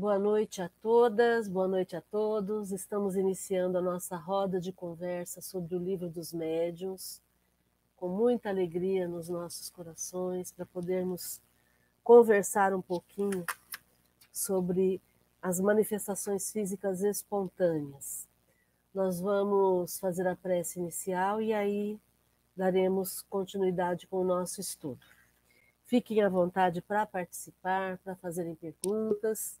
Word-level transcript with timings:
Boa 0.00 0.18
noite 0.18 0.62
a 0.62 0.70
todas, 0.80 1.46
boa 1.46 1.68
noite 1.68 1.94
a 1.94 2.00
todos. 2.00 2.72
Estamos 2.72 3.16
iniciando 3.16 3.76
a 3.76 3.82
nossa 3.82 4.16
roda 4.16 4.58
de 4.58 4.72
conversa 4.72 5.42
sobre 5.42 5.74
o 5.74 5.78
livro 5.78 6.08
dos 6.08 6.32
médiuns, 6.32 7.20
com 7.98 8.08
muita 8.08 8.48
alegria 8.48 9.06
nos 9.06 9.28
nossos 9.28 9.68
corações, 9.68 10.52
para 10.52 10.64
podermos 10.64 11.42
conversar 12.02 12.72
um 12.72 12.80
pouquinho 12.80 13.44
sobre 14.32 15.02
as 15.42 15.60
manifestações 15.60 16.50
físicas 16.50 17.02
espontâneas. 17.02 18.26
Nós 18.94 19.20
vamos 19.20 19.98
fazer 19.98 20.26
a 20.26 20.34
prece 20.34 20.80
inicial 20.80 21.42
e 21.42 21.52
aí 21.52 22.00
daremos 22.56 23.20
continuidade 23.28 24.06
com 24.06 24.22
o 24.22 24.24
nosso 24.24 24.62
estudo. 24.62 25.04
Fiquem 25.84 26.22
à 26.22 26.28
vontade 26.30 26.80
para 26.80 27.04
participar, 27.04 27.98
para 27.98 28.16
fazerem 28.16 28.54
perguntas 28.54 29.60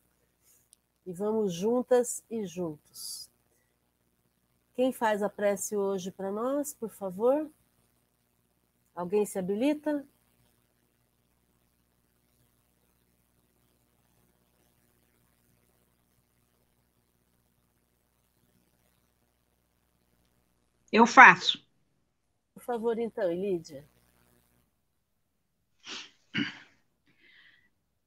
e 1.10 1.12
vamos 1.12 1.52
juntas 1.52 2.22
e 2.30 2.46
juntos. 2.46 3.28
Quem 4.76 4.92
faz 4.92 5.24
a 5.24 5.28
prece 5.28 5.76
hoje 5.76 6.12
para 6.12 6.30
nós, 6.30 6.72
por 6.72 6.88
favor? 6.88 7.50
Alguém 8.94 9.26
se 9.26 9.36
habilita? 9.36 10.06
Eu 20.92 21.08
faço. 21.08 21.60
Por 22.54 22.62
favor, 22.62 22.96
então, 23.00 23.32
Lídia. 23.32 23.84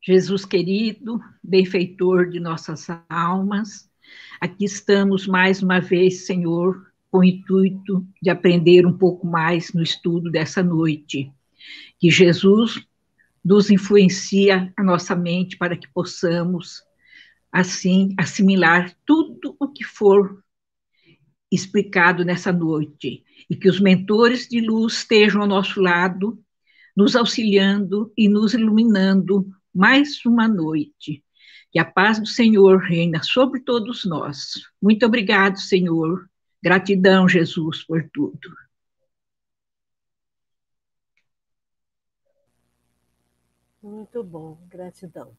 Jesus 0.05 0.43
querido, 0.43 1.21
benfeitor 1.41 2.30
de 2.30 2.38
nossas 2.38 2.88
almas, 3.07 3.89
aqui 4.41 4.66
estamos 4.66 5.25
mais 5.25 5.64
uma 5.64 5.80
vez, 5.80 6.25
Senhor, 6.25 6.91
com 7.09 7.19
o 7.19 7.23
intuito 7.23 8.05
de 8.22 8.30
aprender 8.30 8.86
um 8.86 8.91
pouco 8.97 9.25
mais 9.25 9.72
no 9.72 9.81
estudo 9.81 10.30
dessa 10.30 10.61
noite. 10.61 11.31
Que 11.97 12.11
Jesus 12.11 12.86
nos 13.41 13.72
influencia 13.72 14.73
a 14.75 14.83
nossa 14.83 15.16
mente 15.16 15.55
para 15.55 15.78
que 15.78 15.88
possamos, 15.88 16.83
assim, 17.50 18.13
assimilar 18.17 18.94
tudo 19.06 19.56
o 19.58 19.69
que 19.69 19.85
for 19.85 20.44
explicado 21.50 22.25
nessa 22.25 22.52
noite. 22.52 23.23
E 23.50 23.56
que 23.56 23.69
os 23.69 23.80
mentores 23.80 24.50
de 24.50 24.59
luz 24.59 24.95
estejam 24.95 25.44
ao 25.44 25.47
nosso 25.47 25.80
lado, 25.80 26.38
nos 26.94 27.16
auxiliando 27.16 28.11
e 28.17 28.28
nos 28.28 28.53
iluminando 28.53 29.50
mais 29.73 30.23
uma 30.25 30.47
noite. 30.47 31.23
Que 31.71 31.79
a 31.79 31.85
paz 31.85 32.19
do 32.19 32.27
Senhor 32.27 32.79
reina 32.79 33.23
sobre 33.23 33.59
todos 33.59 34.05
nós. 34.05 34.53
Muito 34.81 35.05
obrigado, 35.05 35.57
Senhor. 35.59 36.29
Gratidão, 36.61 37.27
Jesus, 37.27 37.83
por 37.83 38.07
tudo. 38.13 38.39
Muito 43.81 44.23
bom, 44.23 44.57
gratidão. 44.69 45.35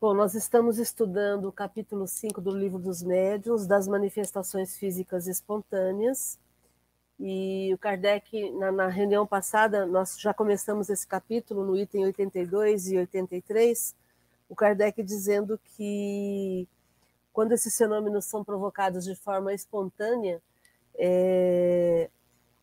Bom, 0.00 0.14
nós 0.14 0.34
estamos 0.34 0.78
estudando 0.78 1.46
o 1.46 1.52
capítulo 1.52 2.06
5 2.06 2.40
do 2.40 2.56
Livro 2.56 2.78
dos 2.78 3.02
Médiuns, 3.02 3.66
das 3.66 3.88
manifestações 3.88 4.76
físicas 4.76 5.26
espontâneas. 5.26 6.38
E 7.18 7.72
o 7.72 7.78
Kardec, 7.78 8.50
na, 8.52 8.70
na, 8.70 8.88
reunião 8.88 9.26
passada, 9.26 9.86
nós 9.86 10.20
já 10.20 10.34
começamos 10.34 10.90
esse 10.90 11.06
capítulo 11.06 11.64
no 11.64 11.76
item 11.76 12.04
82 12.04 12.88
e 12.88 12.98
83, 12.98 13.94
o 14.48 14.54
Kardec 14.54 15.02
dizendo 15.02 15.58
que 15.64 16.68
quando 17.32 17.52
esses 17.52 17.76
fenômenos 17.76 18.26
são 18.26 18.44
provocados 18.44 19.04
de 19.04 19.14
forma 19.14 19.54
espontânea, 19.54 20.42
é, 20.94 22.10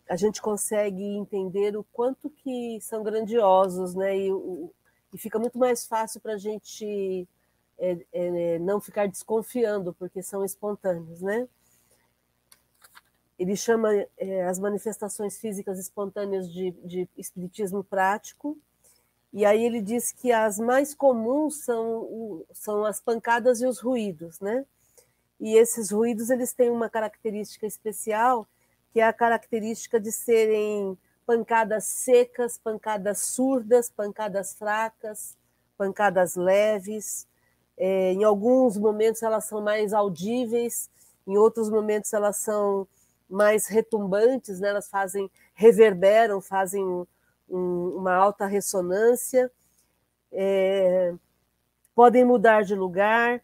a 0.08 0.16
gente 0.16 0.42
consegue 0.42 1.04
entender 1.04 1.76
o 1.78 1.84
quanto 1.92 2.30
que 2.30 2.80
são 2.82 3.04
grandiosos, 3.04 3.96
né? 3.96 4.18
E, 4.18 4.32
o, 4.32 4.72
e 5.14 5.18
fica 5.18 5.40
muito 5.40 5.58
mais 5.58 5.86
fácil 5.86 6.20
para 6.22 6.34
a 6.34 6.38
gente 6.38 7.28
é, 7.80 7.98
é, 8.12 8.60
não 8.60 8.80
ficar 8.80 9.08
desconfiando, 9.08 9.94
porque 9.94 10.22
são 10.22 10.44
espontâneos, 10.44 11.22
né? 11.22 11.48
Ele 13.38 13.56
chama 13.56 13.90
é, 14.18 14.44
as 14.44 14.60
manifestações 14.60 15.38
físicas 15.38 15.80
espontâneas 15.80 16.52
de, 16.52 16.72
de 16.84 17.10
espiritismo 17.18 17.84
prático, 17.84 18.58
e 19.34 19.46
aí 19.46 19.66
ele 19.66 19.82
diz 19.82 20.12
que 20.12 20.32
as 20.32 20.60
mais 20.60 20.94
comuns 20.94 21.66
são, 21.66 22.46
são 22.54 22.86
as 22.86 23.02
pancadas 23.02 23.62
e 23.62 23.66
os 23.66 23.80
ruídos, 23.80 24.40
né? 24.40 24.64
E 25.40 25.58
esses 25.58 25.90
ruídos 25.90 26.30
eles 26.30 26.54
têm 26.54 26.70
uma 26.70 26.88
característica 26.88 27.66
especial, 27.66 28.48
que 28.94 29.00
é 29.00 29.04
a 29.04 29.12
característica 29.12 30.00
de 30.00 30.12
serem 30.12 30.96
pancadas 31.26 31.86
secas, 31.86 32.60
pancadas 32.60 33.20
surdas, 33.20 33.90
pancadas 33.90 34.54
fracas, 34.54 35.36
pancadas 35.76 36.36
leves. 36.36 37.28
É, 37.76 38.14
em 38.14 38.24
alguns 38.24 38.78
momentos 38.78 39.24
elas 39.24 39.46
são 39.46 39.60
mais 39.62 39.94
audíveis, 39.94 40.92
em 41.26 41.36
outros 41.38 41.72
momentos 41.72 42.14
elas 42.14 42.38
são 42.38 42.88
mais 43.34 43.68
retumbantes, 43.68 44.60
né? 44.60 44.70
elas 44.70 44.88
fazem, 44.88 45.30
reverberam, 45.56 46.40
fazem 46.40 46.86
um, 46.86 47.08
uma 47.50 48.14
alta 48.14 48.46
ressonância, 48.46 49.52
é, 50.32 51.14
podem 51.96 52.24
mudar 52.24 52.64
de 52.64 52.76
lugar 52.76 53.44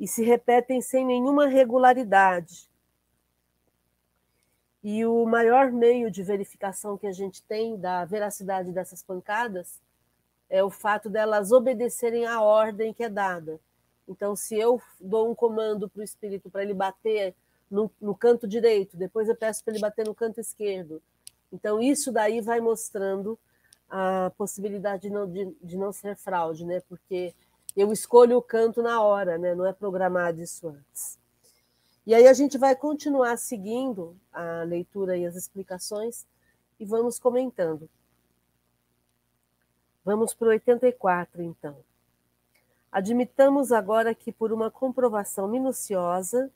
e 0.00 0.08
se 0.08 0.24
repetem 0.24 0.80
sem 0.80 1.06
nenhuma 1.06 1.46
regularidade. 1.46 2.68
E 4.82 5.06
o 5.06 5.24
maior 5.24 5.70
meio 5.70 6.10
de 6.10 6.22
verificação 6.22 6.98
que 6.98 7.06
a 7.06 7.12
gente 7.12 7.42
tem 7.44 7.78
da 7.78 8.04
veracidade 8.04 8.72
dessas 8.72 9.02
pancadas 9.02 9.80
é 10.50 10.62
o 10.62 10.70
fato 10.70 11.08
delas 11.08 11.52
obedecerem 11.52 12.26
à 12.26 12.42
ordem 12.42 12.92
que 12.92 13.04
é 13.04 13.08
dada. 13.08 13.60
Então, 14.06 14.36
se 14.36 14.58
eu 14.58 14.82
dou 15.00 15.30
um 15.30 15.34
comando 15.34 15.88
para 15.88 16.00
o 16.00 16.04
espírito 16.04 16.50
para 16.50 16.62
ele 16.62 16.74
bater 16.74 17.34
no, 17.70 17.90
no 18.00 18.14
canto 18.14 18.46
direito, 18.46 18.96
depois 18.96 19.28
eu 19.28 19.36
peço 19.36 19.64
para 19.64 19.72
ele 19.72 19.80
bater 19.80 20.06
no 20.06 20.14
canto 20.14 20.40
esquerdo. 20.40 21.02
Então, 21.52 21.80
isso 21.80 22.10
daí 22.10 22.40
vai 22.40 22.60
mostrando 22.60 23.38
a 23.88 24.32
possibilidade 24.36 25.02
de 25.02 25.10
não, 25.10 25.30
de, 25.30 25.56
de 25.62 25.76
não 25.76 25.92
ser 25.92 26.16
fraude, 26.16 26.64
né? 26.64 26.80
Porque 26.88 27.34
eu 27.76 27.92
escolho 27.92 28.36
o 28.36 28.42
canto 28.42 28.82
na 28.82 29.00
hora, 29.02 29.38
né? 29.38 29.54
Não 29.54 29.66
é 29.66 29.72
programado 29.72 30.40
isso 30.40 30.68
antes. 30.68 31.18
E 32.06 32.14
aí 32.14 32.26
a 32.26 32.32
gente 32.32 32.58
vai 32.58 32.76
continuar 32.76 33.36
seguindo 33.38 34.16
a 34.32 34.62
leitura 34.62 35.16
e 35.16 35.24
as 35.24 35.36
explicações 35.36 36.26
e 36.78 36.84
vamos 36.84 37.18
comentando. 37.18 37.88
Vamos 40.04 40.34
para 40.34 40.48
o 40.48 40.50
84, 40.50 41.42
então. 41.42 41.76
Admitamos 42.92 43.72
agora 43.72 44.14
que, 44.14 44.30
por 44.30 44.52
uma 44.52 44.70
comprovação 44.70 45.48
minuciosa, 45.48 46.52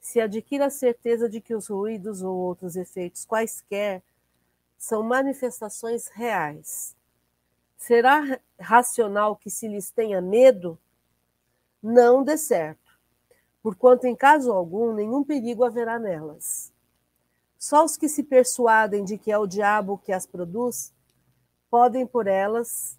se 0.00 0.20
adquire 0.20 0.62
a 0.62 0.70
certeza 0.70 1.28
de 1.28 1.40
que 1.40 1.54
os 1.54 1.68
ruídos 1.68 2.22
ou 2.22 2.36
outros 2.36 2.74
efeitos 2.76 3.24
quaisquer 3.24 4.02
são 4.78 5.02
manifestações 5.02 6.08
reais. 6.08 6.96
Será 7.76 8.40
racional 8.58 9.36
que 9.36 9.50
se 9.50 9.68
lhes 9.68 9.90
tenha 9.90 10.20
medo? 10.20 10.78
Não 11.82 12.22
dê 12.22 12.36
certo, 12.36 12.98
porquanto 13.62 14.06
em 14.06 14.16
caso 14.16 14.52
algum 14.52 14.94
nenhum 14.94 15.22
perigo 15.22 15.64
haverá 15.64 15.98
nelas. 15.98 16.72
Só 17.58 17.84
os 17.84 17.96
que 17.96 18.08
se 18.08 18.22
persuadem 18.22 19.04
de 19.04 19.18
que 19.18 19.30
é 19.30 19.36
o 19.36 19.46
diabo 19.46 19.98
que 19.98 20.12
as 20.12 20.24
produz 20.24 20.94
podem 21.70 22.06
por 22.06 22.26
elas 22.26 22.98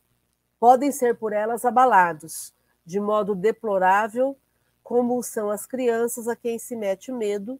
podem 0.59 0.91
ser 0.91 1.17
por 1.17 1.33
elas 1.33 1.65
abalados 1.65 2.53
de 2.85 2.99
modo 2.99 3.33
deplorável 3.33 4.37
como 4.83 5.21
são 5.23 5.49
as 5.49 5.65
crianças 5.65 6.27
a 6.27 6.35
quem 6.35 6.57
se 6.59 6.75
mete 6.75 7.11
medo 7.11 7.59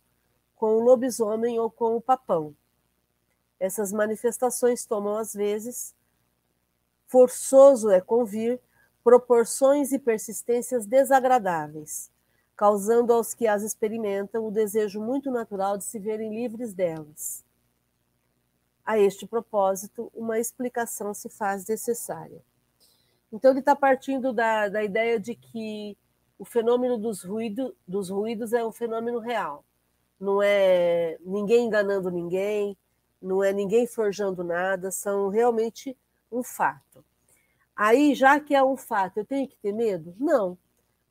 com 0.56 0.76
o 0.76 0.80
lobisomem 0.80 1.60
ou 1.60 1.72
com 1.72 1.96
o 1.96 2.02
papão. 2.02 2.56
Essas 3.60 3.92
manifestações 3.92 4.86
tomam, 4.86 5.18
às 5.18 5.34
vezes, 5.34 5.96
forçoso 7.08 7.90
é 7.90 8.00
convir, 8.00 8.60
proporções 9.04 9.92
e 9.92 10.00
persistências 10.00 10.86
desagradáveis, 10.86 12.12
causando 12.56 13.12
aos 13.12 13.34
que 13.34 13.48
as 13.48 13.64
experimentam 13.64 14.46
o 14.46 14.52
desejo 14.52 15.02
muito 15.02 15.32
natural 15.32 15.78
de 15.78 15.84
se 15.84 16.00
verem 16.00 16.34
livres 16.34 16.74
delas. 16.74 17.44
A 18.86 19.00
este 19.00 19.26
propósito, 19.26 20.12
uma 20.14 20.40
explicação 20.40 21.14
se 21.14 21.30
faz 21.30 21.66
necessária. 21.66 22.42
Então, 23.32 23.52
ele 23.52 23.62
está 23.62 23.76
partindo 23.76 24.34
da, 24.34 24.70
da 24.70 24.84
ideia 24.84 25.20
de 25.20 25.36
que 25.36 25.98
o 26.42 26.44
fenômeno 26.44 26.98
dos, 26.98 27.24
ruído, 27.24 27.76
dos 27.88 28.10
ruídos 28.10 28.52
é 28.52 28.66
um 28.66 28.72
fenômeno 28.72 29.20
real. 29.20 29.64
Não 30.20 30.42
é 30.42 31.16
ninguém 31.24 31.68
enganando 31.68 32.10
ninguém, 32.10 32.76
não 33.22 33.44
é 33.44 33.54
ninguém 33.54 33.86
forjando 33.86 34.44
nada, 34.44 34.90
são 34.90 35.30
realmente 35.30 35.96
um 36.32 36.42
fato. 36.42 37.06
Aí, 37.76 38.16
já 38.16 38.40
que 38.40 38.56
é 38.56 38.64
um 38.64 38.76
fato, 38.76 39.18
eu 39.18 39.26
tenho 39.26 39.48
que 39.48 39.56
ter 39.58 39.72
medo? 39.72 40.16
Não. 40.20 40.58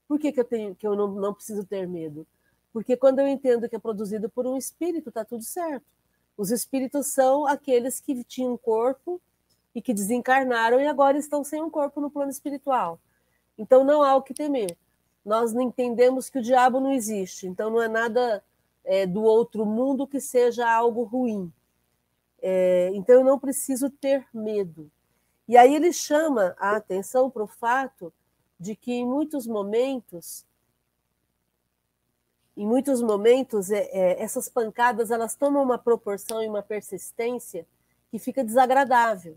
Por 0.08 0.18
que, 0.18 0.32
que 0.32 0.40
eu, 0.40 0.44
tenho, 0.44 0.74
que 0.74 0.84
eu 0.84 0.96
não, 0.96 1.06
não 1.06 1.32
preciso 1.32 1.64
ter 1.64 1.86
medo? 1.86 2.26
Porque 2.72 2.96
quando 2.96 3.20
eu 3.20 3.28
entendo 3.28 3.68
que 3.68 3.76
é 3.76 3.78
produzido 3.78 4.28
por 4.28 4.48
um 4.48 4.56
espírito, 4.56 5.10
está 5.10 5.24
tudo 5.24 5.44
certo. 5.44 5.86
Os 6.36 6.50
espíritos 6.50 7.06
são 7.06 7.46
aqueles 7.46 8.00
que 8.00 8.24
tinham 8.24 8.54
um 8.54 8.58
corpo 8.58 9.20
e 9.76 9.80
que 9.80 9.94
desencarnaram 9.94 10.80
e 10.80 10.88
agora 10.88 11.16
estão 11.16 11.44
sem 11.44 11.62
um 11.62 11.70
corpo 11.70 12.00
no 12.00 12.10
plano 12.10 12.32
espiritual. 12.32 12.98
Então 13.56 13.84
não 13.84 14.02
há 14.02 14.16
o 14.16 14.22
que 14.22 14.34
temer. 14.34 14.76
Nós 15.30 15.54
entendemos 15.54 16.28
que 16.28 16.40
o 16.40 16.42
diabo 16.42 16.80
não 16.80 16.90
existe, 16.90 17.46
então 17.46 17.70
não 17.70 17.80
é 17.80 17.86
nada 17.86 18.42
é, 18.84 19.06
do 19.06 19.22
outro 19.22 19.64
mundo 19.64 20.04
que 20.04 20.20
seja 20.20 20.68
algo 20.68 21.04
ruim. 21.04 21.52
É, 22.42 22.90
então 22.94 23.14
eu 23.14 23.24
não 23.24 23.38
preciso 23.38 23.88
ter 23.88 24.26
medo. 24.34 24.90
E 25.46 25.56
aí 25.56 25.72
ele 25.72 25.92
chama 25.92 26.56
a 26.58 26.74
atenção 26.74 27.30
para 27.30 27.44
o 27.44 27.46
fato 27.46 28.12
de 28.58 28.74
que 28.74 28.92
em 28.92 29.06
muitos 29.06 29.46
momentos, 29.46 30.44
em 32.56 32.66
muitos 32.66 33.00
momentos, 33.00 33.70
é, 33.70 33.88
é, 33.92 34.20
essas 34.20 34.48
pancadas 34.48 35.12
elas 35.12 35.36
tomam 35.36 35.62
uma 35.62 35.78
proporção 35.78 36.42
e 36.42 36.48
uma 36.48 36.60
persistência 36.60 37.64
que 38.10 38.18
fica 38.18 38.42
desagradável. 38.42 39.36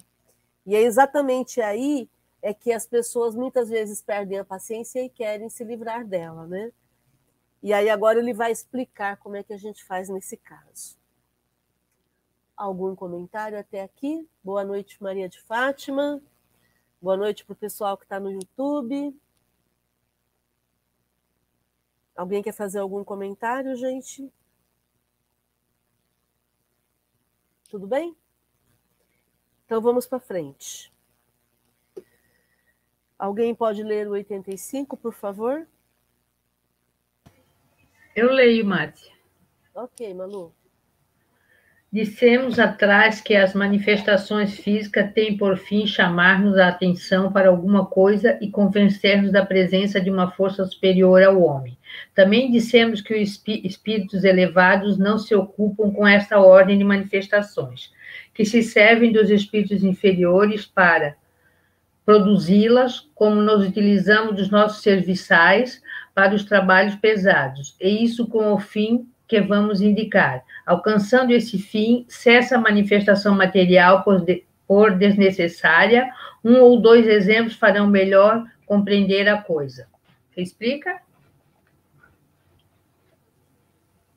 E 0.66 0.76
é 0.76 0.82
exatamente 0.82 1.62
aí 1.62 2.10
é 2.44 2.54
que 2.54 2.74
as 2.74 2.86
pessoas 2.86 3.34
muitas 3.36 3.70
vezes 3.70 4.02
perdem 4.02 4.38
a 4.38 4.44
paciência 4.44 5.02
e 5.02 5.10
querem 5.10 5.50
se 5.50 5.64
livrar 5.64 6.06
dela, 6.06 6.46
né? 6.46 6.74
E 7.64 7.72
aí 7.72 7.90
agora 7.90 8.20
ele 8.20 8.34
vai 8.34 8.52
explicar 8.52 9.16
como 9.16 9.38
é 9.38 9.44
que 9.44 9.54
a 9.54 9.58
gente 9.58 9.82
faz 9.86 10.10
nesse 10.10 10.36
caso. 10.36 11.00
Algum 12.56 12.98
comentário 12.98 13.58
até 13.58 13.82
aqui? 13.82 14.30
Boa 14.44 14.66
noite, 14.66 15.02
Maria 15.02 15.30
de 15.30 15.42
Fátima. 15.42 16.22
Boa 17.02 17.16
noite 17.16 17.46
para 17.46 17.54
o 17.54 17.56
pessoal 17.56 17.98
que 17.98 18.04
está 18.04 18.20
no 18.20 18.30
YouTube. 18.30 19.18
Alguém 22.14 22.44
quer 22.44 22.52
fazer 22.52 22.80
algum 22.80 23.06
comentário, 23.06 23.74
gente? 23.78 24.30
Tudo 27.70 27.88
bem? 27.88 28.14
Então 29.66 29.82
vamos 29.82 30.06
para 30.06 30.20
frente. 30.20 30.93
Alguém 33.24 33.56
pode 33.56 33.82
ler 33.82 34.06
o 34.06 34.12
85, 34.12 34.98
por 34.98 35.14
favor? 35.14 35.66
Eu 38.14 38.30
leio, 38.34 38.66
Márcia. 38.66 39.14
Ok, 39.74 40.14
Manu. 40.14 40.54
Dissemos 41.90 42.60
atrás 42.60 43.22
que 43.22 43.34
as 43.34 43.54
manifestações 43.54 44.60
físicas 44.60 45.14
têm 45.14 45.38
por 45.38 45.56
fim 45.58 45.88
chamar-nos 45.88 46.58
a 46.58 46.68
atenção 46.68 47.32
para 47.32 47.48
alguma 47.48 47.86
coisa 47.86 48.38
e 48.42 48.52
convencer-nos 48.52 49.32
da 49.32 49.46
presença 49.46 50.02
de 50.02 50.12
uma 50.12 50.30
força 50.32 50.66
superior 50.66 51.24
ao 51.24 51.42
homem. 51.42 51.78
Também 52.14 52.52
dissemos 52.52 53.00
que 53.00 53.14
os 53.14 53.42
espíritos 53.48 54.26
elevados 54.26 54.98
não 54.98 55.18
se 55.18 55.34
ocupam 55.34 55.94
com 55.94 56.06
esta 56.06 56.42
ordem 56.42 56.78
de 56.78 56.84
manifestações, 56.84 57.90
que 58.34 58.44
se 58.44 58.62
servem 58.62 59.14
dos 59.14 59.30
espíritos 59.30 59.82
inferiores 59.82 60.66
para 60.66 61.16
produzi-las, 62.06 63.10
como 63.16 63.42
nos 63.42 63.66
utilizamos 63.66 64.36
dos 64.36 64.50
nossos 64.50 64.82
serviçais 64.82 65.82
para 66.14 66.36
os 66.36 66.44
trabalhos 66.44 66.96
pesados, 66.96 67.76
e 67.80 68.04
isso 68.04 68.28
com 68.28 68.54
o 68.54 68.60
fim 68.60 69.08
que 69.28 69.42
vamos 69.42 69.82
indicar. 69.82 70.44
Alcançando 70.66 71.32
esse 71.32 71.58
fim, 71.58 72.06
cessa 72.08 72.56
a 72.56 72.62
manifestação 72.62 73.36
material 73.36 74.04
por, 74.04 74.22
de, 74.22 74.46
por 74.68 74.96
desnecessária. 74.96 76.12
Um 76.44 76.60
ou 76.60 76.80
dois 76.80 77.08
exemplos 77.08 77.56
farão 77.56 77.88
melhor 77.88 78.46
compreender 78.66 79.28
a 79.28 79.42
coisa. 79.42 79.88
Você 80.30 80.42
explica? 80.42 81.02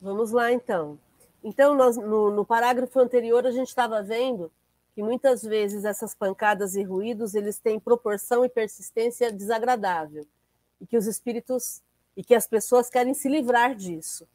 Vamos 0.00 0.32
lá, 0.32 0.52
então. 0.52 0.98
Então, 1.42 1.74
nós, 1.74 1.96
no, 1.96 2.30
no 2.30 2.44
parágrafo 2.44 2.98
anterior, 2.98 3.46
a 3.46 3.50
gente 3.50 3.68
estava 3.68 4.02
vendo 4.02 4.50
que 4.96 5.02
muitas 5.02 5.42
vezes 5.42 5.84
essas 5.84 6.14
pancadas 6.14 6.74
e 6.74 6.82
ruídos 6.82 7.34
eles 7.34 7.58
têm 7.58 7.78
proporção 7.78 8.46
e 8.46 8.48
persistência 8.48 9.30
desagradável 9.30 10.26
e 10.80 10.86
que 10.86 10.96
os 10.96 11.06
espíritos 11.06 11.82
e 12.16 12.24
que 12.24 12.34
as 12.34 12.46
pessoas 12.46 12.88
querem 12.88 13.12
se 13.12 13.28
livrar 13.28 13.74
disso. 13.74 14.26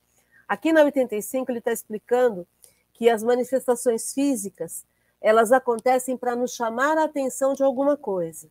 Aqui 0.47 0.71
na 0.71 0.83
85 0.83 1.51
ele 1.51 1.57
está 1.57 1.71
explicando 1.71 2.47
que 2.93 3.09
as 3.09 3.23
manifestações 3.23 4.13
físicas 4.13 4.85
elas 5.19 5.51
acontecem 5.51 6.15
para 6.15 6.35
nos 6.35 6.53
chamar 6.53 6.95
a 6.95 7.05
atenção 7.05 7.55
de 7.55 7.63
alguma 7.63 7.97
coisa. 7.97 8.47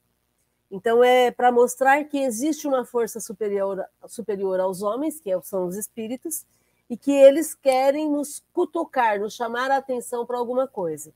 Então 0.68 1.04
é 1.04 1.30
para 1.30 1.52
mostrar 1.52 2.02
que 2.06 2.18
existe 2.18 2.66
uma 2.66 2.84
força 2.84 3.20
superior, 3.20 3.84
superior 4.08 4.58
aos 4.58 4.82
homens, 4.82 5.20
que 5.20 5.30
são 5.42 5.64
os 5.64 5.76
espíritos, 5.76 6.44
e 6.88 6.96
que 6.96 7.12
eles 7.12 7.54
querem 7.54 8.10
nos 8.10 8.42
cutucar, 8.52 9.20
nos 9.20 9.34
chamar 9.34 9.70
a 9.70 9.76
atenção 9.76 10.26
para 10.26 10.38
alguma 10.38 10.66
coisa. 10.66 11.12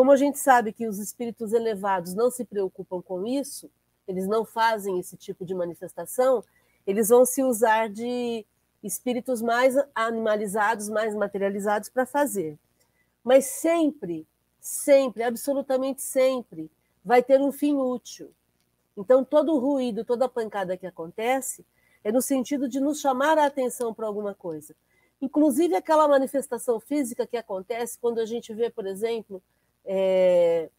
Como 0.00 0.12
a 0.12 0.16
gente 0.16 0.38
sabe 0.38 0.72
que 0.72 0.88
os 0.88 0.98
espíritos 0.98 1.52
elevados 1.52 2.14
não 2.14 2.30
se 2.30 2.42
preocupam 2.42 3.02
com 3.02 3.26
isso, 3.26 3.70
eles 4.08 4.26
não 4.26 4.46
fazem 4.46 4.98
esse 4.98 5.14
tipo 5.14 5.44
de 5.44 5.54
manifestação, 5.54 6.42
eles 6.86 7.10
vão 7.10 7.26
se 7.26 7.42
usar 7.42 7.90
de 7.90 8.46
espíritos 8.82 9.42
mais 9.42 9.76
animalizados, 9.94 10.88
mais 10.88 11.14
materializados 11.14 11.90
para 11.90 12.06
fazer. 12.06 12.58
Mas 13.22 13.44
sempre, 13.44 14.26
sempre, 14.58 15.22
absolutamente 15.22 16.00
sempre, 16.00 16.70
vai 17.04 17.22
ter 17.22 17.38
um 17.38 17.52
fim 17.52 17.76
útil. 17.76 18.32
Então, 18.96 19.22
todo 19.22 19.54
o 19.54 19.58
ruído, 19.58 20.02
toda 20.02 20.24
a 20.24 20.30
pancada 20.30 20.78
que 20.78 20.86
acontece 20.86 21.62
é 22.02 22.10
no 22.10 22.22
sentido 22.22 22.70
de 22.70 22.80
nos 22.80 23.02
chamar 23.02 23.36
a 23.36 23.44
atenção 23.44 23.92
para 23.92 24.06
alguma 24.06 24.34
coisa. 24.34 24.74
Inclusive 25.20 25.76
aquela 25.76 26.08
manifestação 26.08 26.80
física 26.80 27.26
que 27.26 27.36
acontece 27.36 27.98
quando 27.98 28.18
a 28.18 28.24
gente 28.24 28.54
vê, 28.54 28.70
por 28.70 28.86
exemplo, 28.86 29.42
é, 29.84 30.70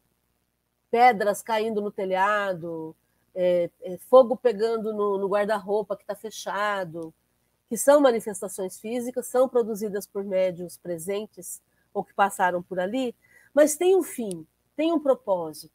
pedras 0.89 1.41
caindo 1.41 1.81
no 1.81 1.91
telhado, 1.91 2.95
é, 3.33 3.69
é, 3.81 3.97
fogo 4.09 4.35
pegando 4.35 4.93
no, 4.93 5.17
no 5.17 5.27
guarda-roupa 5.27 5.95
que 5.95 6.03
está 6.03 6.15
fechado, 6.15 7.13
que 7.69 7.77
são 7.77 8.01
manifestações 8.01 8.79
físicas, 8.79 9.27
são 9.27 9.47
produzidas 9.47 10.05
por 10.05 10.23
médios 10.23 10.77
presentes 10.77 11.61
ou 11.93 12.03
que 12.03 12.13
passaram 12.13 12.61
por 12.61 12.79
ali, 12.79 13.15
mas 13.53 13.75
tem 13.75 13.95
um 13.95 14.03
fim, 14.03 14.45
tem 14.75 14.91
um 14.91 14.99
propósito. 14.99 15.73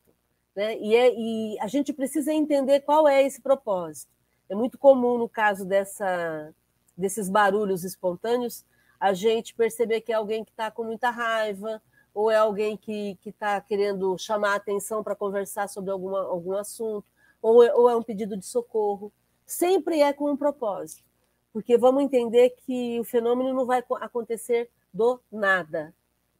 Né? 0.54 0.78
E, 0.78 0.94
é, 0.94 1.14
e 1.14 1.58
a 1.60 1.66
gente 1.66 1.92
precisa 1.92 2.32
entender 2.32 2.80
qual 2.80 3.06
é 3.06 3.22
esse 3.22 3.40
propósito. 3.40 4.10
É 4.48 4.54
muito 4.54 4.78
comum, 4.78 5.18
no 5.18 5.28
caso 5.28 5.64
dessa, 5.64 6.54
desses 6.96 7.28
barulhos 7.28 7.84
espontâneos, 7.84 8.64
a 8.98 9.12
gente 9.12 9.54
perceber 9.54 10.00
que 10.00 10.12
é 10.12 10.14
alguém 10.14 10.44
que 10.44 10.50
está 10.50 10.70
com 10.70 10.84
muita 10.84 11.10
raiva, 11.10 11.82
ou 12.16 12.30
é 12.30 12.36
alguém 12.36 12.78
que 12.78 13.18
está 13.26 13.60
querendo 13.60 14.16
chamar 14.16 14.52
a 14.52 14.56
atenção 14.56 15.04
para 15.04 15.14
conversar 15.14 15.68
sobre 15.68 15.90
alguma, 15.90 16.22
algum 16.22 16.56
assunto, 16.56 17.04
ou 17.42 17.62
é, 17.62 17.74
ou 17.74 17.90
é 17.90 17.94
um 17.94 18.02
pedido 18.02 18.38
de 18.38 18.46
socorro. 18.46 19.12
Sempre 19.44 20.00
é 20.00 20.14
com 20.14 20.30
um 20.30 20.36
propósito, 20.36 21.04
porque 21.52 21.76
vamos 21.76 22.02
entender 22.02 22.56
que 22.64 22.98
o 22.98 23.04
fenômeno 23.04 23.52
não 23.52 23.66
vai 23.66 23.84
acontecer 24.00 24.70
do 24.94 25.20
nada. 25.30 25.94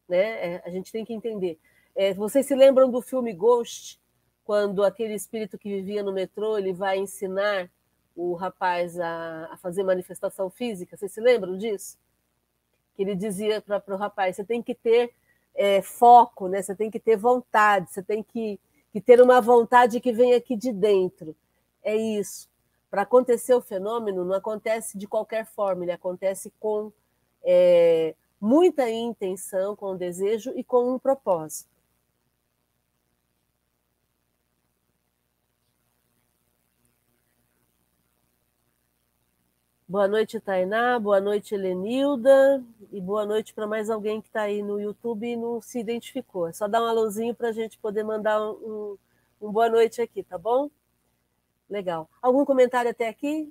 Né? 0.09 0.55
É, 0.55 0.63
a 0.65 0.71
gente 0.71 0.91
tem 0.91 1.05
que 1.05 1.13
entender. 1.13 1.59
É, 1.95 2.15
vocês 2.15 2.47
se 2.47 2.55
lembram 2.55 2.91
do 2.91 3.03
filme 3.03 3.35
Ghost, 3.35 4.01
quando 4.45 4.83
aquele 4.83 5.13
espírito 5.13 5.59
que 5.59 5.69
vivia 5.69 6.03
no 6.03 6.11
metrô 6.11 6.57
ele 6.57 6.73
vai 6.73 6.97
ensinar 6.97 7.71
o 8.15 8.33
rapaz 8.33 8.99
a, 8.99 9.51
a 9.53 9.59
fazer 9.59 9.83
manifestação 9.83 10.49
física? 10.49 10.97
Vocês 10.97 11.13
se 11.13 11.21
lembram 11.21 11.59
disso? 11.59 11.99
Que 12.95 13.03
ele 13.03 13.15
dizia 13.15 13.61
para 13.61 13.95
o 13.95 13.99
rapaz: 13.99 14.37
você 14.37 14.45
tem 14.45 14.63
que 14.63 14.75
ter 14.75 15.13
é, 15.57 15.83
foco, 15.83 16.49
né? 16.49 16.63
Você 16.63 16.75
tem 16.75 16.91
que 16.91 17.01
ter 17.01 17.17
vontade, 17.17 17.91
você 17.91 18.03
tem 18.03 18.23
que, 18.23 18.61
que 18.93 19.01
ter 19.01 19.21
uma 19.21 19.41
vontade 19.41 20.01
que 20.01 20.13
vem 20.13 20.35
aqui 20.35 20.55
de 20.55 20.73
dentro. 20.73 21.35
É 21.83 21.97
isso. 21.97 22.49
Para 22.91 23.03
acontecer 23.03 23.55
o 23.55 23.61
fenômeno, 23.61 24.25
não 24.25 24.35
acontece 24.35 24.97
de 24.97 25.07
qualquer 25.09 25.47
forma, 25.47 25.85
ele 25.85 25.93
acontece 25.93 26.53
com 26.61 26.93
é, 27.43 28.15
muita 28.41 28.89
intenção, 28.91 29.75
com 29.75 29.97
desejo 29.97 30.53
e 30.55 30.63
com 30.63 30.95
um 30.95 30.99
propósito. 30.99 31.76
Boa 39.89 40.09
noite, 40.09 40.41
Tainá. 40.41 40.99
Boa 40.99 41.21
noite, 41.21 41.55
Helenilda. 41.55 42.61
E 42.91 43.01
boa 43.01 43.25
noite 43.25 43.55
para 43.55 43.69
mais 43.69 43.89
alguém 43.89 44.21
que 44.21 44.27
está 44.27 44.43
aí 44.43 44.61
no 44.61 44.81
YouTube 44.81 45.25
e 45.25 45.37
não 45.37 45.61
se 45.61 45.79
identificou. 45.79 46.49
É 46.49 46.53
só 46.53 46.67
dar 46.67 46.83
um 46.83 46.87
alôzinho 46.87 47.33
para 47.33 47.51
a 47.51 47.53
gente 47.53 47.79
poder 47.79 48.03
mandar 48.03 48.43
um, 48.51 48.99
um, 49.41 49.53
boa 49.53 49.69
noite 49.69 50.03
aqui, 50.03 50.25
tá 50.25 50.37
bom? 50.37 50.69
Legal. 51.71 52.11
Algum 52.21 52.45
comentário 52.45 52.91
até 52.91 53.07
aqui? 53.09 53.49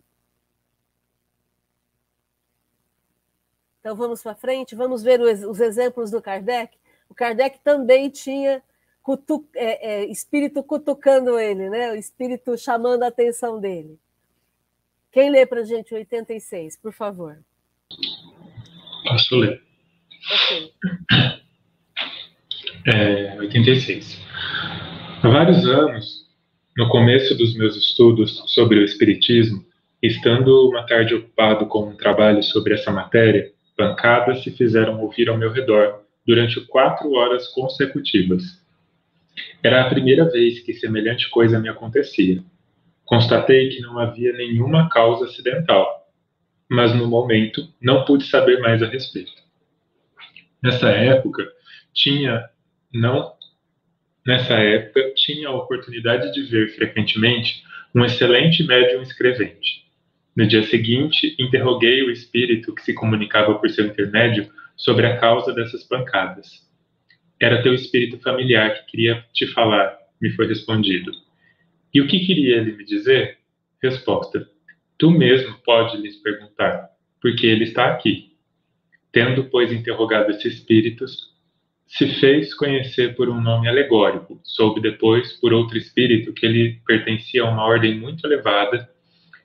Então 3.80 3.96
vamos 3.96 4.22
para 4.22 4.36
frente, 4.36 4.76
vamos 4.76 5.04
ver 5.04 5.22
os, 5.22 5.42
os 5.42 5.62
exemplos 5.62 6.12
do 6.12 6.22
Kardec. 6.22 6.78
O 7.10 7.16
Kardec 7.16 7.60
também 7.60 8.10
tinha 8.10 8.62
cutu, 9.02 9.48
é, 9.56 10.02
é, 10.02 10.06
espírito 10.08 10.62
cutucando 10.64 11.40
ele, 11.40 11.70
né? 11.70 11.92
O 11.92 11.96
espírito 11.96 12.58
chamando 12.58 13.04
a 13.04 13.08
atenção 13.08 13.58
dele. 13.58 13.98
Quem 15.16 15.32
lê 15.32 15.46
para 15.46 15.62
a 15.62 15.64
gente 15.64 15.94
o 15.94 15.98
86, 15.98 16.78
por 16.82 16.92
favor? 16.92 17.38
Posso 19.08 19.38
ler. 19.38 19.62
Ok. 20.30 20.74
É, 22.86 23.38
86. 23.40 24.22
Há 25.24 25.30
vários 25.30 25.66
anos, 25.66 26.28
no 26.76 26.90
começo 26.90 27.34
dos 27.34 27.56
meus 27.56 27.78
estudos 27.78 28.44
sobre 28.48 28.80
o 28.80 28.84
Espiritismo, 28.84 29.64
estando 30.04 30.68
uma 30.68 30.86
tarde 30.86 31.16
ocupado 31.16 31.66
com 31.68 31.92
um 31.92 31.96
trabalho 31.96 32.44
sobre 32.44 32.74
essa 32.74 32.92
matéria, 32.92 33.54
pancadas 33.78 34.44
se 34.44 34.52
fizeram 34.52 35.00
ouvir 35.00 35.30
ao 35.30 35.38
meu 35.38 35.50
redor 35.50 36.02
durante 36.28 36.60
quatro 36.68 37.14
horas 37.14 37.48
consecutivas. 37.54 38.44
Era 39.64 39.82
a 39.82 39.90
primeira 39.90 40.30
vez 40.30 40.60
que 40.60 40.74
semelhante 40.74 41.30
coisa 41.30 41.58
me 41.58 41.70
acontecia. 41.70 42.44
Constatei 43.06 43.70
que 43.70 43.82
não 43.82 44.00
havia 44.00 44.34
nenhuma 44.34 44.90
causa 44.90 45.26
acidental, 45.26 46.10
mas 46.70 46.94
no 46.96 47.08
momento 47.08 47.68
não 47.82 48.04
pude 48.04 48.26
saber 48.26 48.60
mais 48.60 48.82
a 48.82 48.88
respeito. 48.88 49.32
Nessa 50.62 50.90
época, 50.90 51.48
tinha 51.94 52.50
não 52.92 53.34
nessa 54.26 54.56
época 54.56 55.14
tinha 55.16 55.50
a 55.50 55.56
oportunidade 55.56 56.34
de 56.34 56.44
ver 56.44 56.70
frequentemente 56.76 57.64
um 57.94 58.04
excelente 58.04 58.64
médium 58.64 59.02
escrevente. 59.04 59.86
No 60.36 60.48
dia 60.48 60.64
seguinte, 60.64 61.36
interroguei 61.40 62.02
o 62.04 62.12
espírito 62.12 62.74
que 62.74 62.82
se 62.82 62.94
comunicava 62.94 63.56
por 63.56 63.70
seu 63.70 63.86
intermédio 63.86 64.52
sobre 64.76 65.06
a 65.06 65.18
causa 65.18 65.54
dessas 65.54 65.84
pancadas. 65.84 66.68
Era 67.40 67.62
teu 67.62 67.74
espírito 67.74 68.20
familiar 68.20 68.74
que 68.74 68.92
queria 68.92 69.24
te 69.32 69.48
falar, 69.48 69.98
me 70.20 70.32
foi 70.32 70.48
respondido. 70.48 71.12
E 71.96 72.02
o 72.02 72.08
que 72.08 72.20
queria 72.26 72.58
ele 72.58 72.76
me 72.76 72.84
dizer? 72.84 73.38
Resposta: 73.82 74.46
Tu 74.98 75.10
mesmo 75.10 75.56
pode 75.64 75.96
lhes 75.96 76.18
perguntar, 76.18 76.90
porque 77.22 77.48
ele 77.48 77.64
está 77.64 77.86
aqui. 77.86 78.36
Tendo, 79.14 79.46
pois, 79.46 79.72
interrogado 79.72 80.30
esse 80.32 80.50
espírito, 80.50 81.06
se 81.88 82.20
fez 82.20 82.54
conhecer 82.54 83.16
por 83.16 83.30
um 83.30 83.40
nome 83.40 83.70
alegórico. 83.70 84.42
Soube 84.44 84.82
depois, 84.82 85.40
por 85.40 85.54
outro 85.54 85.78
espírito, 85.78 86.34
que 86.34 86.46
ele 86.46 86.82
pertencia 86.86 87.44
a 87.44 87.50
uma 87.50 87.64
ordem 87.64 87.98
muito 87.98 88.28
elevada 88.28 88.90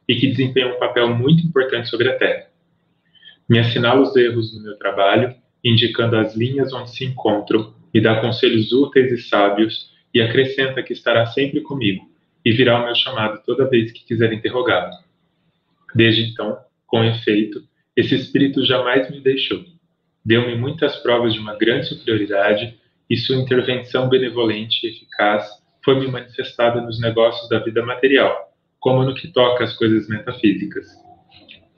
e 0.09 0.17
que 0.17 0.27
desempenha 0.27 0.75
um 0.75 0.79
papel 0.81 1.15
muito 1.15 1.47
importante 1.47 1.89
sobre 1.89 2.09
a 2.09 2.19
Terra. 2.19 2.49
Me 3.49 3.61
assinala 3.61 4.01
os 4.01 4.17
erros 4.17 4.53
no 4.57 4.65
meu 4.65 4.77
trabalho, 4.77 5.37
indicando 5.63 6.17
as 6.17 6.35
linhas 6.35 6.73
onde 6.73 6.91
se 6.91 7.05
encontram 7.05 7.73
me 7.95 8.01
dá 8.01 8.21
conselhos 8.21 8.73
úteis 8.73 9.13
e 9.13 9.19
sábios 9.19 9.91
e 10.13 10.21
acrescenta 10.21 10.83
que 10.83 10.93
estará 10.93 11.27
sempre 11.27 11.61
comigo 11.61 12.10
e 12.45 12.53
virá 12.53 12.81
o 12.81 12.85
meu 12.85 12.95
chamado 12.95 13.43
toda 13.45 13.69
vez 13.69 13.93
que 13.93 14.05
quiser 14.05 14.33
interrogá-lo. 14.33 14.93
Desde 15.95 16.23
então, 16.23 16.59
com 16.87 17.05
efeito, 17.05 17.63
esse 17.97 18.15
espírito 18.15 18.65
jamais 18.65 19.11
me 19.11 19.21
deixou. 19.21 19.65
Deu-me 20.25 20.55
muitas 20.55 20.97
provas 20.97 21.35
de 21.35 21.41
uma 21.41 21.57
grande 21.57 21.87
superioridade 21.87 22.79
e 23.09 23.17
sua 23.17 23.37
intervenção 23.37 24.09
benevolente 24.09 24.87
e 24.87 24.91
eficaz 24.91 25.49
foi-me 25.85 26.07
manifestada 26.07 26.81
nos 26.81 27.01
negócios 27.01 27.49
da 27.49 27.59
vida 27.59 27.85
material, 27.85 28.53
como 28.79 29.03
no 29.03 29.15
que 29.15 29.29
toca 29.29 29.65
às 29.65 29.75
coisas 29.75 30.09
metafísicas. 30.09 30.87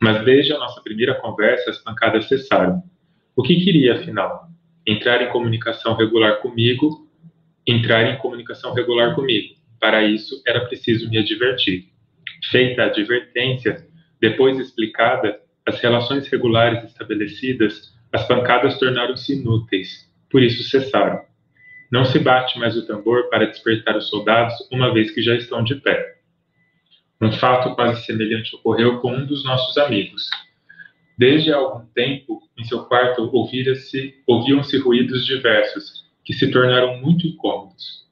Mas 0.00 0.24
desde 0.24 0.52
a 0.52 0.58
nossa 0.58 0.80
primeira 0.82 1.14
conversa, 1.14 1.70
as 1.70 1.78
pancadas 1.78 2.26
cessaram. 2.26 2.82
O 3.36 3.42
que 3.42 3.64
queria, 3.64 3.94
afinal? 3.94 4.52
entrar 4.86 5.22
em 5.22 5.30
comunicação 5.30 5.94
regular 5.94 6.40
comigo, 6.40 7.08
entrar 7.66 8.04
em 8.04 8.18
comunicação 8.18 8.72
regular 8.74 9.14
comigo. 9.14 9.54
Para 9.82 10.04
isso, 10.04 10.40
era 10.46 10.64
preciso 10.64 11.10
me 11.10 11.18
advertir. 11.18 11.88
Feita 12.52 12.82
a 12.82 12.86
advertência, 12.86 13.84
depois 14.20 14.56
explicada, 14.56 15.40
as 15.66 15.80
relações 15.80 16.28
regulares 16.28 16.84
estabelecidas, 16.84 17.92
as 18.12 18.24
pancadas 18.28 18.78
tornaram-se 18.78 19.32
inúteis, 19.32 20.08
por 20.30 20.40
isso 20.40 20.62
cessaram. 20.70 21.24
Não 21.90 22.04
se 22.04 22.20
bate 22.20 22.60
mais 22.60 22.76
o 22.76 22.86
tambor 22.86 23.28
para 23.28 23.48
despertar 23.48 23.96
os 23.96 24.08
soldados, 24.08 24.54
uma 24.70 24.94
vez 24.94 25.10
que 25.10 25.20
já 25.20 25.34
estão 25.34 25.64
de 25.64 25.74
pé. 25.74 26.14
Um 27.20 27.32
fato 27.32 27.74
quase 27.74 28.06
semelhante 28.06 28.54
ocorreu 28.54 29.00
com 29.00 29.12
um 29.12 29.26
dos 29.26 29.44
nossos 29.44 29.76
amigos. 29.78 30.30
Desde 31.18 31.52
há 31.52 31.56
algum 31.56 31.84
tempo, 31.86 32.40
em 32.56 32.62
seu 32.62 32.84
quarto 32.84 33.28
ouviam-se 34.28 34.78
ruídos 34.78 35.26
diversos, 35.26 36.08
que 36.24 36.32
se 36.32 36.52
tornaram 36.52 37.00
muito 37.00 37.26
incômodos. 37.26 38.02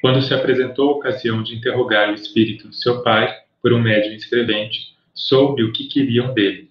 Quando 0.00 0.22
se 0.22 0.32
apresentou 0.32 0.90
a 0.90 0.96
ocasião 0.96 1.42
de 1.42 1.54
interrogar 1.54 2.10
o 2.10 2.14
espírito 2.14 2.68
de 2.68 2.76
seu 2.76 3.02
pai 3.02 3.34
por 3.62 3.72
um 3.72 3.80
médium 3.80 4.14
escrevente, 4.14 4.96
soube 5.14 5.62
o 5.62 5.72
que 5.72 5.88
queriam 5.88 6.32
dele, 6.32 6.70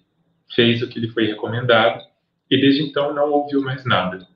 fez 0.54 0.82
o 0.82 0.88
que 0.88 0.98
lhe 0.98 1.08
foi 1.08 1.26
recomendado 1.26 2.02
e 2.50 2.60
desde 2.60 2.82
então 2.82 3.14
não 3.14 3.30
ouviu 3.30 3.62
mais 3.62 3.84
nada. 3.84 4.26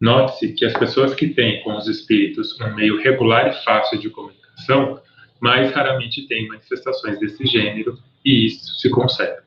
Note-se 0.00 0.52
que 0.54 0.64
as 0.64 0.72
pessoas 0.72 1.14
que 1.14 1.28
têm 1.28 1.62
com 1.62 1.76
os 1.76 1.88
espíritos 1.88 2.58
um 2.60 2.74
meio 2.74 3.02
regular 3.02 3.48
e 3.48 3.64
fácil 3.64 3.98
de 3.98 4.08
comunicação 4.08 5.00
mais 5.40 5.72
raramente 5.72 6.26
têm 6.28 6.46
manifestações 6.48 7.18
desse 7.18 7.44
gênero 7.46 7.98
e 8.24 8.46
isso 8.46 8.78
se 8.78 8.88
consegue. 8.90 9.40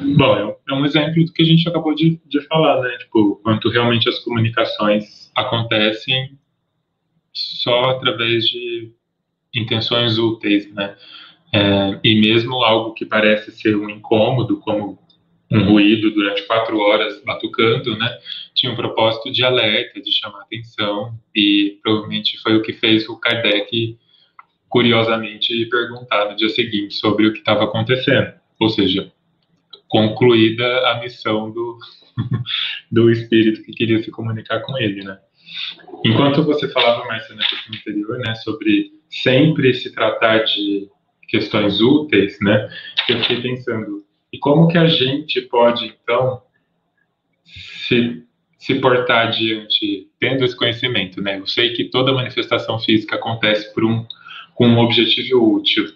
Bom, 0.00 0.36
é, 0.36 0.72
é 0.72 0.74
um 0.74 0.84
exemplo 0.84 1.24
do 1.24 1.32
que 1.32 1.42
a 1.42 1.44
gente 1.44 1.68
acabou 1.68 1.94
de, 1.94 2.20
de 2.26 2.40
falar, 2.42 2.80
né? 2.82 2.96
Tipo, 2.98 3.36
quanto 3.42 3.68
realmente 3.68 4.08
as 4.08 4.18
comunicações 4.20 5.30
acontecem 5.34 6.38
só 7.32 7.90
através 7.90 8.44
de 8.46 8.92
intenções 9.54 10.18
úteis, 10.18 10.72
né? 10.72 10.96
É, 11.52 12.00
e 12.04 12.20
mesmo 12.20 12.62
algo 12.62 12.94
que 12.94 13.06
parece 13.06 13.50
ser 13.52 13.74
um 13.74 13.88
incômodo, 13.88 14.60
como 14.60 14.98
um 15.50 15.64
ruído 15.64 16.10
durante 16.10 16.46
quatro 16.46 16.78
horas 16.78 17.22
batucando, 17.24 17.96
né? 17.96 18.18
Tinha 18.54 18.72
um 18.72 18.76
propósito 18.76 19.32
de 19.32 19.42
alerta, 19.42 20.00
de 20.00 20.12
chamar 20.12 20.42
atenção, 20.42 21.18
e 21.34 21.78
provavelmente 21.82 22.38
foi 22.38 22.56
o 22.56 22.62
que 22.62 22.72
fez 22.74 23.08
o 23.08 23.18
Kardec 23.18 23.98
curiosamente 24.68 25.64
perguntar 25.66 26.30
no 26.30 26.36
dia 26.36 26.50
seguinte 26.50 26.94
sobre 26.94 27.26
o 27.26 27.32
que 27.32 27.38
estava 27.38 27.64
acontecendo. 27.64 28.34
Ou 28.60 28.68
seja, 28.68 29.10
concluída 29.88 30.64
a 30.90 31.00
missão 31.00 31.50
do, 31.50 31.78
do 32.90 33.10
espírito 33.10 33.62
que 33.62 33.72
queria 33.72 34.02
se 34.02 34.10
comunicar 34.10 34.60
com 34.60 34.76
ele, 34.78 35.04
né? 35.04 35.18
Enquanto 36.04 36.42
você 36.42 36.68
falava, 36.68 37.06
mais 37.06 37.28
na 37.30 37.44
questão 37.44 37.74
anterior, 37.74 38.18
né, 38.18 38.34
sobre 38.36 38.92
sempre 39.08 39.72
se 39.72 39.92
tratar 39.92 40.44
de 40.44 40.88
questões 41.26 41.80
úteis, 41.80 42.38
né, 42.40 42.68
eu 43.08 43.18
fiquei 43.20 43.40
pensando, 43.40 44.04
e 44.32 44.38
como 44.38 44.68
que 44.68 44.76
a 44.76 44.86
gente 44.86 45.40
pode, 45.42 45.86
então, 45.86 46.42
se, 47.44 48.22
se 48.58 48.74
portar 48.76 49.30
diante, 49.30 50.08
tendo 50.20 50.44
esse 50.44 50.54
conhecimento, 50.54 51.22
né? 51.22 51.38
Eu 51.38 51.46
sei 51.46 51.72
que 51.72 51.84
toda 51.84 52.12
manifestação 52.12 52.78
física 52.78 53.16
acontece 53.16 53.72
por 53.72 53.84
um 53.84 54.06
com 54.54 54.66
um 54.66 54.78
objetivo 54.80 55.54
útil. 55.54 55.86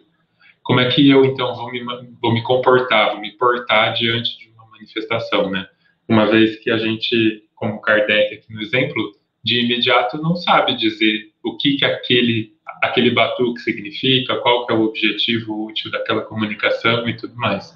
Como 0.62 0.81
é 0.81 0.88
que 0.88 1.09
eu, 1.09 1.25
então, 1.25 1.54
vou 1.54 1.71
me, 1.71 1.85
vou 2.21 2.33
me 2.33 2.42
comportar, 2.42 3.12
vou 3.12 3.21
me 3.21 3.33
portar 3.33 3.92
diante 3.95 4.38
de 4.38 4.49
uma 4.50 4.66
manifestação, 4.71 5.50
né? 5.50 5.66
Uma 6.09 6.26
vez 6.26 6.59
que 6.61 6.71
a 6.71 6.78
gente, 6.78 7.45
como 7.54 7.81
Kardec 7.81 8.35
aqui 8.35 8.52
no 8.52 8.61
exemplo, 8.61 9.12
de 9.42 9.64
imediato 9.64 10.19
não 10.19 10.37
sabe 10.37 10.76
dizer 10.76 11.33
o 11.42 11.57
que, 11.57 11.76
que 11.76 11.85
aquele, 11.85 12.54
aquele 12.83 13.11
batuque 13.11 13.61
significa, 13.61 14.37
qual 14.37 14.66
que 14.66 14.73
é 14.73 14.76
o 14.76 14.83
objetivo 14.83 15.66
útil 15.66 15.90
daquela 15.90 16.23
comunicação 16.23 17.09
e 17.09 17.16
tudo 17.16 17.35
mais. 17.35 17.75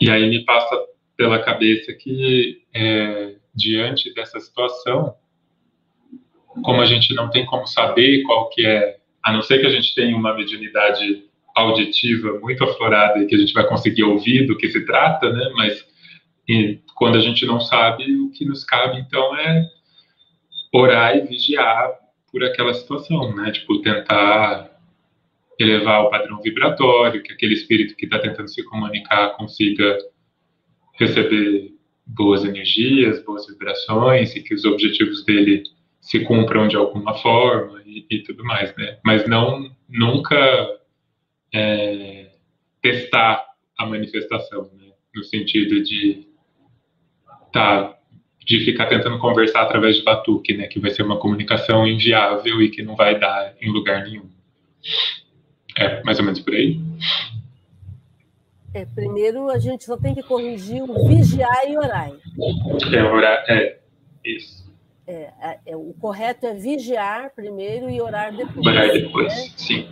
E 0.00 0.10
aí 0.10 0.28
me 0.28 0.44
passa 0.44 0.76
pela 1.16 1.42
cabeça 1.42 1.92
que, 1.92 2.62
é, 2.74 3.36
diante 3.54 4.12
dessa 4.14 4.38
situação, 4.38 5.14
como 6.62 6.80
a 6.80 6.86
gente 6.86 7.14
não 7.14 7.30
tem 7.30 7.44
como 7.46 7.66
saber 7.66 8.22
qual 8.22 8.48
que 8.50 8.66
é, 8.66 8.96
a 9.22 9.32
não 9.32 9.42
ser 9.42 9.58
que 9.58 9.66
a 9.66 9.70
gente 9.70 9.94
tenha 9.94 10.16
uma 10.16 10.34
mediunidade 10.34 11.24
auditiva 11.54 12.38
muito 12.40 12.62
aflorada 12.64 13.18
e 13.18 13.26
que 13.26 13.34
a 13.34 13.38
gente 13.38 13.52
vai 13.52 13.66
conseguir 13.66 14.04
ouvir 14.04 14.46
do 14.46 14.56
que 14.56 14.68
se 14.68 14.84
trata, 14.84 15.32
né? 15.32 15.50
Mas 15.54 15.84
quando 16.94 17.16
a 17.16 17.20
gente 17.20 17.44
não 17.44 17.60
sabe, 17.60 18.04
o 18.16 18.30
que 18.30 18.44
nos 18.44 18.64
cabe 18.64 19.00
então 19.00 19.36
é 19.36 19.68
orar 20.72 21.16
e 21.16 21.22
vigiar 21.22 21.92
por 22.30 22.44
aquela 22.44 22.74
situação, 22.74 23.34
né? 23.34 23.50
Tipo 23.50 23.80
tentar 23.80 24.70
elevar 25.58 26.02
o 26.02 26.10
padrão 26.10 26.40
vibratório, 26.42 27.22
que 27.22 27.32
aquele 27.32 27.54
espírito 27.54 27.96
que 27.96 28.04
está 28.04 28.18
tentando 28.18 28.48
se 28.48 28.62
comunicar 28.64 29.30
consiga 29.36 29.96
receber 30.98 31.72
boas 32.06 32.44
energias, 32.44 33.24
boas 33.24 33.46
vibrações 33.46 34.36
e 34.36 34.42
que 34.42 34.54
os 34.54 34.64
objetivos 34.64 35.24
dele 35.24 35.62
se 36.06 36.20
cumpram 36.20 36.68
de 36.68 36.76
alguma 36.76 37.14
forma 37.14 37.82
e, 37.84 38.06
e 38.08 38.22
tudo 38.22 38.44
mais, 38.44 38.74
né? 38.76 38.98
Mas 39.04 39.28
não 39.28 39.68
nunca 39.88 40.36
é, 41.52 42.30
testar 42.80 43.44
a 43.76 43.84
manifestação, 43.84 44.70
né? 44.74 44.92
no 45.12 45.24
sentido 45.24 45.82
de 45.82 46.28
tá, 47.52 47.98
de 48.38 48.64
ficar 48.64 48.86
tentando 48.86 49.18
conversar 49.18 49.62
através 49.62 49.96
de 49.96 50.04
batuque, 50.04 50.56
né? 50.56 50.68
que 50.68 50.78
vai 50.78 50.92
ser 50.92 51.02
uma 51.02 51.18
comunicação 51.18 51.84
inviável 51.84 52.62
e 52.62 52.70
que 52.70 52.82
não 52.82 52.94
vai 52.94 53.18
dar 53.18 53.54
em 53.60 53.72
lugar 53.72 54.04
nenhum. 54.04 54.30
É 55.76 56.02
mais 56.04 56.20
ou 56.20 56.24
menos 56.24 56.38
por 56.38 56.54
aí. 56.54 56.80
É, 58.72 58.84
primeiro 58.84 59.50
a 59.50 59.58
gente 59.58 59.84
só 59.84 59.96
tem 59.96 60.14
que 60.14 60.22
corrigir 60.22 60.82
o 60.82 61.08
vigiar 61.08 61.68
e 61.68 61.76
orar. 61.76 62.12
É, 62.92 63.02
orar, 63.02 63.44
é, 63.48 63.80
isso. 64.24 64.65
É, 65.06 65.30
é, 65.40 65.58
é, 65.66 65.76
o 65.76 65.94
correto 66.00 66.46
é 66.46 66.54
vigiar 66.54 67.30
primeiro 67.30 67.88
e 67.88 68.00
orar 68.00 68.34
depois. 68.34 68.66
Orar 68.66 68.90
depois, 68.90 69.32
né? 69.32 69.50
sim. 69.56 69.88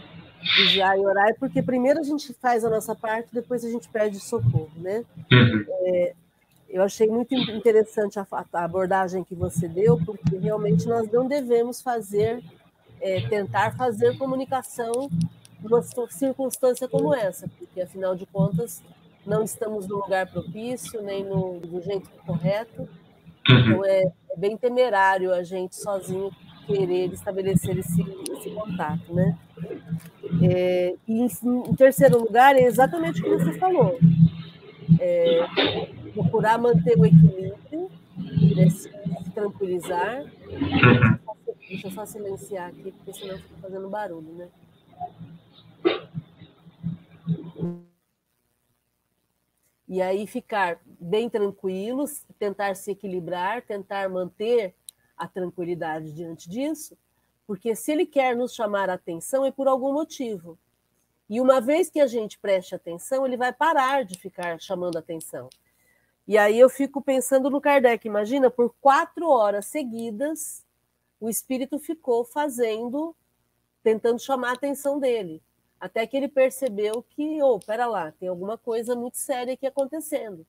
Vigiar 0.56 0.98
e 0.98 1.06
orar, 1.06 1.34
porque 1.38 1.62
primeiro 1.62 2.00
a 2.00 2.02
gente 2.02 2.34
faz 2.34 2.64
a 2.64 2.70
nossa 2.70 2.94
parte, 2.94 3.28
depois 3.32 3.64
a 3.64 3.70
gente 3.70 3.88
pede 3.88 4.18
socorro, 4.18 4.70
né? 4.76 5.04
Uhum. 5.32 5.64
É, 5.86 6.14
eu 6.68 6.82
achei 6.82 7.06
muito 7.06 7.34
interessante 7.34 8.18
a, 8.18 8.26
a, 8.52 8.64
abordagem 8.64 9.22
que 9.22 9.34
você 9.34 9.68
deu, 9.68 9.98
porque 10.04 10.36
realmente 10.36 10.86
nós 10.86 11.08
não 11.10 11.26
devemos 11.26 11.80
fazer, 11.80 12.42
é, 13.00 13.20
tentar 13.28 13.76
fazer 13.76 14.18
comunicação 14.18 15.08
numa 15.62 15.82
circunstância 16.10 16.88
como 16.88 17.14
essa, 17.14 17.48
porque 17.58 17.80
afinal 17.80 18.14
de 18.14 18.26
contas 18.26 18.82
não 19.24 19.42
estamos 19.42 19.86
no 19.86 19.96
lugar 19.96 20.26
propício, 20.26 21.00
nem 21.00 21.24
no, 21.24 21.60
do 21.60 21.80
jeito 21.80 22.10
correto. 22.26 22.88
Uhum. 23.48 23.58
Então 23.58 23.84
é, 23.84 24.02
é, 24.02 24.36
bem 24.36 24.56
temerário 24.56 25.32
a 25.32 25.42
gente 25.42 25.76
sozinho 25.76 26.30
querer 26.66 27.12
estabelecer 27.12 27.78
esse, 27.78 28.00
esse 28.32 28.50
contato, 28.50 29.12
né? 29.12 29.36
É, 30.42 30.94
e 31.06 31.20
em, 31.20 31.28
em, 31.44 31.74
terceiro 31.74 32.18
lugar 32.18 32.56
é 32.56 32.62
exatamente 32.62 33.20
o 33.20 33.24
que 33.24 33.44
você 33.44 33.58
falou, 33.58 33.98
é, 34.98 35.46
procurar 36.14 36.58
manter 36.58 36.98
o 36.98 37.04
equilíbrio, 37.04 37.90
né, 38.56 38.70
se, 38.70 38.90
tranquilizar. 39.34 40.22
Uhum. 40.22 41.18
Deixa 41.68 41.88
eu 41.88 41.90
só 41.92 42.06
silenciar 42.06 42.68
aqui, 42.68 42.92
porque 42.92 43.12
senão 43.12 43.36
fica 43.36 43.56
fazendo 43.60 43.88
barulho, 43.88 44.32
né? 44.32 44.48
E 49.86 50.00
aí 50.00 50.26
ficar 50.26 50.80
bem 50.84 51.28
tranquilos, 51.28 52.24
tentar 52.38 52.74
se 52.74 52.90
equilibrar, 52.90 53.62
tentar 53.62 54.08
manter 54.08 54.74
a 55.16 55.28
tranquilidade 55.28 56.12
diante 56.12 56.48
disso, 56.48 56.96
porque 57.46 57.74
se 57.76 57.92
ele 57.92 58.06
quer 58.06 58.34
nos 58.34 58.54
chamar 58.54 58.88
a 58.88 58.94
atenção 58.94 59.44
é 59.44 59.50
por 59.50 59.68
algum 59.68 59.92
motivo. 59.92 60.58
E 61.28 61.40
uma 61.40 61.60
vez 61.60 61.90
que 61.90 62.00
a 62.00 62.06
gente 62.06 62.38
preste 62.38 62.74
atenção, 62.74 63.26
ele 63.26 63.36
vai 63.36 63.52
parar 63.52 64.04
de 64.04 64.18
ficar 64.18 64.58
chamando 64.60 64.96
atenção. 64.96 65.48
E 66.26 66.38
aí 66.38 66.58
eu 66.58 66.70
fico 66.70 67.02
pensando 67.02 67.50
no 67.50 67.60
Kardec, 67.60 68.06
imagina, 68.06 68.50
por 68.50 68.74
quatro 68.80 69.28
horas 69.28 69.66
seguidas, 69.66 70.64
o 71.20 71.28
espírito 71.28 71.78
ficou 71.78 72.24
fazendo, 72.24 73.14
tentando 73.82 74.18
chamar 74.18 74.50
a 74.50 74.54
atenção 74.54 74.98
dele 74.98 75.42
até 75.84 76.06
que 76.06 76.16
ele 76.16 76.28
percebeu 76.28 77.04
que, 77.10 77.42
oh, 77.42 77.60
pera 77.60 77.84
lá, 77.84 78.10
tem 78.12 78.26
alguma 78.26 78.56
coisa 78.56 78.96
muito 78.96 79.18
séria 79.18 79.52
aqui 79.52 79.66
acontecendo. 79.66 80.46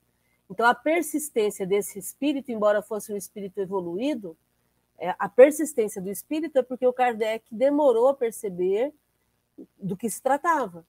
Então, 0.50 0.65
a 0.65 0.74
persistência 0.74 1.68
desse 1.68 2.00
espírito, 2.00 2.54
embora 2.54 2.82
fosse 2.82 3.12
um 3.12 3.18
espírito 3.18 3.60
evoluído, 3.60 4.38
é, 4.98 5.13
a 5.20 5.27
persistência 5.27 6.01
do 6.01 6.10
espírito 6.10 6.58
é 6.58 6.63
porque 6.63 6.88
o 6.88 6.94
Kardec 6.94 7.44
demorou 7.54 8.08
a 8.08 8.13
perceber 8.13 8.94
do 9.77 9.98
que 9.98 10.10
se 10.10 10.22
tratava. 10.22 10.86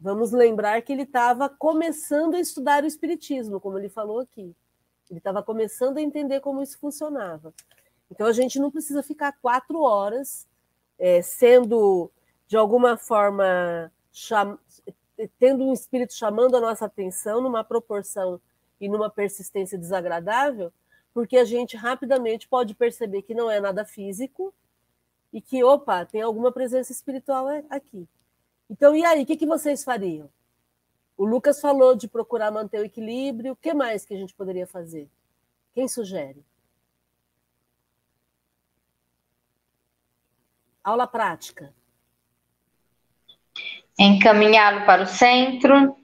Vamos 0.00 0.32
lembrar 0.32 0.80
que 0.80 0.94
ele 0.94 1.02
estava 1.02 1.46
começando 1.46 2.34
a 2.34 2.40
estudar 2.40 2.82
o 2.82 2.86
espiritismo, 2.86 3.60
como 3.60 3.78
ele 3.78 3.90
falou 3.90 4.20
aqui. 4.20 4.56
Ele 5.10 5.18
estava 5.18 5.42
começando 5.42 5.98
a 5.98 6.02
entender 6.02 6.40
como 6.40 6.62
isso 6.62 6.78
funcionava. 6.78 7.52
Então, 8.10 8.26
a 8.26 8.32
gente 8.32 8.58
não 8.58 8.70
precisa 8.70 9.02
ficar 9.02 9.32
quatro 9.32 9.82
horas 9.82 10.46
é, 10.98 11.20
sendo 11.20 12.10
de 12.46 12.56
alguma 12.56 12.96
forma, 12.96 13.92
cham... 14.12 14.58
tendo 15.38 15.64
um 15.64 15.72
espírito 15.72 16.14
chamando 16.14 16.56
a 16.56 16.60
nossa 16.60 16.86
atenção 16.86 17.40
numa 17.40 17.64
proporção 17.64 18.40
e 18.80 18.88
numa 18.88 19.10
persistência 19.10 19.78
desagradável, 19.78 20.72
porque 21.12 21.36
a 21.36 21.44
gente 21.44 21.76
rapidamente 21.76 22.46
pode 22.46 22.74
perceber 22.74 23.22
que 23.22 23.34
não 23.34 23.50
é 23.50 23.58
nada 23.58 23.84
físico 23.84 24.54
e 25.32 25.40
que, 25.40 25.64
opa, 25.64 26.04
tem 26.04 26.22
alguma 26.22 26.52
presença 26.52 26.92
espiritual 26.92 27.46
aqui. 27.70 28.08
Então, 28.68 28.94
e 28.94 29.04
aí, 29.04 29.22
o 29.22 29.26
que, 29.26 29.36
que 29.36 29.46
vocês 29.46 29.82
fariam? 29.82 30.30
O 31.16 31.24
Lucas 31.24 31.60
falou 31.60 31.96
de 31.96 32.06
procurar 32.06 32.50
manter 32.50 32.80
o 32.80 32.84
equilíbrio. 32.84 33.52
O 33.52 33.56
que 33.56 33.72
mais 33.72 34.04
que 34.04 34.12
a 34.12 34.16
gente 34.16 34.34
poderia 34.34 34.66
fazer? 34.66 35.08
Quem 35.72 35.88
sugere? 35.88 36.44
Aula 40.84 41.06
prática 41.06 41.72
encaminhá-lo 43.98 44.84
para 44.84 45.02
o 45.02 45.06
centro. 45.06 45.96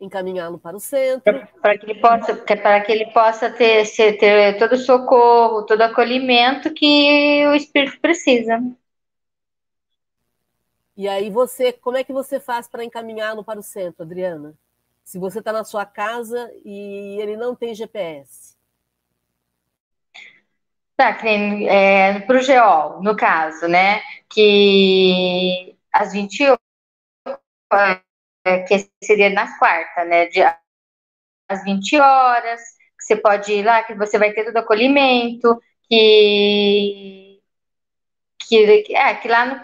Encaminhá-lo 0.00 0.58
para 0.58 0.76
o 0.76 0.80
centro. 0.80 1.48
Para 1.62 1.78
que 1.78 1.86
ele 1.86 2.00
possa, 2.00 2.36
para 2.36 2.80
que 2.82 2.92
ele 2.92 3.06
possa 3.06 3.50
ter, 3.50 3.86
ter 4.18 4.58
todo 4.58 4.72
o 4.72 4.78
socorro, 4.78 5.64
todo 5.64 5.80
o 5.80 5.84
acolhimento 5.84 6.72
que 6.72 7.46
o 7.46 7.54
espírito 7.54 7.98
precisa. 8.00 8.62
E 10.96 11.08
aí 11.08 11.28
você, 11.30 11.72
como 11.72 11.96
é 11.96 12.04
que 12.04 12.12
você 12.12 12.40
faz 12.40 12.68
para 12.68 12.84
encaminhá-lo 12.84 13.44
para 13.44 13.58
o 13.58 13.62
centro, 13.62 14.02
Adriana? 14.02 14.54
Se 15.04 15.18
você 15.18 15.38
está 15.38 15.52
na 15.52 15.64
sua 15.64 15.84
casa 15.84 16.50
e 16.64 17.18
ele 17.20 17.36
não 17.36 17.54
tem 17.54 17.74
GPS. 17.74 18.56
Tá, 20.96 21.10
é, 21.24 22.20
para 22.20 22.38
o 22.38 22.40
GEOL, 22.40 23.02
no 23.02 23.14
caso, 23.14 23.68
né? 23.68 24.00
Que 24.30 25.76
às 25.92 26.12
20 26.12 26.42
é, 26.42 26.56
que 28.66 28.90
seria 29.02 29.30
na 29.30 29.58
quarta, 29.58 30.04
né? 30.04 30.26
De, 30.26 30.42
às 31.48 31.64
20 31.64 31.98
horas, 31.98 32.60
que 32.98 33.04
você 33.04 33.16
pode 33.16 33.52
ir 33.52 33.64
lá, 33.64 33.82
que 33.84 33.94
você 33.94 34.18
vai 34.18 34.32
ter 34.32 34.44
todo 34.44 34.56
o 34.56 34.58
acolhimento, 34.58 35.60
que, 35.88 37.40
que, 38.48 38.96
é, 38.96 39.14
que 39.14 39.28
lá 39.28 39.46
no, 39.46 39.60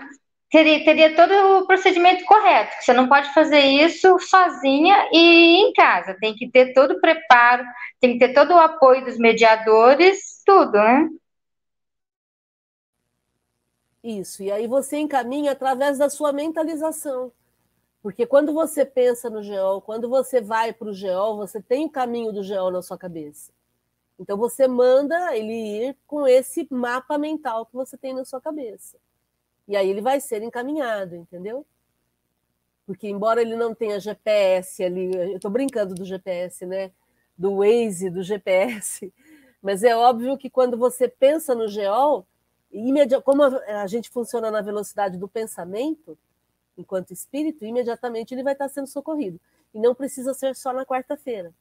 teria, 0.51 0.85
teria 0.85 1.17
todo 1.17 1.33
o 1.59 1.67
procedimento 1.67 2.25
correto, 2.25 2.77
você 2.81 2.93
não 2.93 3.09
pode 3.09 3.33
fazer 3.33 3.61
isso 3.61 4.19
sozinha 4.21 5.09
e 5.13 5.69
em 5.69 5.73
casa, 5.73 6.17
tem 6.21 6.35
que 6.35 6.51
ter 6.51 6.73
todo 6.75 6.93
o 6.93 7.01
preparo, 7.01 7.65
tem 8.01 8.13
que 8.13 8.19
ter 8.27 8.35
todo 8.35 8.53
o 8.55 8.59
apoio 8.59 9.05
dos 9.05 9.17
mediadores, 9.19 10.43
tudo, 10.45 10.73
né? 10.73 11.09
Isso, 14.05 14.43
e 14.43 14.51
aí 14.51 14.67
você 14.67 14.99
encaminha 14.99 15.53
através 15.53 15.97
da 15.97 16.11
sua 16.11 16.33
mentalização. 16.33 17.33
Porque 18.03 18.27
quando 18.27 18.53
você 18.53 18.85
pensa 18.85 19.31
no 19.31 19.43
geol, 19.43 19.81
quando 19.81 20.09
você 20.09 20.41
vai 20.41 20.73
para 20.73 20.89
o 20.89 20.93
geol, 20.93 21.37
você 21.37 21.63
tem 21.63 21.87
o 21.87 21.91
caminho 21.91 22.33
do 22.33 22.43
geol 22.43 22.71
na 22.71 22.83
sua 22.83 22.99
cabeça. 22.99 23.53
Então 24.19 24.37
você 24.37 24.67
manda 24.67 25.37
ele 25.37 25.53
ir 25.53 25.97
com 26.07 26.27
esse 26.27 26.67
mapa 26.69 27.17
mental 27.17 27.65
que 27.65 27.75
você 27.75 27.97
tem 27.97 28.13
na 28.13 28.25
sua 28.25 28.41
cabeça. 28.41 28.99
E 29.69 29.77
aí 29.77 29.89
ele 29.89 30.01
vai 30.01 30.21
ser 30.21 30.43
encaminhado, 30.43 31.15
entendeu? 31.15 31.65
Porque 32.85 33.09
embora 33.09 33.41
ele 33.41 33.55
não 33.55 33.73
tenha 33.73 34.01
GPS 34.01 34.83
ali, 34.83 35.15
eu 35.15 35.37
estou 35.37 35.51
brincando 35.51 35.95
do 35.95 36.05
GPS, 36.05 36.67
né? 36.67 36.91
Do 37.39 37.59
Waze, 37.59 38.11
do 38.11 38.23
GPS, 38.23 39.13
mas 39.63 39.85
é 39.85 39.97
óbvio 39.97 40.37
que 40.37 40.51
quando 40.51 40.77
você 40.77 41.09
pensa 41.09 41.55
no 41.55 41.69
geol, 41.69 42.27
como 43.25 43.45
a 43.45 43.87
gente 43.87 44.11
funciona 44.11 44.51
na 44.51 44.61
velocidade 44.61 45.17
do 45.17 45.29
pensamento, 45.29 46.19
enquanto 46.83 47.13
espírito, 47.13 47.65
imediatamente 47.65 48.35
ele 48.35 48.43
vai 48.43 48.53
estar 48.53 48.69
sendo 48.69 48.87
socorrido. 48.87 49.41
E 49.73 49.79
não 49.79 49.95
precisa 49.95 50.35
ser 50.35 50.55
só 50.55 50.73
na 50.73 50.85
quarta-feira, 50.85 51.53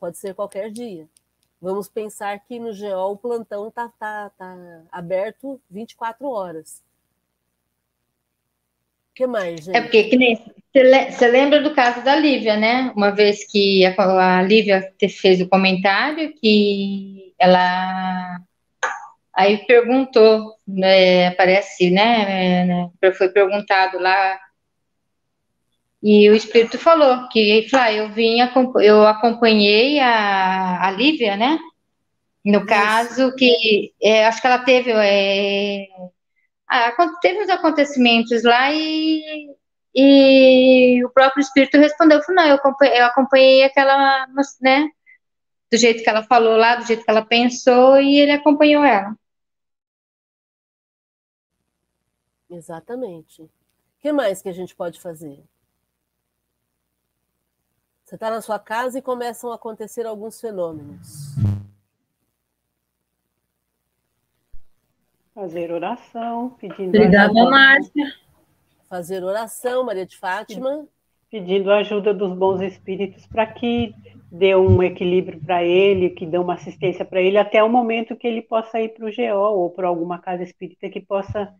pode 0.00 0.18
ser 0.18 0.34
qualquer 0.34 0.70
dia. 0.70 1.08
Vamos 1.60 1.88
pensar 1.88 2.40
que 2.40 2.58
no 2.58 2.72
GEO 2.72 3.12
o 3.12 3.16
plantão 3.16 3.68
está 3.68 3.88
tá, 3.96 4.30
tá 4.30 4.82
aberto 4.90 5.60
24 5.70 6.26
horas. 6.28 6.82
O 9.10 9.14
que 9.14 9.26
mais, 9.26 9.64
gente? 9.64 9.76
É 9.76 9.80
porque, 9.80 10.04
que 10.04 10.16
nem, 10.16 10.42
você 10.74 11.28
lembra 11.28 11.62
do 11.62 11.74
caso 11.74 12.02
da 12.02 12.16
Lívia, 12.16 12.56
né? 12.56 12.92
Uma 12.96 13.10
vez 13.10 13.44
que 13.48 13.84
a, 13.86 14.38
a 14.38 14.42
Lívia 14.42 14.92
fez 15.20 15.40
o 15.40 15.48
comentário 15.48 16.34
que 16.40 17.32
ela 17.38 18.40
aí 19.32 19.64
perguntou, 19.66 20.56
né, 20.66 21.30
parece, 21.32 21.90
né, 21.90 22.64
né 22.64 23.12
foi 23.12 23.28
perguntado 23.30 23.98
lá 23.98 24.38
e 26.02 26.28
o 26.30 26.34
Espírito 26.34 26.78
falou 26.78 27.28
que 27.28 27.66
ah, 27.74 27.92
eu 27.92 28.10
vim, 28.10 28.38
eu 28.82 29.06
acompanhei 29.06 30.00
a, 30.00 30.86
a 30.86 30.90
Lívia, 30.90 31.36
né? 31.36 31.58
No 32.44 32.58
Isso. 32.58 32.66
caso 32.66 33.34
que 33.36 33.92
é, 34.02 34.26
acho 34.26 34.40
que 34.40 34.46
ela 34.46 34.58
teve 34.60 34.90
é, 34.92 35.86
teve 37.20 37.42
os 37.42 37.48
acontecimentos 37.50 38.42
lá 38.42 38.72
e 38.72 39.22
E 39.94 41.04
o 41.04 41.10
próprio 41.10 41.42
espírito 41.42 41.78
respondeu, 41.78 42.22
falou, 42.22 42.42
não, 42.42 42.48
eu 42.48 42.54
acompanhei, 42.56 43.00
eu 43.00 43.06
acompanhei 43.06 43.64
aquela, 43.64 44.26
né, 44.60 44.88
do 45.70 45.76
jeito 45.78 46.02
que 46.02 46.08
ela 46.10 46.22
falou 46.24 46.56
lá, 46.56 46.76
do 46.76 46.86
jeito 46.86 47.04
que 47.04 47.10
ela 47.10 47.24
pensou, 47.24 48.00
e 48.00 48.18
ele 48.18 48.32
acompanhou 48.32 48.84
ela. 48.84 49.14
Exatamente. 52.50 53.42
O 53.42 53.50
que 54.00 54.12
mais 54.12 54.42
que 54.42 54.48
a 54.48 54.52
gente 54.52 54.74
pode 54.76 55.00
fazer? 55.00 55.42
Você 58.12 58.16
está 58.16 58.28
na 58.28 58.42
sua 58.42 58.58
casa 58.58 58.98
e 58.98 59.02
começam 59.02 59.50
a 59.50 59.54
acontecer 59.54 60.04
alguns 60.04 60.38
fenômenos. 60.38 61.34
Fazer 65.34 65.72
oração, 65.72 66.50
pedindo. 66.60 66.90
Obrigada, 66.90 67.32
Márcia 67.32 68.22
fazer 68.92 69.24
oração, 69.24 69.82
Maria 69.86 70.04
de 70.04 70.18
Fátima. 70.18 70.86
Pedindo 71.30 71.70
a 71.70 71.78
ajuda 71.78 72.12
dos 72.12 72.36
bons 72.36 72.60
espíritos 72.60 73.26
para 73.26 73.46
que 73.46 73.94
dê 74.30 74.54
um 74.54 74.82
equilíbrio 74.82 75.40
para 75.40 75.64
ele, 75.64 76.10
que 76.10 76.26
dê 76.26 76.36
uma 76.36 76.52
assistência 76.52 77.02
para 77.02 77.22
ele, 77.22 77.38
até 77.38 77.64
o 77.64 77.70
momento 77.70 78.14
que 78.14 78.26
ele 78.26 78.42
possa 78.42 78.78
ir 78.82 78.90
para 78.90 79.06
o 79.06 79.10
GO 79.10 79.58
ou 79.58 79.70
para 79.70 79.88
alguma 79.88 80.18
casa 80.18 80.42
espírita 80.42 80.90
que 80.90 81.00
possa 81.00 81.50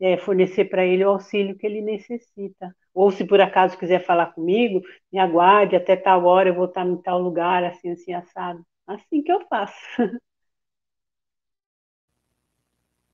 é, 0.00 0.16
fornecer 0.16 0.64
para 0.64 0.86
ele 0.86 1.04
o 1.04 1.10
auxílio 1.10 1.58
que 1.58 1.66
ele 1.66 1.82
necessita. 1.82 2.74
Ou 2.98 3.12
se 3.12 3.24
por 3.24 3.40
acaso 3.40 3.78
quiser 3.78 4.04
falar 4.04 4.32
comigo, 4.32 4.82
me 5.12 5.20
aguarde, 5.20 5.76
até 5.76 5.94
tal 5.94 6.24
hora 6.24 6.48
eu 6.48 6.54
vou 6.54 6.64
estar 6.64 6.84
em 6.84 6.96
tal 6.96 7.20
lugar, 7.20 7.62
assim, 7.62 7.92
assim, 7.92 8.12
assado. 8.12 8.66
Assim 8.84 9.22
que 9.22 9.30
eu 9.30 9.46
faço. 9.46 9.76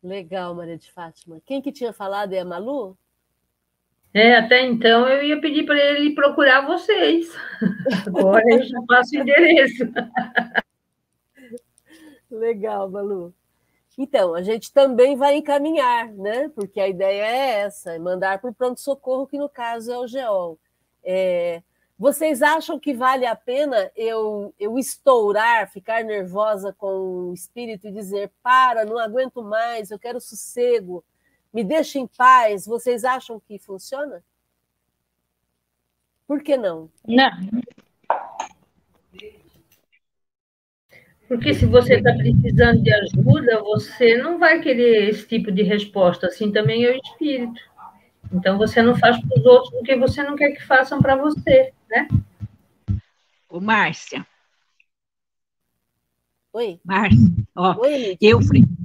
Legal, 0.02 0.54
Maria 0.54 0.78
de 0.78 0.90
Fátima. 0.90 1.38
Quem 1.44 1.60
que 1.60 1.70
tinha 1.70 1.92
falado 1.92 2.32
é 2.32 2.38
a 2.38 2.44
Malu? 2.46 2.96
É, 4.14 4.36
até 4.36 4.62
então 4.62 5.06
eu 5.06 5.22
ia 5.22 5.38
pedir 5.38 5.66
para 5.66 5.78
ele 5.78 6.14
procurar 6.14 6.66
vocês. 6.66 7.28
Agora 8.08 8.42
eu 8.48 8.62
já 8.62 8.80
passo 8.88 9.14
o 9.14 9.18
endereço. 9.20 9.84
Legal, 12.30 12.90
Malu. 12.90 13.34
Então, 13.96 14.34
a 14.34 14.42
gente 14.42 14.72
também 14.72 15.16
vai 15.16 15.36
encaminhar, 15.36 16.08
né? 16.12 16.48
Porque 16.48 16.80
a 16.80 16.88
ideia 16.88 17.24
é 17.24 17.60
essa, 17.60 17.92
é 17.92 17.98
mandar 17.98 18.40
para 18.40 18.50
o 18.50 18.54
pronto-socorro, 18.54 19.26
que 19.26 19.38
no 19.38 19.48
caso 19.48 19.92
é 19.92 19.98
o 19.98 20.06
GEOL. 20.06 20.58
É, 21.02 21.62
vocês 21.96 22.42
acham 22.42 22.78
que 22.78 22.92
vale 22.92 23.24
a 23.24 23.36
pena 23.36 23.90
eu, 23.94 24.52
eu 24.58 24.76
estourar, 24.78 25.70
ficar 25.70 26.02
nervosa 26.02 26.72
com 26.72 27.30
o 27.30 27.34
espírito 27.34 27.86
e 27.86 27.92
dizer: 27.92 28.32
para, 28.42 28.84
não 28.84 28.98
aguento 28.98 29.42
mais, 29.42 29.90
eu 29.90 29.98
quero 29.98 30.20
sossego, 30.20 31.04
me 31.52 31.62
deixa 31.62 31.98
em 32.00 32.06
paz, 32.06 32.66
vocês 32.66 33.04
acham 33.04 33.38
que 33.38 33.58
funciona? 33.60 34.24
Por 36.26 36.42
que 36.42 36.56
não? 36.56 36.90
Não. 37.06 37.30
Porque 41.28 41.54
se 41.54 41.66
você 41.66 41.94
está 41.94 42.12
precisando 42.12 42.82
de 42.82 42.92
ajuda, 42.92 43.62
você 43.62 44.16
não 44.16 44.38
vai 44.38 44.60
querer 44.60 45.08
esse 45.08 45.26
tipo 45.26 45.50
de 45.50 45.62
resposta. 45.62 46.26
Assim 46.26 46.52
também 46.52 46.84
é 46.84 46.92
o 46.92 46.96
espírito. 46.96 47.60
Então 48.32 48.58
você 48.58 48.82
não 48.82 48.96
faz 48.96 49.20
para 49.20 49.38
os 49.38 49.46
outros 49.46 49.72
o 49.74 49.82
que 49.82 49.96
você 49.96 50.22
não 50.22 50.36
quer 50.36 50.52
que 50.52 50.62
façam 50.62 51.00
para 51.00 51.16
você, 51.16 51.72
né? 51.88 52.08
Ô, 53.48 53.60
Márcia. 53.60 54.26
Oi. 56.52 56.80
Márcia, 56.84 57.18
ó, 57.56 57.74
Oi, 57.80 58.16
eu, 58.20 58.38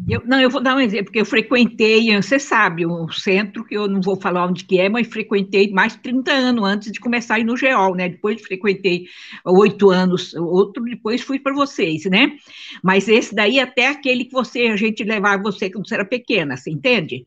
eu, 0.10 0.22
não, 0.26 0.40
eu 0.42 0.50
vou 0.50 0.62
dar 0.62 0.76
um 0.76 0.80
exemplo, 0.80 1.06
porque 1.06 1.22
eu 1.22 1.26
frequentei, 1.26 2.16
você 2.16 2.40
sabe, 2.40 2.86
um 2.86 3.10
centro 3.10 3.64
que 3.64 3.76
eu 3.76 3.88
não 3.88 4.02
vou 4.02 4.20
falar 4.20 4.46
onde 4.46 4.66
que 4.66 4.80
é, 4.80 4.90
mas 4.90 5.08
frequentei 5.08 5.72
mais 5.72 5.94
de 5.94 6.00
30 6.00 6.32
anos 6.32 6.64
antes 6.64 6.92
de 6.92 7.00
começar 7.00 7.36
a 7.36 7.40
ir 7.40 7.44
no 7.44 7.58
GEOL, 7.58 7.96
né? 7.96 8.10
Depois 8.10 8.42
frequentei 8.42 9.06
oito 9.46 9.90
anos, 9.90 10.34
outro, 10.34 10.84
depois 10.84 11.22
fui 11.22 11.40
para 11.40 11.54
vocês, 11.54 12.06
né? 12.06 12.38
Mas 12.84 13.08
esse 13.08 13.36
daí 13.36 13.60
até 13.60 13.88
aquele 13.88 14.26
que 14.26 14.34
você, 14.34 14.68
a 14.68 14.76
gente 14.76 15.04
levava 15.04 15.42
você 15.44 15.70
quando 15.70 15.88
você 15.88 15.96
era 15.96 16.06
pequena, 16.06 16.58
você 16.58 16.72
entende? 16.72 17.26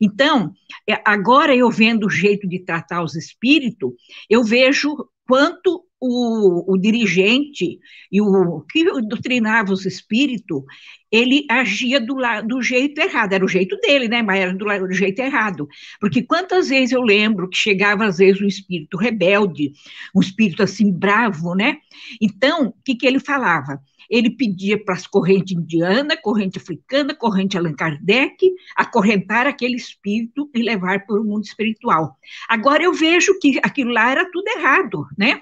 Então, 0.00 0.52
é, 0.88 1.00
agora 1.04 1.54
eu 1.54 1.70
vendo 1.70 2.06
o 2.06 2.10
jeito 2.10 2.48
de 2.48 2.58
tratar 2.58 3.02
os 3.02 3.14
espíritos, 3.14 3.92
eu 4.28 4.42
vejo 4.42 5.08
quanto 5.26 5.84
o, 6.06 6.74
o, 6.74 6.76
dirigente 6.76 7.78
e 8.12 8.20
o 8.20 8.60
que 8.70 8.84
doutrinava 8.84 9.72
os 9.72 9.86
espíritos, 9.86 10.62
ele 11.10 11.46
agia 11.48 11.98
do, 11.98 12.16
do 12.46 12.60
jeito 12.60 13.00
errado, 13.00 13.32
era 13.32 13.44
o 13.44 13.48
jeito 13.48 13.76
dele, 13.78 14.06
né? 14.06 14.20
Mas 14.20 14.40
era 14.40 14.52
do, 14.52 14.64
do 14.86 14.92
jeito 14.92 15.20
errado. 15.20 15.66
Porque 15.98 16.22
quantas 16.22 16.68
vezes 16.68 16.92
eu 16.92 17.00
lembro 17.00 17.48
que 17.48 17.56
chegava, 17.56 18.04
às 18.04 18.18
vezes, 18.18 18.42
um 18.42 18.46
espírito 18.46 18.98
rebelde, 18.98 19.72
um 20.14 20.20
espírito 20.20 20.62
assim 20.62 20.92
bravo, 20.92 21.54
né? 21.54 21.78
Então, 22.20 22.66
o 22.66 22.74
que, 22.84 22.94
que 22.94 23.06
ele 23.06 23.18
falava? 23.18 23.80
Ele 24.10 24.28
pedia 24.28 24.82
para 24.82 24.94
as 24.94 25.06
correntes 25.06 25.56
indiana, 25.56 26.16
corrente 26.20 26.58
africana, 26.58 27.14
corrente 27.14 27.56
Allan 27.56 27.72
Kardec, 27.72 28.52
acorrentar 28.76 29.46
aquele 29.46 29.76
espírito 29.76 30.50
e 30.54 30.60
levar 30.60 31.06
para 31.06 31.18
o 31.18 31.24
mundo 31.24 31.44
espiritual. 31.44 32.14
Agora 32.46 32.82
eu 32.82 32.92
vejo 32.92 33.38
que 33.40 33.58
aquilo 33.62 33.90
lá 33.90 34.10
era 34.10 34.30
tudo 34.30 34.46
errado, 34.48 35.06
né? 35.16 35.40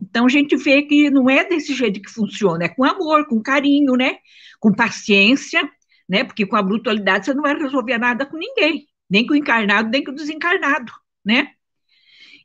Então 0.00 0.26
a 0.26 0.28
gente 0.28 0.56
vê 0.56 0.82
que 0.82 1.10
não 1.10 1.28
é 1.28 1.44
desse 1.44 1.74
jeito 1.74 2.00
que 2.00 2.10
funciona, 2.10 2.64
é 2.64 2.68
com 2.68 2.84
amor, 2.84 3.26
com 3.26 3.42
carinho, 3.42 3.94
né? 3.94 4.18
Com 4.60 4.72
paciência, 4.72 5.68
né? 6.08 6.24
Porque 6.24 6.46
com 6.46 6.56
a 6.56 6.62
brutalidade 6.62 7.26
você 7.26 7.34
não 7.34 7.42
vai 7.42 7.56
resolver 7.56 7.98
nada 7.98 8.26
com 8.26 8.36
ninguém, 8.36 8.86
nem 9.08 9.26
com 9.26 9.34
o 9.34 9.36
encarnado, 9.36 9.90
nem 9.90 10.02
com 10.04 10.12
o 10.12 10.14
desencarnado, 10.14 10.92
né? 11.24 11.48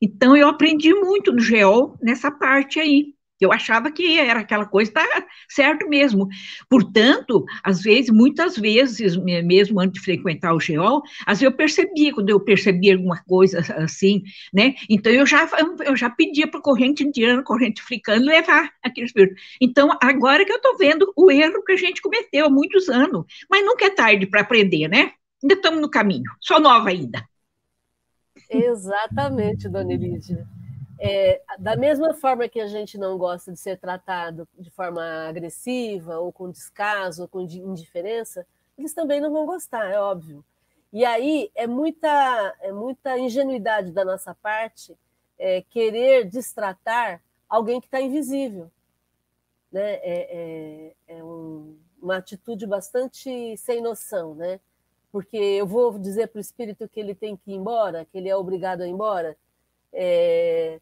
Então 0.01 0.35
eu 0.35 0.47
aprendi 0.47 0.93
muito 0.93 1.31
no 1.31 1.39
GEOL 1.39 1.97
nessa 2.01 2.31
parte 2.31 2.79
aí. 2.79 3.16
Eu 3.39 3.51
achava 3.51 3.91
que 3.91 4.19
era 4.19 4.39
aquela 4.39 4.65
coisa, 4.65 4.91
tá 4.91 5.05
certo 5.47 5.87
mesmo. 5.87 6.27
Portanto, 6.69 7.45
às 7.63 7.81
vezes, 7.81 8.09
muitas 8.09 8.57
vezes, 8.57 9.15
mesmo 9.15 9.79
antes 9.79 9.99
de 9.99 10.05
frequentar 10.05 10.53
o 10.53 10.59
GEOL, 10.59 11.03
às 11.25 11.39
vezes 11.39 11.43
eu 11.43 11.51
percebia, 11.51 12.13
quando 12.13 12.29
eu 12.29 12.39
percebia 12.39 12.95
alguma 12.95 13.21
coisa 13.23 13.59
assim, 13.77 14.23
né? 14.53 14.73
Então 14.89 15.11
eu 15.11 15.25
já, 15.25 15.47
eu 15.85 15.95
já 15.95 16.09
pedia 16.09 16.47
para 16.47 16.61
corrente 16.61 17.03
indiana, 17.03 17.43
corrente 17.43 17.81
africana 17.81 18.25
levar 18.25 18.71
aquele 18.83 19.07
espírito. 19.07 19.35
Então, 19.61 19.89
agora 20.01 20.43
que 20.43 20.51
eu 20.51 20.57
estou 20.57 20.77
vendo 20.77 21.11
o 21.15 21.29
erro 21.29 21.63
que 21.63 21.73
a 21.73 21.77
gente 21.77 22.01
cometeu 22.01 22.47
há 22.47 22.49
muitos 22.49 22.89
anos, 22.89 23.25
mas 23.49 23.65
nunca 23.65 23.85
é 23.85 23.89
tarde 23.89 24.25
para 24.25 24.41
aprender, 24.41 24.87
né? 24.87 25.11
Ainda 25.43 25.53
estamos 25.53 25.79
no 25.79 25.89
caminho, 25.89 26.31
sou 26.41 26.59
nova 26.59 26.89
ainda. 26.89 27.23
Exatamente, 28.49 29.69
dona 29.69 29.93
Elídia. 29.93 30.47
É, 30.99 31.41
da 31.59 31.75
mesma 31.75 32.13
forma 32.13 32.47
que 32.49 32.59
a 32.59 32.67
gente 32.67 32.97
não 32.97 33.17
gosta 33.17 33.51
de 33.51 33.59
ser 33.59 33.77
tratado 33.77 34.47
de 34.57 34.69
forma 34.71 35.03
agressiva, 35.27 36.19
ou 36.19 36.31
com 36.31 36.49
descaso, 36.49 37.23
ou 37.23 37.27
com 37.27 37.41
indiferença, 37.41 38.45
eles 38.77 38.93
também 38.93 39.21
não 39.21 39.31
vão 39.31 39.45
gostar, 39.45 39.89
é 39.91 39.99
óbvio. 39.99 40.43
E 40.91 41.03
aí 41.05 41.51
é 41.53 41.67
muita, 41.67 42.55
é 42.61 42.71
muita 42.71 43.17
ingenuidade 43.17 43.91
da 43.91 44.05
nossa 44.05 44.33
parte 44.33 44.97
é, 45.37 45.61
querer 45.61 46.25
destratar 46.25 47.21
alguém 47.47 47.79
que 47.79 47.87
está 47.87 48.01
invisível. 48.01 48.71
Né? 49.71 49.93
É, 49.95 50.93
é, 51.07 51.17
é 51.17 51.23
um, 51.23 51.77
uma 52.01 52.17
atitude 52.17 52.65
bastante 52.65 53.55
sem 53.57 53.81
noção, 53.81 54.33
né? 54.33 54.59
Porque 55.11 55.37
eu 55.37 55.65
vou 55.65 55.97
dizer 55.97 56.27
para 56.27 56.37
o 56.37 56.41
espírito 56.41 56.87
que 56.87 56.99
ele 56.99 57.15
tem 57.15 57.35
que 57.35 57.51
ir 57.51 57.55
embora, 57.55 58.05
que 58.05 58.17
ele 58.17 58.29
é 58.29 58.35
obrigado 58.35 58.81
a 58.81 58.87
ir 58.87 58.91
embora. 58.91 59.37
É, 59.91 60.79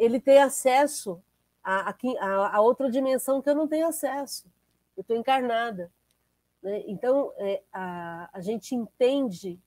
ele 0.00 0.18
tem 0.18 0.38
acesso 0.38 1.22
a, 1.62 1.90
a, 1.90 2.56
a, 2.56 2.60
outra 2.62 2.90
dimensão 2.90 3.42
que 3.42 3.50
eu 3.50 3.54
não 3.54 3.68
tenho 3.68 3.86
acesso. 3.86 4.46
Eu 4.96 5.02
estou 5.02 5.14
encarnada. 5.14 5.92
Né? 6.62 6.82
Então, 6.86 7.32
é, 7.36 7.62
a, 7.70 8.30
a 8.32 8.40
gente 8.40 8.74
entende 8.74 9.60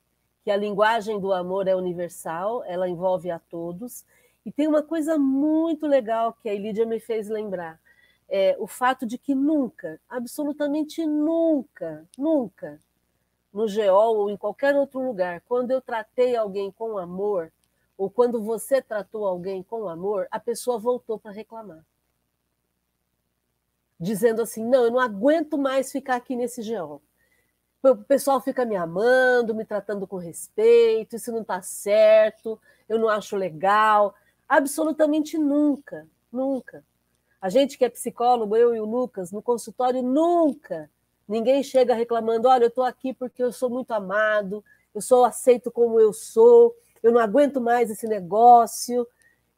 que 0.43 0.49
a 0.49 0.57
linguagem 0.57 1.19
do 1.19 1.31
amor 1.31 1.67
é 1.67 1.75
universal, 1.75 2.63
ela 2.65 2.89
envolve 2.89 3.29
a 3.29 3.37
todos. 3.37 4.03
E 4.43 4.51
tem 4.51 4.67
uma 4.67 4.81
coisa 4.81 5.19
muito 5.19 5.85
legal 5.85 6.33
que 6.33 6.49
a 6.49 6.53
Elídia 6.53 6.85
me 6.85 6.99
fez 6.99 7.29
lembrar: 7.29 7.79
é 8.27 8.55
o 8.59 8.65
fato 8.65 9.05
de 9.05 9.19
que 9.19 9.35
nunca, 9.35 10.01
absolutamente 10.09 11.05
nunca, 11.05 12.07
nunca, 12.17 12.79
no 13.53 13.67
GEOL 13.67 14.17
ou 14.17 14.29
em 14.31 14.35
qualquer 14.35 14.75
outro 14.75 14.99
lugar, 14.99 15.41
quando 15.47 15.69
eu 15.69 15.79
tratei 15.79 16.35
alguém 16.35 16.71
com 16.71 16.97
amor, 16.97 17.51
ou 18.03 18.09
quando 18.09 18.43
você 18.43 18.81
tratou 18.81 19.25
alguém 19.25 19.63
com 19.63 19.87
amor, 19.87 20.27
a 20.29 20.37
pessoa 20.37 20.77
voltou 20.77 21.17
para 21.17 21.31
reclamar. 21.31 21.85
Dizendo 23.97 24.41
assim: 24.41 24.65
não, 24.65 24.83
eu 24.83 24.91
não 24.91 24.99
aguento 24.99 25.57
mais 25.57 25.89
ficar 25.89 26.17
aqui 26.17 26.35
nesse 26.35 26.61
geol. 26.61 27.01
O 27.81 27.95
pessoal 27.95 28.41
fica 28.41 28.65
me 28.65 28.75
amando, 28.75 29.55
me 29.55 29.63
tratando 29.63 30.05
com 30.05 30.17
respeito, 30.17 31.15
isso 31.15 31.31
não 31.31 31.43
está 31.43 31.61
certo, 31.61 32.59
eu 32.89 32.99
não 32.99 33.07
acho 33.07 33.37
legal. 33.37 34.13
Absolutamente 34.47 35.37
nunca, 35.37 36.05
nunca. 36.29 36.83
A 37.39 37.47
gente 37.47 37.77
que 37.77 37.85
é 37.85 37.89
psicólogo, 37.89 38.57
eu 38.57 38.75
e 38.75 38.81
o 38.81 38.85
Lucas, 38.85 39.31
no 39.31 39.41
consultório, 39.41 40.01
nunca 40.01 40.89
ninguém 41.25 41.63
chega 41.63 41.95
reclamando: 41.95 42.49
olha, 42.49 42.65
eu 42.65 42.67
estou 42.67 42.83
aqui 42.83 43.13
porque 43.13 43.41
eu 43.41 43.53
sou 43.53 43.69
muito 43.69 43.91
amado, 43.91 44.61
eu 44.93 45.01
sou 45.01 45.23
aceito 45.23 45.71
como 45.71 46.01
eu 46.01 46.11
sou, 46.11 46.75
eu 47.03 47.11
não 47.11 47.19
aguento 47.19 47.61
mais 47.61 47.91
esse 47.91 48.07
negócio. 48.07 49.05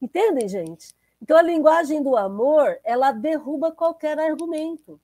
Entendem, 0.01 0.49
gente? 0.49 0.93
Então 1.21 1.37
a 1.37 1.41
linguagem 1.41 2.03
do 2.03 2.17
amor, 2.17 2.77
ela 2.83 3.11
derruba 3.11 3.71
qualquer 3.71 4.19
argumento. 4.19 4.99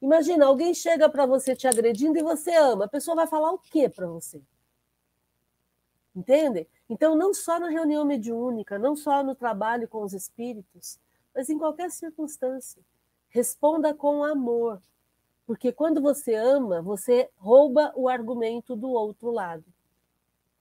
Imagina, 0.00 0.46
alguém 0.46 0.72
chega 0.72 1.10
para 1.10 1.26
você 1.26 1.54
te 1.54 1.68
agredindo 1.68 2.18
e 2.18 2.22
você 2.22 2.54
ama, 2.54 2.86
a 2.86 2.88
pessoa 2.88 3.14
vai 3.14 3.26
falar 3.26 3.52
o 3.52 3.58
quê 3.58 3.88
para 3.88 4.06
você? 4.06 4.40
Entende? 6.16 6.66
Então, 6.88 7.14
não 7.14 7.32
só 7.32 7.60
na 7.60 7.68
reunião 7.68 8.04
mediúnica, 8.04 8.78
não 8.78 8.96
só 8.96 9.22
no 9.22 9.34
trabalho 9.34 9.86
com 9.86 10.02
os 10.02 10.12
espíritos, 10.12 10.98
mas 11.34 11.48
em 11.48 11.58
qualquer 11.58 11.90
circunstância. 11.90 12.82
Responda 13.28 13.94
com 13.94 14.24
amor. 14.24 14.82
Porque 15.46 15.70
quando 15.70 16.00
você 16.00 16.34
ama, 16.34 16.82
você 16.82 17.30
rouba 17.36 17.92
o 17.94 18.08
argumento 18.08 18.74
do 18.74 18.90
outro 18.90 19.30
lado. 19.30 19.64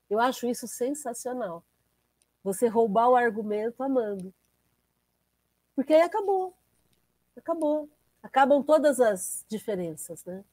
Eu 0.10 0.20
acho 0.20 0.48
isso 0.48 0.68
sensacional. 0.68 1.64
Você 2.44 2.68
roubar 2.68 3.10
o 3.10 3.16
argumento 3.16 3.84
amando. 3.84 4.34
Porque 5.76 5.94
aí 5.94 6.02
acabou. 6.02 6.54
Acabou. 7.38 7.90
Acabam 8.22 8.64
todas 8.64 9.00
as 9.00 9.46
diferenças, 9.48 10.26
né? 10.26 10.44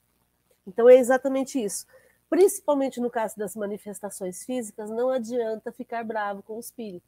Então 0.66 0.88
é 0.88 0.96
exatamente 0.96 1.62
isso. 1.62 1.86
Principalmente 2.28 3.00
no 3.00 3.10
caso 3.10 3.36
das 3.36 3.54
manifestações 3.54 4.44
físicas, 4.44 4.90
não 4.90 5.10
adianta 5.10 5.72
ficar 5.72 6.04
bravo 6.04 6.42
com 6.42 6.56
o 6.56 6.60
espírito. 6.60 7.06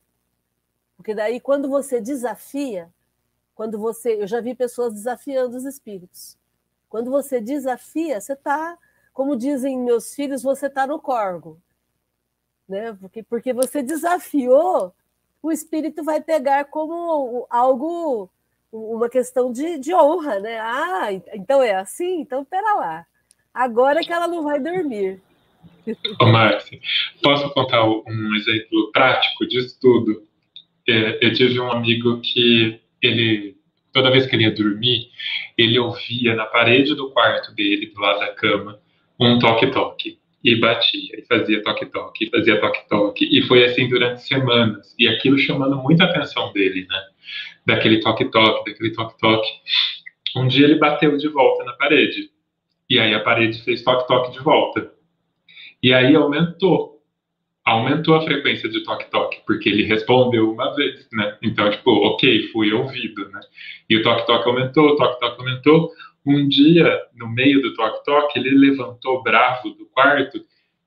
Porque 0.96 1.14
daí 1.14 1.40
quando 1.40 1.68
você 1.68 2.00
desafia, 2.00 2.92
quando 3.54 3.78
você, 3.78 4.22
eu 4.22 4.26
já 4.26 4.40
vi 4.40 4.54
pessoas 4.54 4.94
desafiando 4.94 5.56
os 5.56 5.64
espíritos. 5.64 6.38
Quando 6.88 7.10
você 7.10 7.40
desafia, 7.40 8.20
você 8.20 8.32
está, 8.32 8.78
como 9.12 9.36
dizem 9.36 9.78
meus 9.78 10.14
filhos, 10.14 10.42
você 10.42 10.66
está 10.66 10.86
no 10.86 11.00
corgo. 11.00 11.60
Né? 12.68 12.96
Porque, 13.00 13.22
porque 13.22 13.52
você 13.52 13.82
desafiou, 13.82 14.92
o 15.42 15.50
espírito 15.50 16.04
vai 16.04 16.20
pegar 16.20 16.66
como 16.66 17.46
algo, 17.48 18.30
uma 18.70 19.08
questão 19.08 19.50
de, 19.50 19.78
de 19.78 19.94
honra, 19.94 20.38
né? 20.40 20.58
Ah, 20.60 21.08
então 21.32 21.62
é 21.62 21.74
assim? 21.74 22.20
Então 22.20 22.44
pera 22.44 22.74
lá. 22.74 23.06
Agora 23.54 24.00
que 24.00 24.12
ela 24.12 24.28
não 24.28 24.42
vai 24.42 24.60
dormir. 24.60 25.20
Ô, 26.20 26.26
Márcia, 26.26 26.78
posso 27.22 27.48
contar 27.54 27.84
um 27.84 28.34
exemplo 28.36 28.90
prático 28.92 29.46
disso 29.46 29.78
tudo? 29.80 30.22
É, 30.86 31.24
eu 31.24 31.32
tive 31.32 31.58
um 31.60 31.70
amigo 31.70 32.20
que 32.20 32.80
ele, 33.02 33.56
toda 33.92 34.10
vez 34.10 34.26
que 34.26 34.36
ele 34.36 34.44
ia 34.44 34.54
dormir, 34.54 35.08
ele 35.56 35.78
ouvia 35.78 36.34
na 36.34 36.46
parede 36.46 36.94
do 36.94 37.10
quarto 37.10 37.54
dele, 37.54 37.86
do 37.86 38.00
lado 38.00 38.20
da 38.20 38.32
cama, 38.34 38.78
um 39.18 39.38
toque-toque. 39.38 40.18
E 40.42 40.54
batia, 40.56 41.18
e 41.18 41.22
fazia 41.26 41.62
toque-toque, 41.62 42.30
fazia 42.30 42.60
toque-toque. 42.60 43.28
E 43.30 43.42
foi 43.42 43.64
assim 43.64 43.88
durante 43.88 44.22
semanas. 44.22 44.94
E 44.98 45.08
aquilo 45.08 45.38
chamando 45.38 45.76
muita 45.76 46.04
atenção 46.04 46.52
dele, 46.52 46.86
né? 46.88 47.00
Daquele 47.66 48.00
toque-toque, 48.00 48.70
daquele 48.70 48.92
toque-toque. 48.92 49.48
Um 50.36 50.46
dia 50.46 50.64
ele 50.64 50.76
bateu 50.76 51.16
de 51.16 51.28
volta 51.28 51.64
na 51.64 51.72
parede. 51.72 52.30
E 52.88 52.98
aí 52.98 53.12
a 53.12 53.20
parede 53.20 53.62
fez 53.62 53.82
toque-toque 53.82 54.32
de 54.32 54.40
volta. 54.40 54.92
E 55.82 55.92
aí 55.92 56.14
aumentou. 56.14 56.98
Aumentou 57.64 58.14
a 58.14 58.22
frequência 58.22 58.68
de 58.68 58.82
toque-toque, 58.82 59.42
porque 59.46 59.68
ele 59.68 59.82
respondeu 59.82 60.50
uma 60.50 60.74
vez, 60.74 61.06
né? 61.12 61.36
Então, 61.42 61.70
tipo, 61.70 61.90
ok, 61.90 62.48
fui 62.48 62.72
ouvido, 62.72 63.28
né? 63.28 63.40
E 63.90 63.96
o 63.96 64.02
toque-toque 64.02 64.48
aumentou, 64.48 64.88
o 64.88 64.96
toque-toque 64.96 65.40
aumentou. 65.40 65.90
Um 66.26 66.48
dia, 66.48 67.00
no 67.14 67.28
meio 67.28 67.62
do 67.62 67.74
toque-toque, 67.74 68.38
ele 68.38 68.50
levantou 68.50 69.22
bravo 69.22 69.70
do 69.70 69.86
quarto 69.86 70.40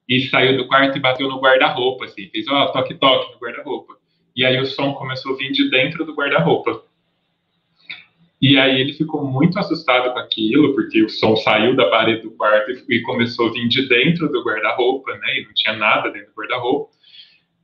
e 0.08 0.22
saiu 0.28 0.58
do 0.58 0.68
quarto 0.68 0.98
e 0.98 1.02
bateu 1.02 1.28
no 1.28 1.40
guarda-roupa, 1.40 2.06
assim. 2.06 2.30
Fez, 2.30 2.48
ó, 2.48 2.68
toque-toque 2.68 3.34
no 3.34 3.40
guarda-roupa. 3.40 3.96
E 4.36 4.46
aí 4.46 4.60
o 4.60 4.66
som 4.66 4.94
começou 4.94 5.34
a 5.34 5.38
vir 5.38 5.52
de 5.52 5.70
dentro 5.70 6.06
do 6.06 6.14
guarda-roupa. 6.14 6.84
E 8.42 8.58
aí 8.58 8.82
ele 8.82 8.94
ficou 8.94 9.24
muito 9.24 9.60
assustado 9.60 10.12
com 10.12 10.20
aquilo, 10.20 10.74
porque 10.74 11.04
o 11.04 11.10
som 11.10 11.36
saiu 11.36 11.76
da 11.76 11.90
parede 11.90 12.24
do 12.24 12.32
quarto 12.32 12.72
e 12.90 13.02
começou 13.02 13.50
a 13.50 13.52
vir 13.52 13.68
de 13.68 13.88
dentro 13.88 14.32
do 14.32 14.44
guarda-roupa, 14.44 15.16
né? 15.18 15.40
E 15.40 15.46
não 15.46 15.54
tinha 15.54 15.76
nada 15.76 16.10
dentro 16.10 16.30
do 16.30 16.36
guarda-roupa. 16.36 16.92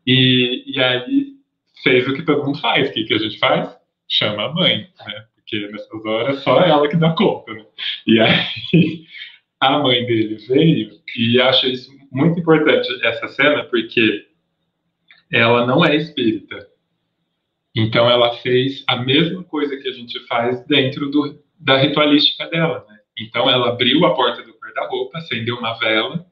E, 0.05 0.63
e 0.67 0.79
aí 0.79 1.33
fez 1.83 2.07
o 2.07 2.13
que 2.13 2.21
todo 2.21 2.45
mundo 2.45 2.59
faz. 2.59 2.89
O 2.89 2.93
que, 2.93 3.05
que 3.05 3.13
a 3.13 3.17
gente 3.17 3.39
faz? 3.39 3.75
Chama 4.07 4.45
a 4.45 4.53
mãe, 4.53 4.87
né? 5.05 5.25
Porque 5.49 5.67
nessas 5.71 6.05
horas 6.05 6.43
só 6.43 6.59
ela 6.61 6.89
que 6.89 6.97
dá 6.97 7.11
conta, 7.11 7.53
né? 7.53 7.65
E 8.05 8.19
aí 8.19 9.05
a 9.61 9.79
mãe 9.79 10.05
dele 10.05 10.35
veio 10.47 10.91
e 11.15 11.39
acha 11.39 11.67
isso 11.67 11.89
muito 12.11 12.39
importante, 12.39 12.87
essa 13.03 13.27
cena, 13.27 13.63
porque 13.65 14.27
ela 15.31 15.65
não 15.65 15.85
é 15.85 15.95
espírita 15.95 16.67
então, 17.79 18.09
ela 18.09 18.33
fez 18.37 18.83
a 18.87 18.95
mesma 18.95 19.43
coisa 19.43 19.77
que 19.77 19.87
a 19.87 19.91
gente 19.91 20.19
faz 20.25 20.65
dentro 20.65 21.11
do, 21.11 21.39
da 21.59 21.77
ritualística 21.77 22.47
dela. 22.47 22.83
Né? 22.89 22.97
Então, 23.19 23.47
ela 23.47 23.69
abriu 23.69 24.03
a 24.03 24.15
porta 24.15 24.41
do 24.41 24.57
guarda-roupa, 24.57 25.19
acendeu 25.19 25.57
uma 25.57 25.77
vela, 25.77 26.25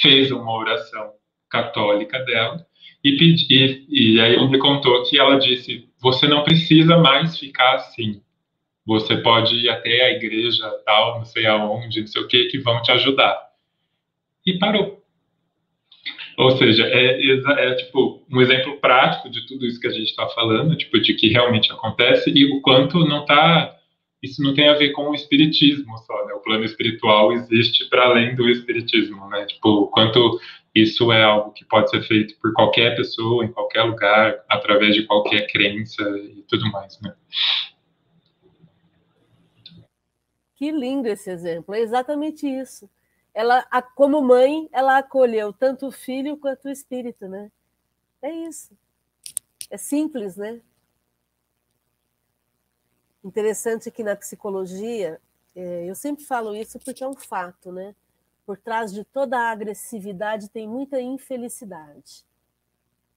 fez 0.00 0.32
uma 0.32 0.50
oração 0.50 1.12
católica 1.50 2.18
dela 2.20 2.64
e, 3.04 3.18
pedi, 3.18 3.86
e 3.90 4.18
aí 4.18 4.32
ele 4.32 4.48
me 4.48 4.58
contou 4.58 5.02
que 5.02 5.18
ela 5.18 5.38
disse: 5.38 5.86
Você 6.00 6.26
não 6.26 6.42
precisa 6.42 6.96
mais 6.96 7.38
ficar 7.38 7.74
assim. 7.74 8.22
Você 8.88 9.18
pode 9.18 9.54
ir 9.54 9.68
até 9.68 10.06
a 10.06 10.12
igreja 10.12 10.66
tal, 10.86 11.18
não 11.18 11.24
sei 11.26 11.44
aonde, 11.44 12.00
não 12.00 12.06
sei 12.06 12.22
o 12.22 12.26
que, 12.26 12.46
que 12.46 12.58
vão 12.58 12.80
te 12.80 12.90
ajudar. 12.90 13.38
E 14.46 14.58
parou. 14.58 15.04
Ou 16.38 16.52
seja, 16.52 16.86
é, 16.86 17.20
é, 17.22 17.74
tipo 17.74 18.24
um 18.32 18.40
exemplo 18.40 18.78
prático 18.78 19.28
de 19.28 19.46
tudo 19.46 19.66
isso 19.66 19.78
que 19.78 19.88
a 19.88 19.92
gente 19.92 20.08
está 20.08 20.26
falando, 20.30 20.74
tipo 20.74 20.98
de 20.98 21.12
que 21.12 21.28
realmente 21.28 21.70
acontece 21.70 22.30
e 22.34 22.50
o 22.50 22.62
quanto 22.62 23.04
não 23.04 23.20
está 23.20 23.76
isso 24.22 24.42
não 24.42 24.54
tem 24.54 24.68
a 24.68 24.74
ver 24.74 24.90
com 24.92 25.10
o 25.10 25.14
espiritismo 25.14 25.96
só, 25.98 26.26
né? 26.26 26.32
O 26.32 26.40
plano 26.40 26.64
espiritual 26.64 27.30
existe 27.32 27.88
para 27.88 28.06
além 28.06 28.34
do 28.34 28.48
espiritismo, 28.48 29.28
né? 29.28 29.44
Tipo, 29.44 29.82
o 29.82 29.86
quanto 29.88 30.40
isso 30.74 31.12
é 31.12 31.22
algo 31.22 31.52
que 31.52 31.64
pode 31.64 31.90
ser 31.90 32.02
feito 32.02 32.34
por 32.40 32.52
qualquer 32.52 32.96
pessoa, 32.96 33.44
em 33.44 33.52
qualquer 33.52 33.82
lugar, 33.82 34.34
através 34.48 34.94
de 34.94 35.04
qualquer 35.04 35.46
crença 35.46 36.02
e 36.18 36.42
tudo 36.48 36.70
mais, 36.72 36.98
né? 37.00 37.12
Que 40.58 40.70
lindo 40.70 41.08
esse 41.08 41.30
exemplo, 41.30 41.74
é 41.74 41.80
exatamente 41.80 42.46
isso 42.46 42.90
ela, 43.38 43.64
como 43.94 44.20
mãe, 44.20 44.68
ela 44.72 44.98
acolheu 44.98 45.52
tanto 45.52 45.86
o 45.86 45.92
filho 45.92 46.36
quanto 46.36 46.64
o 46.64 46.70
espírito, 46.72 47.28
né? 47.28 47.52
É 48.20 48.32
isso. 48.32 48.76
É 49.70 49.76
simples, 49.76 50.36
né? 50.36 50.60
Interessante 53.22 53.92
que 53.92 54.02
na 54.02 54.16
psicologia, 54.16 55.20
é, 55.54 55.84
eu 55.88 55.94
sempre 55.94 56.24
falo 56.24 56.52
isso 56.52 56.80
porque 56.80 57.04
é 57.04 57.08
um 57.08 57.14
fato, 57.14 57.70
né? 57.70 57.94
Por 58.44 58.58
trás 58.58 58.92
de 58.92 59.04
toda 59.04 59.38
a 59.38 59.52
agressividade 59.52 60.48
tem 60.48 60.66
muita 60.66 61.00
infelicidade. 61.00 62.24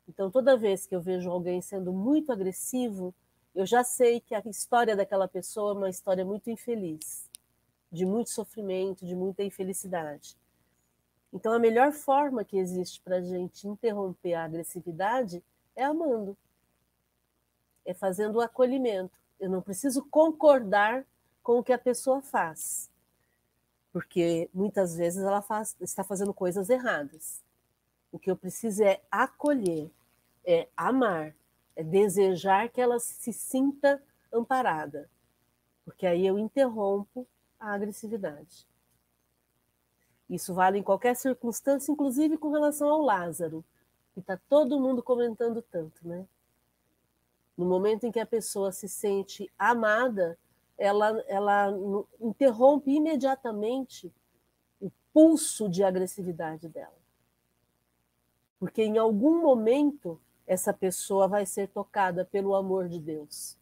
Então, 0.08 0.30
toda 0.30 0.56
vez 0.56 0.86
que 0.86 0.96
eu 0.96 1.02
vejo 1.02 1.32
alguém 1.32 1.64
sendo 1.64 1.92
muito 1.92 2.32
agressivo, 2.32 3.12
eu 3.56 3.66
já 3.66 3.84
sei 3.84 4.20
que 4.20 4.36
a 4.36 4.44
história 4.46 4.96
daquela 4.96 5.28
pessoa 5.28 5.72
é 5.72 5.78
uma 5.78 5.90
história 5.90 6.24
muito 6.24 6.52
infeliz 6.52 7.31
de 7.92 8.06
muito 8.06 8.30
sofrimento, 8.30 9.06
de 9.06 9.16
muita 9.16 9.44
infelicidade. 9.44 10.38
Então, 11.34 11.54
a 11.54 11.60
melhor 11.60 11.92
forma 11.92 12.44
que 12.44 12.58
existe 12.58 13.02
para 13.02 13.18
a 13.18 13.22
gente 13.22 13.68
interromper 13.68 14.34
a 14.34 14.46
agressividade 14.46 15.44
é 15.76 15.84
amando, 15.84 16.38
é 17.86 17.94
fazendo 17.94 18.36
o 18.36 18.42
acolhimento. 18.42 19.18
Eu 19.40 19.50
não 19.50 19.62
preciso 19.62 20.04
concordar 20.06 21.06
com 21.42 21.60
o 21.60 21.64
que 21.64 21.74
a 21.74 21.78
pessoa 21.78 22.22
faz, 22.22 22.90
porque 23.92 24.50
muitas 24.54 24.96
vezes 24.96 25.24
ela 25.24 25.42
faz, 25.42 25.76
está 25.82 26.04
fazendo 26.04 26.34
coisas 26.34 26.70
erradas. 26.70 27.42
O 28.12 28.20
que 28.20 28.30
eu 28.30 28.36
preciso 28.36 28.84
é 28.84 29.02
acolher, 29.10 29.90
é 30.46 30.68
amar, 30.76 31.34
é 31.76 31.84
desejar 31.84 32.70
que 32.70 32.82
ela 32.82 33.00
se 33.00 33.32
sinta 33.32 34.04
amparada, 34.32 35.10
porque 35.86 36.06
aí 36.06 36.28
eu 36.28 36.38
interrompo 36.38 37.26
a 37.62 37.74
agressividade. 37.74 38.68
Isso 40.28 40.54
vale 40.54 40.80
em 40.80 40.84
qualquer 40.84 41.16
circunstância, 41.16 41.92
inclusive 41.92 42.38
com 42.38 42.50
relação 42.50 42.90
ao 42.90 43.02
Lázaro, 43.02 43.64
que 44.14 44.20
está 44.20 44.38
todo 44.50 44.80
mundo 44.80 45.04
comentando 45.04 45.62
tanto, 45.62 46.06
né? 46.08 46.26
No 47.58 47.66
momento 47.66 48.06
em 48.06 48.12
que 48.12 48.20
a 48.20 48.26
pessoa 48.26 48.72
se 48.72 48.90
sente 48.90 49.52
amada, 49.58 50.38
ela, 50.78 51.24
ela 51.28 51.68
interrompe 52.20 52.92
imediatamente 52.92 54.12
o 54.80 54.90
pulso 55.14 55.70
de 55.70 55.84
agressividade 55.84 56.68
dela. 56.68 56.98
Porque 58.60 58.84
em 58.84 58.98
algum 58.98 59.42
momento 59.42 60.20
essa 60.48 60.74
pessoa 60.74 61.28
vai 61.28 61.46
ser 61.46 61.68
tocada 61.68 62.26
pelo 62.26 62.56
amor 62.56 62.88
de 62.88 63.00
Deus. 63.00 63.58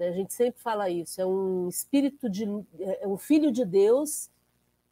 Né? 0.00 0.08
A 0.08 0.12
gente 0.12 0.32
sempre 0.32 0.62
fala 0.62 0.88
isso, 0.88 1.20
é 1.20 1.26
um 1.26 1.68
espírito 1.68 2.30
de 2.30 2.44
é 2.80 3.06
um 3.06 3.18
filho 3.18 3.52
de 3.52 3.66
Deus 3.66 4.30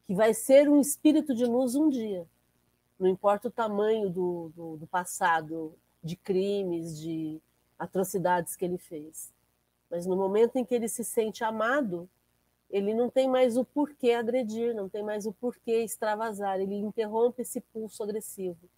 que 0.07 0.15
vai 0.15 0.35
ser 0.35 0.69
um 0.69 0.79
espírito 0.79 1.35
de 1.35 1.47
luz 1.47 1.75
um 1.75 1.89
dia. 1.89 2.27
Não 2.99 3.09
importa 3.09 3.49
o 3.49 3.51
tamanho 3.51 4.11
do, 4.11 4.53
do, 4.55 4.77
do 4.77 4.87
passado 4.87 5.75
de 6.05 6.15
crimes, 6.15 7.01
de 7.01 7.41
atrocidades 7.79 8.55
que 8.55 8.65
ele 8.65 8.77
fez. 8.77 9.33
Mas 9.91 10.05
no 10.05 10.15
momento 10.15 10.57
em 10.57 10.65
que 10.65 10.75
ele 10.75 10.89
se 10.89 11.03
sente 11.03 11.43
amado, 11.43 12.09
ele 12.69 12.93
não 12.93 13.09
tem 13.09 13.29
mais 13.29 13.57
o 13.57 13.65
porquê 13.65 14.13
agredir, 14.13 14.75
não 14.75 14.91
tem 14.91 15.03
mais 15.03 15.25
o 15.25 15.33
porquê 15.33 15.85
extravasar, 15.85 16.61
ele 16.61 16.75
interrompe 16.75 17.43
esse 17.43 17.63
pulso 17.63 18.03
agressivo. 18.03 18.69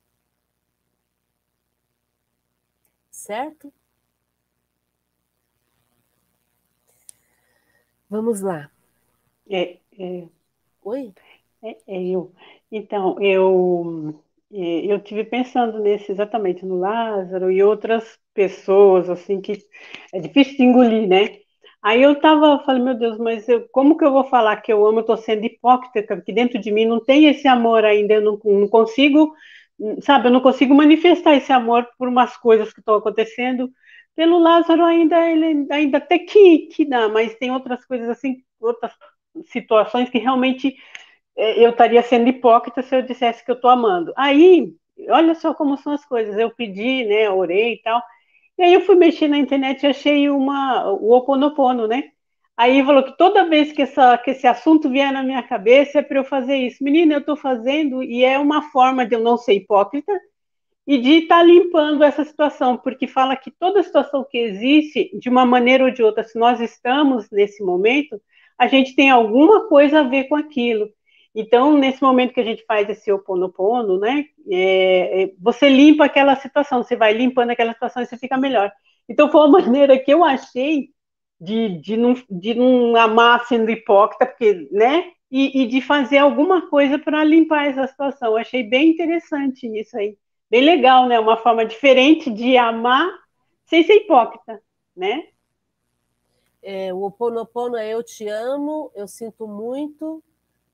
Certo? 3.11 3.73
Vamos 8.11 8.41
lá. 8.41 8.71
É, 9.51 9.79
é... 9.99 10.29
Oi? 10.85 11.15
É, 11.63 11.71
é, 11.89 12.03
eu. 12.09 12.33
Então, 12.73 13.21
eu 13.23 14.23
é, 14.53 14.87
eu 14.93 15.01
tive 15.03 15.25
pensando 15.25 15.81
nesse 15.81 16.13
exatamente 16.13 16.67
no 16.67 16.79
Lázaro 16.79 17.51
e 17.51 17.63
outras 17.63 18.19
pessoas 18.35 19.11
assim 19.11 19.41
que 19.41 19.55
é 20.15 20.21
difícil 20.21 20.57
de 20.59 20.65
engolir, 20.65 21.09
né? 21.09 21.41
Aí 21.83 22.03
eu 22.03 22.21
tava, 22.21 22.63
falei, 22.65 22.83
meu 22.83 22.95
Deus, 22.99 23.19
mas 23.19 23.49
eu, 23.49 23.69
como 23.71 23.97
que 23.99 24.05
eu 24.05 24.13
vou 24.13 24.25
falar 24.25 24.57
que 24.63 24.73
eu 24.73 24.87
amo? 24.87 25.01
Eu 25.01 25.05
tô 25.07 25.17
sendo 25.17 25.45
hipócrita, 25.47 26.17
porque 26.17 26.33
dentro 26.33 26.61
de 26.61 26.73
mim 26.73 26.87
não 26.87 27.01
tem 27.05 27.27
esse 27.29 27.49
amor 27.49 27.85
ainda, 27.85 28.15
eu 28.15 28.23
não, 28.23 28.41
não 28.45 28.69
consigo, 28.69 29.35
sabe, 30.03 30.29
eu 30.29 30.33
não 30.33 30.41
consigo 30.41 30.75
manifestar 30.75 31.35
esse 31.37 31.53
amor 31.53 31.87
por 31.99 32.09
umas 32.09 32.37
coisas 32.37 32.73
que 32.73 32.81
estão 32.81 32.95
acontecendo. 32.97 33.71
Pelo 34.17 34.39
Lázaro 34.39 34.85
ainda 34.85 35.19
ele 35.31 35.67
ainda 35.71 35.99
até 35.99 36.19
que, 36.19 36.69
que 36.69 36.85
dá, 36.85 37.09
mas 37.09 37.35
tem 37.37 37.51
outras 37.51 37.85
coisas 37.85 38.09
assim, 38.09 38.43
outras 38.61 38.93
situações 39.47 40.11
que 40.11 40.19
realmente 40.19 40.77
é, 41.37 41.65
eu 41.65 41.71
estaria 41.71 42.03
sendo 42.03 42.29
hipócrita 42.29 42.83
se 42.83 42.95
eu 42.95 43.03
dissesse 43.03 43.45
que 43.45 43.51
eu 43.51 43.55
estou 43.57 43.71
amando. 43.71 44.13
Aí, 44.17 44.75
olha 45.09 45.35
só 45.35 45.55
como 45.55 45.77
são 45.79 45.93
as 45.93 46.05
coisas. 46.05 46.37
Eu 46.39 46.51
pedi, 46.55 47.05
né, 47.05 47.31
orei 47.31 47.75
e 47.75 47.83
tal. 47.83 48.03
E 48.59 48.63
aí 48.63 48.75
eu 48.75 48.83
fui 48.83 48.95
mexer 48.97 49.29
na 49.29 49.39
internet 49.39 49.83
e 49.83 49.87
achei 49.89 50.29
uma, 50.31 50.91
o 50.93 51.13
Oponopono, 51.13 51.87
né? 51.89 52.05
Aí 52.57 52.85
falou 52.85 53.03
que 53.03 53.17
toda 53.17 53.49
vez 53.49 53.73
que, 53.73 53.83
essa, 53.83 54.19
que 54.19 54.33
esse 54.33 54.47
assunto 54.47 54.91
vier 54.91 55.13
na 55.13 55.23
minha 55.23 55.43
cabeça 55.43 56.01
é 56.01 56.03
para 56.03 56.19
eu 56.19 56.25
fazer 56.25 56.57
isso. 56.57 56.85
Menina, 56.85 57.15
eu 57.15 57.21
estou 57.21 57.37
fazendo 57.37 58.03
e 58.03 58.23
é 58.25 58.39
uma 58.39 58.71
forma 58.71 59.07
de 59.07 59.15
eu 59.15 59.21
não 59.21 59.39
ser 59.39 59.55
hipócrita 59.55 60.13
e 60.91 60.99
de 60.99 61.19
estar 61.19 61.37
tá 61.39 61.43
limpando 61.45 62.03
essa 62.03 62.25
situação, 62.25 62.77
porque 62.77 63.07
fala 63.07 63.37
que 63.37 63.49
toda 63.49 63.81
situação 63.81 64.27
que 64.29 64.37
existe, 64.37 65.17
de 65.17 65.29
uma 65.29 65.47
maneira 65.47 65.85
ou 65.85 65.91
de 65.93 66.03
outra, 66.03 66.25
se 66.25 66.37
nós 66.37 66.61
estamos 66.61 67.31
nesse 67.31 67.63
momento, 67.63 68.21
a 68.59 68.67
gente 68.67 68.97
tem 68.97 69.09
alguma 69.09 69.69
coisa 69.69 70.01
a 70.01 70.03
ver 70.03 70.25
com 70.25 70.35
aquilo. 70.35 70.91
Então, 71.33 71.79
nesse 71.79 72.03
momento 72.03 72.35
que 72.35 72.41
a 72.41 72.45
gente 72.45 72.65
faz 72.65 72.91
esse 72.91 73.13
oponopono, 73.13 74.01
né, 74.01 74.25
é, 74.51 75.23
é, 75.23 75.33
você 75.39 75.69
limpa 75.69 76.07
aquela 76.07 76.35
situação, 76.35 76.83
você 76.83 76.97
vai 76.97 77.13
limpando 77.13 77.51
aquela 77.51 77.73
situação 77.73 78.03
e 78.03 78.07
você 78.07 78.19
fica 78.19 78.37
melhor. 78.37 78.73
Então, 79.09 79.31
foi 79.31 79.47
uma 79.47 79.61
maneira 79.63 79.97
que 79.97 80.13
eu 80.13 80.25
achei 80.25 80.89
de, 81.41 81.81
de, 81.81 81.97
não, 81.97 82.15
de 82.29 82.53
não 82.55 82.97
amar 82.97 83.47
sendo 83.47 83.71
hipócrita, 83.71 84.27
porque, 84.27 84.69
né, 84.73 85.05
e, 85.31 85.63
e 85.63 85.67
de 85.69 85.81
fazer 85.81 86.19
alguma 86.19 86.69
coisa 86.69 86.99
para 86.99 87.23
limpar 87.23 87.69
essa 87.69 87.87
situação. 87.87 88.31
Eu 88.31 88.39
achei 88.39 88.65
bem 88.65 88.89
interessante 88.89 89.69
isso 89.79 89.97
aí. 89.97 90.17
Bem 90.51 90.63
legal, 90.63 91.07
né? 91.07 91.19
Uma 91.19 91.37
forma 91.37 91.65
diferente 91.65 92.31
de 92.31 92.57
amar 92.57 93.09
sem 93.67 93.85
ser 93.85 93.95
hipócrita, 93.95 94.61
né? 94.97 95.29
É, 96.63 96.93
o 96.93 97.03
Oponopono 97.05 97.77
é 97.77 97.89
eu 97.89 98.03
te 98.03 98.29
amo, 98.29 98.91
eu 98.95 99.09
sinto 99.09 99.49
muito, 99.49 100.23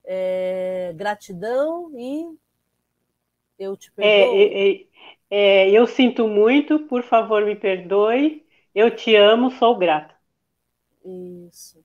é, 0.04 0.92
gratidão 0.96 1.92
e 1.94 2.36
eu 3.58 3.76
te 3.76 3.90
é, 3.98 4.26
perdoo. 4.26 4.34
É, 4.34 4.70
é, 4.70 4.86
é, 5.30 5.70
eu 5.70 5.86
sinto 5.86 6.28
muito, 6.28 6.80
por 6.86 7.02
favor, 7.02 7.44
me 7.44 7.56
perdoe. 7.56 8.46
Eu 8.74 8.94
te 8.94 9.14
amo, 9.16 9.50
sou 9.50 9.76
grata. 9.76 10.14
Isso. 11.04 11.82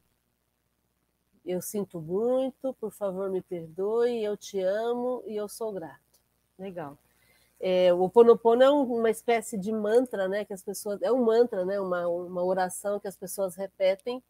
Eu 1.46 1.62
sinto 1.62 2.02
muito, 2.02 2.74
por 2.74 2.92
favor, 2.92 3.30
me 3.30 3.42
perdoe. 3.42 4.24
Eu 4.24 4.36
te 4.36 4.60
amo 4.60 5.24
e 5.28 5.36
eu 5.36 5.48
sou 5.48 5.72
grato. 5.72 6.20
Legal. 6.58 6.98
É, 7.64 7.94
o 7.94 8.02
Oponopono 8.02 8.64
é 8.64 8.70
uma 8.72 9.12
espécie 9.12 9.56
de 9.56 9.72
mantra, 9.72 10.28
né? 10.28 10.44
Que 10.44 10.52
as 10.52 10.64
pessoas 10.64 11.00
é 11.02 11.12
um 11.12 11.24
mantra, 11.24 11.64
né? 11.64 11.80
Uma, 11.80 12.08
uma 12.08 12.44
oração 12.44 13.00
que 13.00 13.08
as 13.08 13.16
pessoas 13.16 13.56
repetem 13.56 14.22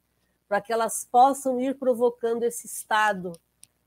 para 0.50 0.60
que 0.60 0.74
elas 0.74 1.08
possam 1.10 1.58
ir 1.62 1.76
provocando 1.76 2.44
esse 2.44 2.68
estado 2.68 3.32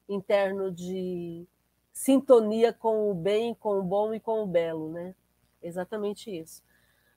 interno 0.08 0.70
de 0.72 1.46
sintonia 1.92 2.72
com 2.72 3.10
o 3.10 3.14
bem, 3.14 3.54
com 3.54 3.78
o 3.78 3.82
bom 3.82 4.14
e 4.14 4.18
com 4.18 4.42
o 4.42 4.46
belo, 4.46 4.90
né? 4.90 5.14
Exatamente 5.62 6.34
isso. 6.34 6.62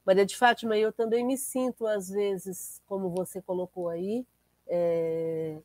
Maria 0.05 0.25
de 0.25 0.35
Fátima, 0.35 0.77
eu 0.77 0.91
também 0.91 1.25
me 1.25 1.37
sinto, 1.37 1.87
às 1.87 2.09
vezes, 2.09 2.81
como 2.87 3.09
você 3.09 3.41
colocou 3.41 3.87
aí, 3.87 4.25
é, 4.67 5.57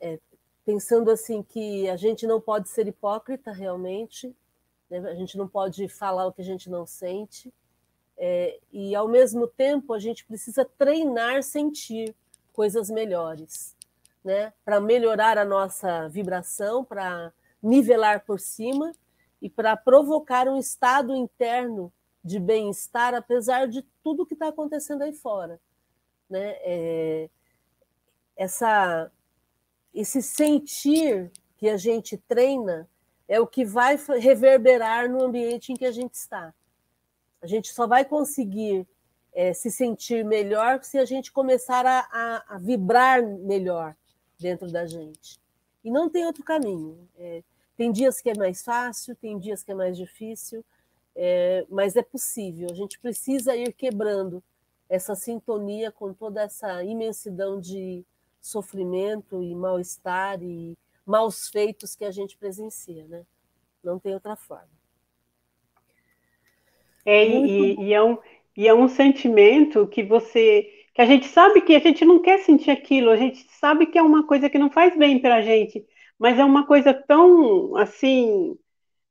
é, 0.00 0.20
pensando 0.64 1.10
assim 1.10 1.42
que 1.42 1.88
a 1.88 1.96
gente 1.96 2.28
não 2.28 2.40
pode 2.40 2.68
ser 2.68 2.86
hipócrita 2.86 3.50
realmente? 3.50 4.32
A 4.92 5.14
gente 5.14 5.36
não 5.38 5.48
pode 5.48 5.88
falar 5.88 6.26
o 6.26 6.32
que 6.32 6.42
a 6.42 6.44
gente 6.44 6.68
não 6.68 6.86
sente, 6.86 7.52
é, 8.16 8.60
e 8.70 8.94
ao 8.94 9.08
mesmo 9.08 9.46
tempo 9.46 9.92
a 9.92 9.98
gente 9.98 10.24
precisa 10.24 10.64
treinar 10.64 11.42
sentir 11.42 12.14
coisas 12.52 12.90
melhores 12.90 13.76
né, 14.24 14.52
para 14.64 14.80
melhorar 14.80 15.38
a 15.38 15.44
nossa 15.44 16.08
vibração, 16.08 16.84
para 16.84 17.32
nivelar 17.62 18.24
por 18.24 18.38
cima 18.38 18.94
e 19.40 19.48
para 19.48 19.76
provocar 19.76 20.46
um 20.46 20.58
estado 20.58 21.14
interno 21.14 21.92
de 22.24 22.38
bem-estar, 22.38 23.14
apesar 23.14 23.66
de 23.66 23.82
tudo 24.02 24.26
que 24.26 24.34
está 24.34 24.48
acontecendo 24.48 25.02
aí 25.02 25.12
fora. 25.12 25.60
Né? 26.30 26.54
É, 26.60 27.30
essa, 28.36 29.10
esse 29.92 30.22
sentir 30.22 31.30
que 31.56 31.68
a 31.68 31.76
gente 31.76 32.16
treina 32.16 32.88
é 33.28 33.40
o 33.40 33.46
que 33.46 33.64
vai 33.64 33.98
reverberar 34.18 35.10
no 35.10 35.22
ambiente 35.22 35.72
em 35.72 35.76
que 35.76 35.84
a 35.84 35.92
gente 35.92 36.14
está. 36.14 36.54
A 37.40 37.46
gente 37.46 37.72
só 37.72 37.86
vai 37.86 38.04
conseguir 38.04 38.86
é, 39.32 39.52
se 39.52 39.70
sentir 39.70 40.24
melhor 40.24 40.82
se 40.82 40.98
a 40.98 41.04
gente 41.04 41.32
começar 41.32 41.84
a, 41.86 42.00
a, 42.12 42.54
a 42.54 42.58
vibrar 42.58 43.22
melhor, 43.22 43.96
dentro 44.38 44.70
da 44.70 44.86
gente. 44.86 45.40
E 45.82 45.90
não 45.90 46.08
tem 46.08 46.26
outro 46.26 46.44
caminho. 46.44 47.08
É, 47.18 47.42
tem 47.76 47.90
dias 47.90 48.20
que 48.20 48.30
é 48.30 48.34
mais 48.36 48.62
fácil, 48.62 49.16
tem 49.16 49.38
dias 49.38 49.62
que 49.62 49.72
é 49.72 49.74
mais 49.74 49.96
difícil, 49.96 50.64
é, 51.16 51.66
mas 51.70 51.96
é 51.96 52.02
possível. 52.02 52.68
A 52.70 52.74
gente 52.74 52.98
precisa 52.98 53.56
ir 53.56 53.72
quebrando 53.72 54.42
essa 54.88 55.14
sintonia 55.14 55.90
com 55.90 56.12
toda 56.12 56.42
essa 56.42 56.84
imensidão 56.84 57.58
de 57.58 58.04
sofrimento 58.40 59.42
e 59.42 59.54
mal-estar 59.54 60.42
e 60.42 60.76
maus 61.06 61.48
feitos 61.48 61.94
que 61.94 62.04
a 62.04 62.10
gente 62.10 62.36
presencia, 62.36 63.04
né? 63.06 63.24
Não 63.82 63.98
tem 63.98 64.14
outra 64.14 64.36
forma. 64.36 64.70
É, 67.04 67.26
e, 67.26 67.74
e, 67.80 67.92
é 67.92 68.02
um, 68.02 68.18
e 68.56 68.68
é 68.68 68.74
um 68.74 68.88
sentimento 68.88 69.86
que 69.88 70.02
você 70.02 70.68
que 70.94 71.00
a 71.00 71.06
gente 71.06 71.26
sabe 71.26 71.62
que 71.62 71.74
a 71.74 71.78
gente 71.78 72.04
não 72.04 72.20
quer 72.20 72.40
sentir 72.40 72.70
aquilo, 72.70 73.10
a 73.10 73.16
gente 73.16 73.46
sabe 73.52 73.86
que 73.86 73.98
é 73.98 74.02
uma 74.02 74.26
coisa 74.26 74.50
que 74.50 74.58
não 74.58 74.70
faz 74.70 74.94
bem 74.94 75.18
para 75.18 75.36
a 75.36 75.42
gente, 75.42 75.86
mas 76.18 76.38
é 76.38 76.44
uma 76.44 76.66
coisa 76.66 76.92
tão 76.92 77.74
assim, 77.76 78.58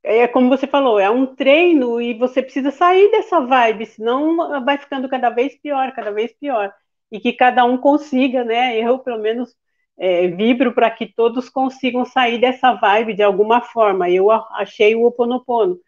é 0.04 0.28
como 0.28 0.50
você 0.50 0.68
falou, 0.68 1.00
é 1.00 1.10
um 1.10 1.26
treino 1.26 2.00
e 2.00 2.14
você 2.14 2.42
precisa 2.42 2.72
sair 2.72 3.10
dessa 3.12 3.42
vibe, 3.42 3.86
senão 3.88 4.64
vai 4.64 4.78
ficando 4.78 5.10
cada 5.10 5.30
vez 5.30 5.56
pior, 5.58 5.92
cada 5.94 6.12
vez 6.12 6.32
pior. 6.34 6.74
E 7.12 7.20
que 7.20 7.34
cada 7.34 7.66
um 7.66 7.78
consiga, 7.78 8.44
né? 8.44 8.80
Eu, 8.80 9.00
pelo 9.00 9.20
menos, 9.20 9.56
é, 10.02 10.28
vibro 10.30 10.74
para 10.74 10.90
que 10.90 11.06
todos 11.06 11.48
consigam 11.48 12.04
sair 12.06 12.40
dessa 12.40 12.74
vibe 12.74 13.14
de 13.14 13.22
alguma 13.22 13.62
forma. 13.62 14.10
Eu 14.10 14.32
achei 14.32 14.96
o 14.96 15.06
Oponopono. 15.06 15.80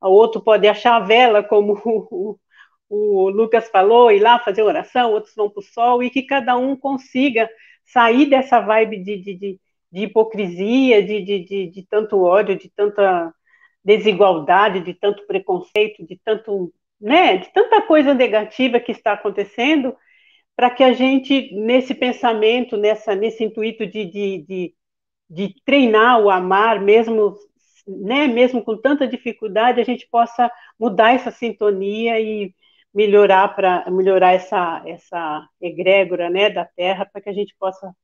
O 0.00 0.10
outro 0.10 0.40
pode 0.40 0.68
achar 0.68 0.94
a 0.94 1.00
vela 1.00 1.42
como 1.42 1.72
o, 1.84 2.38
o 2.88 3.28
Lucas 3.28 3.68
falou, 3.68 4.12
ir 4.12 4.20
lá 4.20 4.38
fazer 4.38 4.62
oração, 4.62 5.10
outros 5.10 5.34
vão 5.34 5.50
para 5.50 5.60
o 5.60 5.64
sol, 5.64 6.00
e 6.00 6.10
que 6.10 6.22
cada 6.22 6.56
um 6.56 6.76
consiga 6.76 7.50
sair 7.84 8.26
dessa 8.26 8.60
vibe 8.60 9.02
de, 9.02 9.16
de, 9.16 9.34
de, 9.34 9.60
de 9.90 10.02
hipocrisia, 10.04 11.02
de, 11.02 11.86
tanto 11.90 12.22
ódio, 12.22 12.56
de 12.56 12.70
tanta 12.70 13.34
desigualdade, 13.84 14.80
de 14.80 14.94
tanto 14.94 15.26
preconceito, 15.26 16.06
de 16.06 16.20
tanto, 16.24 16.72
né, 17.00 17.38
de 17.38 17.52
tanta 17.52 17.82
coisa 17.82 18.14
negativa 18.14 18.78
que 18.78 18.92
está 18.92 19.14
acontecendo, 19.14 19.96
para 20.56 20.70
que 20.70 20.82
a 20.82 20.92
gente, 20.94 21.54
nesse 21.54 21.94
pensamento, 21.94 22.76
nessa, 22.76 23.14
nesse 23.14 23.44
intuito 23.44 23.86
de, 23.86 24.06
de, 24.06 24.38
de, 24.42 24.74
de 25.28 25.54
treinar 25.64 26.20
o 26.20 26.30
amar, 26.30 26.80
mesmo, 26.80 27.36
né, 27.86 28.26
mesmo 28.26 28.64
com 28.64 28.76
tanta 28.76 29.06
dificuldade, 29.06 29.80
a 29.80 29.84
gente 29.84 30.08
possa 30.10 30.50
mudar 30.78 31.12
essa 31.14 31.30
sintonia 31.30 32.18
e 32.20 32.54
melhorar 32.94 33.54
para 33.54 33.90
melhorar 33.90 34.32
essa 34.32 34.82
essa 34.86 35.46
egrégora, 35.60 36.30
né, 36.30 36.48
da 36.50 36.64
Terra, 36.64 37.04
para 37.04 37.20
que 37.20 37.28
a 37.28 37.32
gente 37.34 37.54
possa 37.58 37.94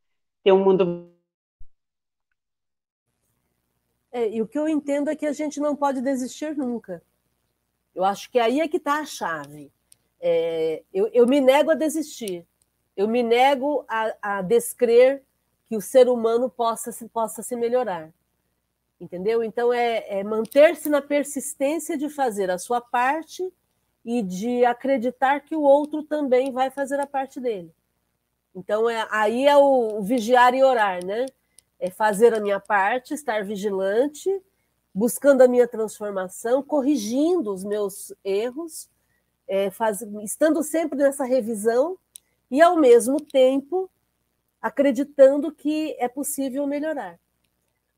ter 0.45 0.53
um 0.53 0.63
mundo 0.63 1.11
É, 4.13 4.29
e 4.29 4.43
o 4.43 4.47
que 4.47 4.59
eu 4.59 4.69
entendo 4.69 5.09
é 5.09 5.17
que 5.17 5.25
a 5.25 5.33
gente 5.33 5.59
não 5.59 5.75
pode 5.75 6.03
desistir 6.03 6.55
nunca. 6.55 7.03
Eu 7.95 8.05
acho 8.05 8.31
que 8.31 8.39
aí 8.39 8.61
é 8.61 8.69
que 8.69 8.77
está 8.77 8.99
a 8.99 9.07
chave. 9.07 9.73
É, 10.25 10.85
eu, 10.95 11.11
eu, 11.13 11.27
me 11.27 11.41
nego 11.41 11.73
a 11.73 11.75
desistir. 11.75 12.47
Eu 12.97 13.09
me 13.09 13.25
nego 13.25 13.85
a, 13.89 14.15
a 14.23 14.43
descrer 14.43 15.25
que 15.67 15.77
o 15.77 15.81
ser 15.81 16.09
humano 16.09 16.49
possa 16.49 16.93
se, 16.93 17.09
possa 17.09 17.43
se 17.43 17.57
melhorar. 17.57 18.13
Entendeu? 19.01 19.43
Então, 19.43 19.73
é, 19.73 20.21
é 20.21 20.23
manter-se 20.23 20.89
na 20.89 21.03
persistência 21.03 21.99
de 21.99 22.09
fazer 22.09 22.53
a 22.53 22.59
sua 22.59 22.81
parte 22.81 23.53
e 24.05 24.23
de 24.23 24.65
acreditar 24.65 25.41
que 25.41 25.57
o 25.57 25.63
outro 25.63 26.05
também 26.05 26.53
vai 26.53 26.71
fazer 26.71 27.01
a 27.01 27.07
parte 27.07 27.41
dele. 27.41 27.75
Então, 28.55 28.89
é, 28.89 29.05
aí 29.11 29.47
é 29.47 29.57
o, 29.57 29.99
o 29.99 30.03
vigiar 30.03 30.55
e 30.55 30.63
orar, 30.63 31.05
né? 31.05 31.27
É 31.81 31.91
fazer 31.91 32.33
a 32.33 32.41
minha 32.41 32.61
parte, 32.61 33.13
estar 33.13 33.45
vigilante, 33.45 34.31
buscando 34.95 35.43
a 35.43 35.49
minha 35.49 35.67
transformação, 35.67 36.63
corrigindo 36.63 37.53
os 37.53 37.65
meus 37.65 38.13
erros, 38.23 38.89
é, 39.53 39.71
faz, 39.71 40.01
estando 40.23 40.63
sempre 40.63 40.99
nessa 40.99 41.27
revisão 41.27 41.99
e, 42.51 42.63
ao 42.63 42.75
mesmo 42.75 43.21
tempo, 43.21 43.91
acreditando 44.63 45.53
que 45.53 45.95
é 45.99 46.09
possível 46.09 46.67
melhorar. 46.67 47.21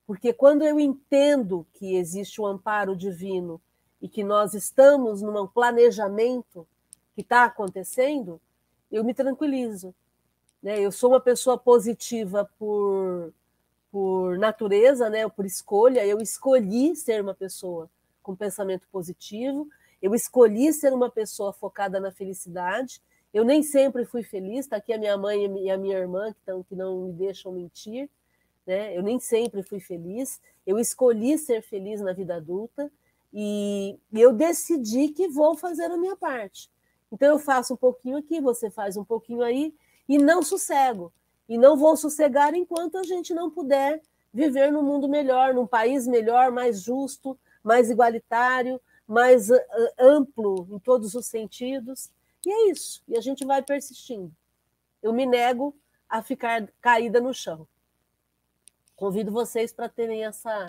Porque 0.04 0.32
quando 0.32 0.64
eu 0.64 0.80
entendo 0.80 1.64
que 1.74 1.94
existe 1.94 2.40
um 2.40 2.46
amparo 2.46 2.96
divino 2.96 3.60
e 4.02 4.08
que 4.08 4.24
nós 4.24 4.52
estamos 4.52 5.22
num 5.22 5.46
planejamento 5.46 6.66
que 7.14 7.20
está 7.20 7.44
acontecendo, 7.44 8.40
eu 8.90 9.04
me 9.04 9.14
tranquilizo. 9.14 9.94
Né? 10.60 10.80
Eu 10.80 10.90
sou 10.90 11.10
uma 11.10 11.20
pessoa 11.20 11.56
positiva 11.56 12.50
por, 12.58 13.32
por 13.92 14.36
natureza, 14.38 15.08
né? 15.08 15.28
por 15.28 15.46
escolha. 15.46 16.04
Eu 16.04 16.20
escolhi 16.20 16.96
ser 16.96 17.22
uma 17.22 17.32
pessoa 17.32 17.88
com 18.24 18.34
pensamento 18.34 18.88
positivo. 18.90 19.68
Eu 20.04 20.14
escolhi 20.14 20.70
ser 20.70 20.92
uma 20.92 21.08
pessoa 21.08 21.50
focada 21.50 21.98
na 21.98 22.12
felicidade. 22.12 23.00
Eu 23.32 23.42
nem 23.42 23.62
sempre 23.62 24.04
fui 24.04 24.22
feliz, 24.22 24.66
está 24.66 24.76
aqui 24.76 24.92
a 24.92 24.98
minha 24.98 25.16
mãe 25.16 25.46
e 25.64 25.70
a 25.70 25.78
minha 25.78 25.96
irmã 25.96 26.30
que, 26.30 26.42
tão, 26.44 26.62
que 26.62 26.76
não 26.76 27.06
me 27.06 27.12
deixam 27.14 27.50
mentir. 27.50 28.10
Né? 28.66 28.94
Eu 28.94 29.02
nem 29.02 29.18
sempre 29.18 29.62
fui 29.62 29.80
feliz. 29.80 30.42
Eu 30.66 30.78
escolhi 30.78 31.38
ser 31.38 31.62
feliz 31.62 32.02
na 32.02 32.12
vida 32.12 32.36
adulta 32.36 32.92
e, 33.32 33.98
eu 34.12 34.34
decidi 34.34 35.08
que 35.08 35.26
vou 35.26 35.56
fazer 35.56 35.86
a 35.86 35.96
minha 35.96 36.18
parte. 36.18 36.70
Então 37.10 37.26
eu 37.26 37.38
faço 37.38 37.72
um 37.72 37.78
pouquinho 37.78 38.18
aqui, 38.18 38.42
você 38.42 38.70
faz 38.70 38.98
um 38.98 39.04
pouquinho 39.06 39.40
aí, 39.40 39.74
e 40.06 40.18
não 40.18 40.42
sossego. 40.42 41.10
E 41.48 41.56
não 41.56 41.78
vou 41.78 41.96
sossegar 41.96 42.54
enquanto 42.54 42.98
a 42.98 43.04
gente 43.04 43.32
não 43.32 43.50
puder 43.50 44.02
viver 44.34 44.70
num 44.70 44.82
mundo 44.82 45.08
melhor, 45.08 45.54
num 45.54 45.66
país 45.66 46.06
melhor, 46.06 46.52
mais 46.52 46.82
justo, 46.82 47.38
mais 47.62 47.88
igualitário, 47.88 48.78
mais 49.06 49.48
amplo 49.98 50.66
em 50.70 50.78
todos 50.78 51.14
os 51.14 51.26
sentidos. 51.26 52.10
E 52.44 52.50
é 52.50 52.70
isso. 52.70 53.02
E 53.08 53.16
a 53.16 53.20
gente 53.20 53.44
vai 53.44 53.62
persistindo. 53.62 54.34
Eu 55.02 55.12
me 55.12 55.26
nego 55.26 55.76
a 56.08 56.22
ficar 56.22 56.68
caída 56.80 57.20
no 57.20 57.32
chão. 57.32 57.66
Convido 58.96 59.32
vocês 59.32 59.72
para 59.72 59.88
terem 59.88 60.24
essa 60.24 60.66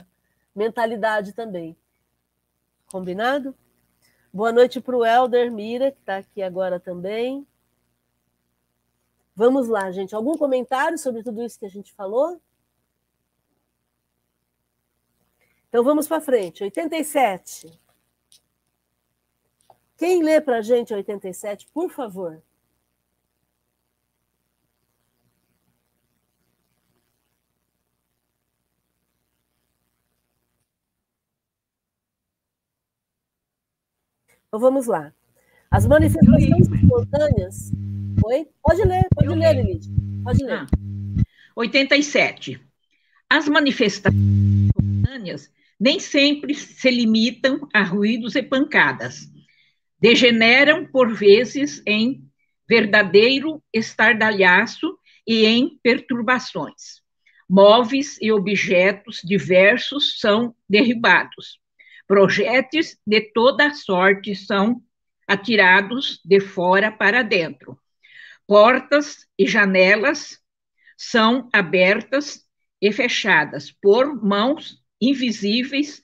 mentalidade 0.55 1.33
também. 1.33 1.77
Combinado? 2.91 3.55
Boa 4.33 4.51
noite 4.51 4.81
para 4.81 4.97
o 4.97 5.05
Helder 5.05 5.51
Mira, 5.51 5.91
que 5.91 5.99
está 5.99 6.17
aqui 6.17 6.41
agora 6.41 6.79
também. 6.79 7.47
Vamos 9.35 9.67
lá, 9.67 9.91
gente. 9.91 10.15
Algum 10.15 10.37
comentário 10.37 10.97
sobre 10.97 11.23
tudo 11.23 11.43
isso 11.43 11.59
que 11.59 11.65
a 11.65 11.69
gente 11.69 11.93
falou? 11.93 12.41
Então 15.69 15.83
vamos 15.83 16.07
para 16.07 16.21
frente. 16.21 16.63
87. 16.63 17.84
Quem 19.97 20.21
lê 20.21 20.41
para 20.41 20.57
a 20.57 20.61
gente 20.61 20.93
87, 20.93 21.67
por 21.73 21.89
favor? 21.89 22.41
Então 34.47 34.59
vamos 34.59 34.85
lá. 34.85 35.13
As 35.71 35.85
manifestações 35.85 36.67
espontâneas. 36.69 37.71
Oi? 38.23 38.47
Pode 38.61 38.83
ler, 38.83 39.05
pode 39.13 39.27
Eu 39.27 39.35
ler, 39.35 39.53
Lilith. 39.55 39.87
Pode 40.23 40.43
ler. 40.43 40.59
Ah, 40.59 40.67
87. 41.55 42.61
As 43.29 43.47
manifestações 43.47 44.21
espontâneas 44.67 45.51
nem 45.79 45.99
sempre 45.99 46.53
se 46.53 46.89
limitam 46.89 47.67
a 47.73 47.83
ruídos 47.83 48.35
e 48.35 48.43
pancadas 48.43 49.29
degeneram 50.05 50.85
por 50.85 51.11
vezes 51.15 51.81
em 51.83 52.29
verdadeiro 52.69 53.59
estardalhaço 53.73 54.99
e 55.25 55.47
em 55.47 55.79
perturbações. 55.81 57.01
Móveis 57.49 58.15
e 58.21 58.31
objetos 58.31 59.19
diversos 59.23 60.19
são 60.19 60.55
derribados. 60.69 61.59
Projéteis 62.07 62.99
de 63.03 63.19
toda 63.19 63.73
sorte 63.73 64.35
são 64.35 64.79
atirados 65.27 66.21
de 66.23 66.39
fora 66.39 66.91
para 66.91 67.23
dentro. 67.23 67.75
Portas 68.45 69.25
e 69.35 69.47
janelas 69.47 70.37
são 70.95 71.49
abertas 71.51 72.45
e 72.79 72.91
fechadas 72.91 73.71
por 73.71 74.23
mãos 74.23 74.83
invisíveis. 75.01 76.03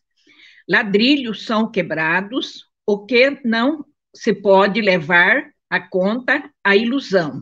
Ladrilhos 0.68 1.46
são 1.46 1.70
quebrados, 1.70 2.66
o 2.84 3.06
que 3.06 3.40
não 3.46 3.86
se 4.14 4.34
pode 4.34 4.82
levar 4.82 5.52
a 5.70 5.80
conta 5.80 6.52
a 6.64 6.76
ilusão. 6.76 7.42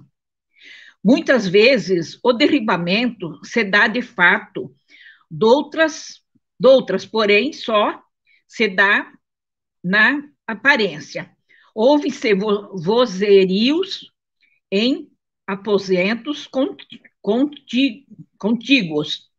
Muitas 1.03 1.47
vezes 1.47 2.19
o 2.23 2.33
derribamento 2.33 3.39
se 3.43 3.63
dá 3.63 3.87
de 3.87 4.01
fato, 4.01 4.75
doutras, 5.29 6.21
doutras 6.59 7.05
porém, 7.05 7.53
só 7.53 8.01
se 8.47 8.67
dá 8.67 9.11
na 9.83 10.21
aparência. 10.45 11.35
Houve-se 11.73 12.33
vozerios 12.33 14.11
em 14.71 15.09
aposentos 15.47 16.47
contíguos, 18.37 19.29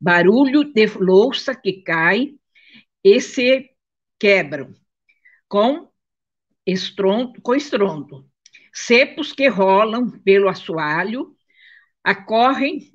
barulho 0.00 0.64
de 0.64 0.86
louça 0.98 1.54
que 1.54 1.82
cai 1.82 2.34
e 3.04 3.20
se 3.20 3.70
quebram, 4.18 4.74
com 5.48 5.89
estrondo, 6.72 7.40
com 7.42 7.54
estrondo. 7.54 8.28
Cepos 8.72 9.32
que 9.32 9.48
rolam 9.48 10.10
pelo 10.10 10.48
assoalho 10.48 11.34
acorrem 12.04 12.92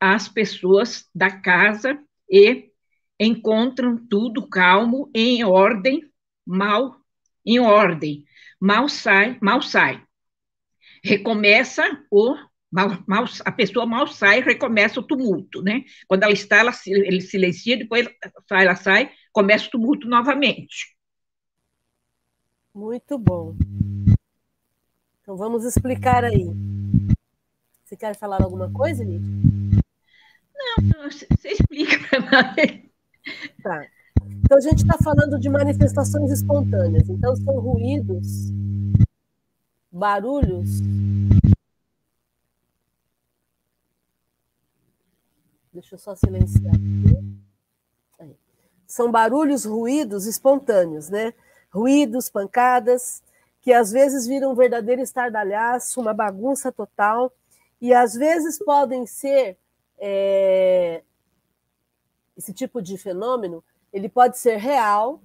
as 0.00 0.28
pessoas 0.28 1.08
da 1.14 1.30
casa 1.30 1.98
e 2.30 2.70
encontram 3.18 3.96
tudo 4.08 4.48
calmo, 4.48 5.10
em 5.14 5.44
ordem, 5.44 6.02
mal, 6.46 6.96
em 7.44 7.58
ordem. 7.58 8.24
Mal 8.60 8.88
sai, 8.88 9.38
mal 9.42 9.62
sai. 9.62 10.02
Recomeça 11.02 11.82
o 12.10 12.36
mal, 12.70 13.02
mal, 13.06 13.24
a 13.44 13.52
pessoa 13.52 13.86
mal 13.86 14.06
sai, 14.06 14.40
recomeça 14.40 15.00
o 15.00 15.02
tumulto, 15.02 15.62
né? 15.62 15.84
Quando 16.06 16.24
ela 16.24 16.32
está, 16.32 16.58
ela, 16.58 16.72
ele 16.86 17.20
silencia, 17.20 17.76
depois 17.76 18.08
ela 18.50 18.76
sai, 18.76 19.10
começa 19.32 19.66
o 19.68 19.70
tumulto 19.70 20.08
novamente. 20.08 20.95
Muito 22.76 23.16
bom. 23.16 23.56
Então 25.22 25.34
vamos 25.34 25.64
explicar 25.64 26.22
aí. 26.24 26.46
Você 27.82 27.96
quer 27.96 28.14
falar 28.14 28.42
alguma 28.42 28.70
coisa, 28.70 29.02
Lídia? 29.02 29.26
Não, 30.54 31.08
você 31.08 31.26
explica 31.48 31.96
para 32.06 32.20
nós. 32.20 32.82
Tá. 33.62 33.86
Então 34.44 34.58
a 34.58 34.60
gente 34.60 34.82
está 34.82 34.98
falando 35.02 35.40
de 35.40 35.48
manifestações 35.48 36.30
espontâneas. 36.30 37.08
Então 37.08 37.34
são 37.36 37.58
ruídos, 37.58 38.52
barulhos. 39.90 40.68
Deixa 45.72 45.94
eu 45.94 45.98
só 45.98 46.14
silenciar 46.14 46.74
aqui. 46.74 47.40
Aí. 48.20 48.36
São 48.86 49.10
barulhos, 49.10 49.64
ruídos 49.64 50.26
espontâneos, 50.26 51.08
né? 51.08 51.32
Ruídos, 51.76 52.30
pancadas, 52.30 53.22
que 53.60 53.72
às 53.72 53.90
vezes 53.92 54.26
viram 54.26 54.52
um 54.52 54.54
verdadeiro 54.54 55.02
estardalhaço, 55.02 56.00
uma 56.00 56.14
bagunça 56.14 56.72
total, 56.72 57.32
e 57.80 57.92
às 57.92 58.14
vezes 58.14 58.58
podem 58.58 59.06
ser 59.06 59.58
é, 59.98 61.02
esse 62.36 62.52
tipo 62.52 62.80
de 62.80 62.96
fenômeno, 62.96 63.62
ele 63.92 64.08
pode 64.08 64.38
ser 64.38 64.56
real, 64.56 65.20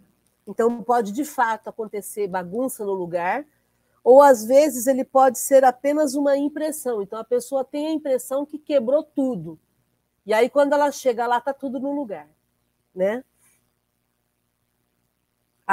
então 0.48 0.82
pode 0.84 1.12
de 1.12 1.24
fato 1.24 1.70
acontecer 1.70 2.28
bagunça 2.28 2.84
no 2.84 2.94
lugar, 2.94 3.46
ou 4.04 4.22
às 4.22 4.44
vezes 4.44 4.88
ele 4.88 5.04
pode 5.04 5.38
ser 5.38 5.64
apenas 5.64 6.16
uma 6.16 6.36
impressão. 6.36 7.02
Então 7.02 7.20
a 7.20 7.24
pessoa 7.24 7.64
tem 7.64 7.88
a 7.88 7.92
impressão 7.92 8.46
que 8.46 8.58
quebrou 8.58 9.04
tudo. 9.04 9.60
E 10.26 10.34
aí 10.34 10.50
quando 10.50 10.74
ela 10.74 10.92
chega 10.92 11.28
lá 11.28 11.38
está 11.38 11.54
tudo 11.54 11.80
no 11.80 11.92
lugar, 11.94 12.28
né? 12.94 13.24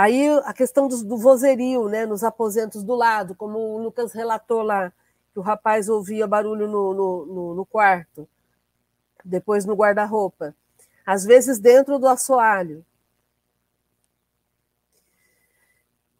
Aí 0.00 0.28
a 0.44 0.54
questão 0.54 0.86
do, 0.86 1.02
do 1.02 1.16
vozerio, 1.16 1.88
né, 1.88 2.06
nos 2.06 2.22
aposentos 2.22 2.84
do 2.84 2.94
lado, 2.94 3.34
como 3.34 3.58
o 3.58 3.82
Lucas 3.82 4.12
relatou 4.12 4.62
lá, 4.62 4.92
que 5.32 5.40
o 5.40 5.42
rapaz 5.42 5.88
ouvia 5.88 6.24
barulho 6.24 6.68
no, 6.68 6.94
no, 6.94 7.26
no, 7.26 7.54
no 7.56 7.66
quarto, 7.66 8.28
depois 9.24 9.64
no 9.64 9.74
guarda-roupa, 9.74 10.54
às 11.04 11.24
vezes 11.24 11.58
dentro 11.58 11.98
do 11.98 12.06
assoalho. 12.06 12.86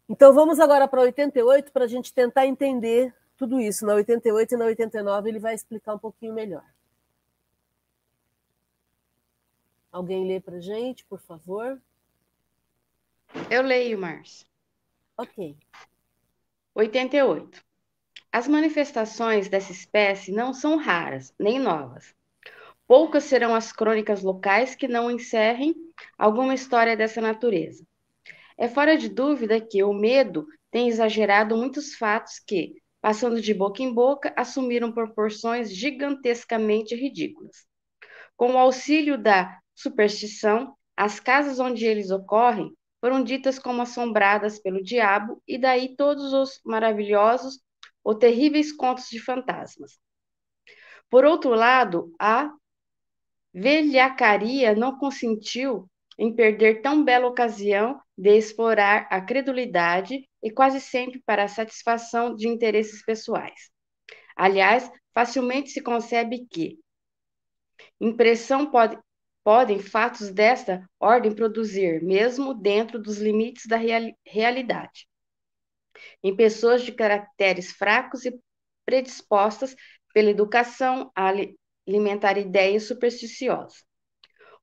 Então 0.09 0.33
vamos 0.33 0.59
agora 0.59 0.85
para 0.85 0.99
88 0.99 1.71
para 1.71 1.85
a 1.85 1.87
gente 1.87 2.13
tentar 2.13 2.45
entender 2.45 3.15
tudo 3.37 3.61
isso. 3.61 3.85
Na 3.85 3.93
88 3.93 4.55
e 4.55 4.57
na 4.57 4.65
89 4.65 5.29
ele 5.29 5.39
vai 5.39 5.55
explicar 5.55 5.95
um 5.95 5.99
pouquinho 5.99 6.33
melhor. 6.33 6.65
Alguém 9.89 10.27
lê 10.27 10.41
para 10.41 10.57
a 10.57 10.61
gente, 10.61 11.05
por 11.05 11.21
favor? 11.21 11.81
Eu 13.49 13.61
leio, 13.61 13.97
Márcia. 13.99 14.47
Ok. 15.17 15.55
88. 16.75 17.63
As 18.31 18.47
manifestações 18.47 19.49
dessa 19.49 19.71
espécie 19.71 20.31
não 20.31 20.53
são 20.53 20.77
raras, 20.77 21.33
nem 21.39 21.59
novas. 21.59 22.13
Poucas 22.87 23.23
serão 23.23 23.53
as 23.53 23.71
crônicas 23.71 24.23
locais 24.23 24.75
que 24.75 24.87
não 24.87 25.11
encerrem 25.11 25.75
alguma 26.17 26.53
história 26.53 26.95
dessa 26.95 27.21
natureza. 27.21 27.85
É 28.57 28.67
fora 28.67 28.97
de 28.97 29.09
dúvida 29.09 29.59
que 29.59 29.83
o 29.83 29.93
medo 29.93 30.47
tem 30.71 30.87
exagerado 30.87 31.55
muitos 31.55 31.95
fatos 31.95 32.39
que, 32.39 32.75
passando 33.01 33.41
de 33.41 33.53
boca 33.53 33.81
em 33.81 33.93
boca, 33.93 34.33
assumiram 34.35 34.91
proporções 34.91 35.73
gigantescamente 35.73 36.95
ridículas. 36.95 37.65
Com 38.35 38.53
o 38.53 38.57
auxílio 38.57 39.17
da 39.17 39.59
superstição, 39.75 40.75
as 40.95 41.19
casas 41.19 41.59
onde 41.59 41.85
eles 41.85 42.11
ocorrem 42.11 42.75
foram 43.01 43.23
ditas 43.23 43.57
como 43.57 43.81
assombradas 43.81 44.59
pelo 44.59 44.83
diabo, 44.83 45.41
e 45.47 45.57
daí 45.57 45.95
todos 45.95 46.33
os 46.33 46.59
maravilhosos 46.65 47.61
ou 48.03 48.15
terríveis 48.15 48.71
contos 48.71 49.07
de 49.09 49.19
fantasmas. 49.19 49.99
Por 51.09 51.25
outro 51.25 51.51
lado, 51.51 52.13
a 52.19 52.51
velhacaria 53.53 54.75
não 54.75 54.97
consentiu 54.97 55.89
em 56.17 56.35
perder 56.35 56.81
tão 56.81 57.03
bela 57.03 57.27
ocasião 57.27 57.99
de 58.17 58.37
explorar 58.37 59.07
a 59.09 59.21
credulidade 59.21 60.27
e 60.43 60.51
quase 60.51 60.81
sempre 60.81 61.21
para 61.25 61.45
a 61.45 61.47
satisfação 61.47 62.35
de 62.35 62.47
interesses 62.47 63.03
pessoais. 63.03 63.71
Aliás, 64.35 64.91
facilmente 65.13 65.69
se 65.69 65.81
concebe 65.81 66.45
que 66.51 66.77
impressão 67.99 68.69
pode, 68.69 68.97
podem 69.49 69.79
fatos 69.79 70.29
desta 70.29 70.87
ordem 70.99 71.33
produzir, 71.33 72.03
mesmo 72.03 72.53
dentro 72.53 73.01
dos 73.01 73.17
limites 73.17 73.65
da 73.65 73.77
real, 73.77 74.03
realidade. 74.23 75.07
Em 76.23 76.35
pessoas 76.35 76.83
de 76.83 76.91
caracteres 76.91 77.71
fracos 77.71 78.25
e 78.25 78.39
predispostas 78.85 79.75
pela 80.13 80.29
educação 80.29 81.11
a 81.15 81.33
alimentar 81.87 82.37
ideias 82.37 82.83
supersticiosas. 82.83 83.83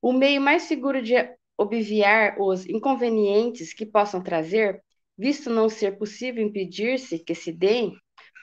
O 0.01 0.13
meio 0.13 0.41
mais 0.41 0.63
seguro 0.63 1.03
de 1.03 1.15
obviar 1.59 2.41
os 2.41 2.65
inconvenientes 2.65 3.75
que 3.75 3.85
possam 3.85 4.23
trazer, 4.23 4.81
visto 5.19 5.51
não 5.51 5.69
ser 5.69 5.99
possível 5.99 6.47
impedir-se 6.47 7.19
que 7.19 7.35
se 7.35 7.51
deem, 7.51 7.93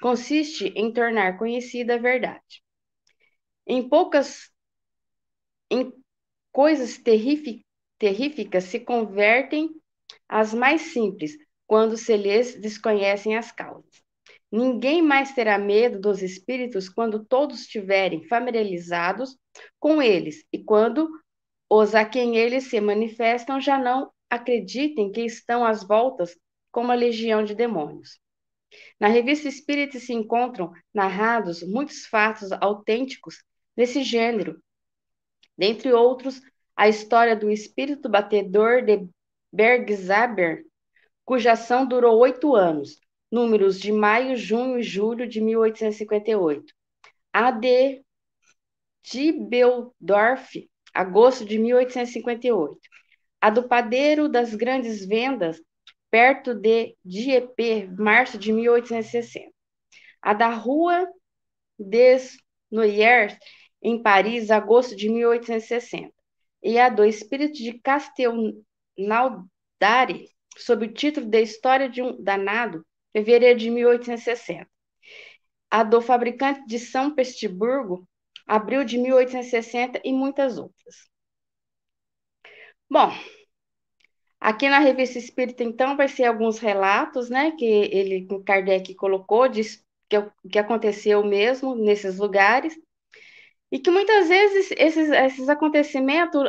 consiste 0.02 0.74
em 0.76 0.92
tornar 0.92 1.38
conhecida 1.38 1.94
a 1.96 2.00
verdade. 2.00 2.62
Em 3.66 3.88
poucas 3.88 4.52
em 5.72 6.03
coisas 6.54 6.98
terríficas 7.98 8.64
se 8.66 8.80
convertem 8.80 9.72
às 10.30 10.54
mais 10.54 10.82
simples 10.94 11.36
quando 11.68 11.98
se 11.98 12.16
lhes 12.16 12.56
desconhecem 12.62 13.36
as 13.36 13.52
causas. 13.52 14.04
Ninguém 14.52 15.02
mais 15.02 15.34
terá 15.34 15.58
medo 15.58 16.00
dos 16.00 16.22
espíritos 16.22 16.88
quando 16.88 17.26
todos 17.26 17.62
estiverem 17.62 18.24
familiarizados 18.28 19.36
com 19.80 20.00
eles 20.00 20.46
e 20.54 20.64
quando 20.64 21.10
os 21.68 21.96
a 21.96 22.06
quem 22.06 22.38
eles 22.38 22.66
se 22.66 22.80
manifestam 22.80 23.60
já 23.60 23.80
não 23.80 24.12
acreditem 24.30 25.12
que 25.12 25.22
estão 25.22 25.66
às 25.66 25.84
voltas 25.84 26.38
com 26.72 26.82
uma 26.82 26.94
legião 26.94 27.44
de 27.44 27.56
demônios. 27.56 28.20
Na 29.00 29.08
revista 29.08 29.48
Espírita 29.48 30.00
se 30.00 30.14
encontram 30.14 30.72
narrados 30.94 31.64
muitos 31.64 32.06
fatos 32.06 32.52
autênticos 32.52 33.44
desse 33.76 34.04
gênero, 34.04 34.62
dentre 35.58 35.92
outros, 35.94 36.42
a 36.76 36.88
história 36.88 37.36
do 37.36 37.50
espírito 37.50 38.10
batedor 38.10 38.84
de 38.84 39.08
Bergzaber, 39.52 40.66
cuja 41.24 41.54
ação 41.54 41.86
durou 41.86 42.18
oito 42.20 42.56
anos, 42.56 42.98
números 43.32 43.80
de 43.80 43.92
maio, 43.92 44.36
junho 44.36 44.80
e 44.80 44.84
julho 44.84 45.28
de 45.28 45.42
1858. 45.42 46.74
A 47.32 47.52
de 47.52 48.04
Dibeldorf, 49.04 50.70
agosto 50.94 51.46
de 51.46 51.58
1858. 51.58 52.80
A 53.42 53.50
do 53.50 53.68
padeiro 53.68 54.30
das 54.30 54.56
grandes 54.56 55.06
vendas, 55.06 55.62
perto 56.10 56.54
de 56.54 56.96
Dieppe, 57.04 57.88
março 57.98 58.38
de 58.38 58.54
1860. 58.54 59.52
A 60.22 60.34
da 60.34 60.50
rua 60.50 61.08
des 61.78 62.38
Noyers, 62.72 63.36
em 63.84 64.02
Paris, 64.02 64.50
agosto 64.50 64.96
de 64.96 65.10
1860. 65.10 66.14
E 66.64 66.80
a 66.80 66.88
do 66.88 67.04
espírito 67.04 67.56
de 67.56 67.74
Castelnaudari, 67.80 70.30
sob 70.58 70.86
o 70.86 70.94
título 70.94 71.26
de 71.26 71.42
História 71.42 71.90
de 71.90 72.02
um 72.02 72.24
Danado, 72.24 72.86
fevereiro 73.12 73.60
de 73.60 73.70
1860. 73.70 74.66
A 75.70 75.84
do 75.84 76.02
fabricante 76.02 76.66
de 76.66 76.80
São 76.80 77.14
Petersburgo, 77.14 78.08
abril 78.48 78.86
de 78.86 78.98
1860 78.98 80.00
e 80.04 80.14
muitas 80.14 80.58
outras. 80.58 81.10
Bom, 82.90 83.12
aqui 84.40 84.70
na 84.70 84.80
Revista 84.80 85.18
Espírita, 85.18 85.64
então, 85.64 85.98
vai 85.98 86.08
ser 86.08 86.26
alguns 86.26 86.60
relatos, 86.60 87.30
né, 87.30 87.52
que 87.52 87.66
ele, 87.66 88.28
Kardec 88.46 88.94
colocou, 88.96 89.50
de, 89.50 89.64
que, 90.08 90.18
que 90.52 90.60
aconteceu 90.60 91.24
mesmo 91.24 91.76
nesses 91.76 92.20
lugares, 92.20 92.78
e 93.74 93.80
que 93.80 93.90
muitas 93.90 94.28
vezes 94.28 94.72
esses, 94.78 95.10
esses 95.10 95.50
acontecimentos 95.50 96.48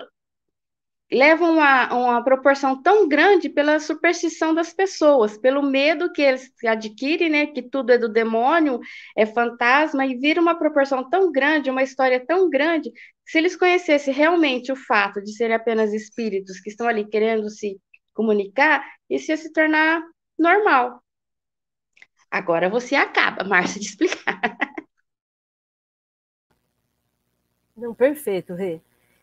levam 1.11 1.59
a 1.59 1.89
uma 1.97 2.23
proporção 2.23 2.83
tão 2.83 3.09
grande 3.09 3.49
pela 3.49 3.81
superstição 3.81 4.55
das 4.55 4.75
pessoas, 4.75 5.39
pelo 5.39 5.63
medo 5.63 6.13
que 6.13 6.21
eles 6.21 6.53
adquirem, 6.67 7.31
né, 7.31 7.47
que 7.47 7.63
tudo 7.63 7.93
é 7.93 7.99
do 7.99 8.11
demônio, 8.11 8.79
é 9.17 9.25
fantasma, 9.25 10.05
e 10.05 10.17
vira 10.17 10.39
uma 10.39 10.55
proporção 10.59 11.09
tão 11.09 11.33
grande, 11.33 11.71
uma 11.71 11.83
história 11.83 12.23
tão 12.27 12.51
grande, 12.51 12.91
que 12.91 13.33
se 13.33 13.39
eles 13.39 13.57
conhecessem 13.57 14.13
realmente 14.13 14.71
o 14.71 14.77
fato 14.77 15.23
de 15.23 15.33
serem 15.35 15.57
apenas 15.57 15.95
espíritos 15.95 16.61
que 16.61 16.69
estão 16.69 16.87
ali 16.87 17.09
querendo 17.09 17.49
se 17.49 17.81
comunicar, 18.13 18.85
isso 19.09 19.31
ia 19.31 19.37
se 19.39 19.51
tornar 19.51 20.03
normal. 20.39 21.03
Agora 22.31 22.69
você 22.69 22.95
acaba, 22.95 23.45
Márcia, 23.45 23.81
de 23.81 23.87
explicar. 23.87 24.41
Não, 27.77 27.95
perfeito, 27.95 28.55
Rê. 28.55 28.81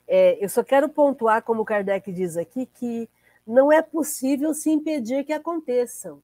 É, 0.07 0.43
eu 0.43 0.49
só 0.49 0.63
quero 0.63 0.89
pontuar, 0.89 1.41
como 1.43 1.65
Kardec 1.65 2.11
diz 2.11 2.35
aqui, 2.35 2.65
que 2.65 3.09
não 3.45 3.71
é 3.71 3.81
possível 3.81 4.53
se 4.53 4.69
impedir 4.69 5.23
que 5.23 5.33
aconteçam. 5.33 6.21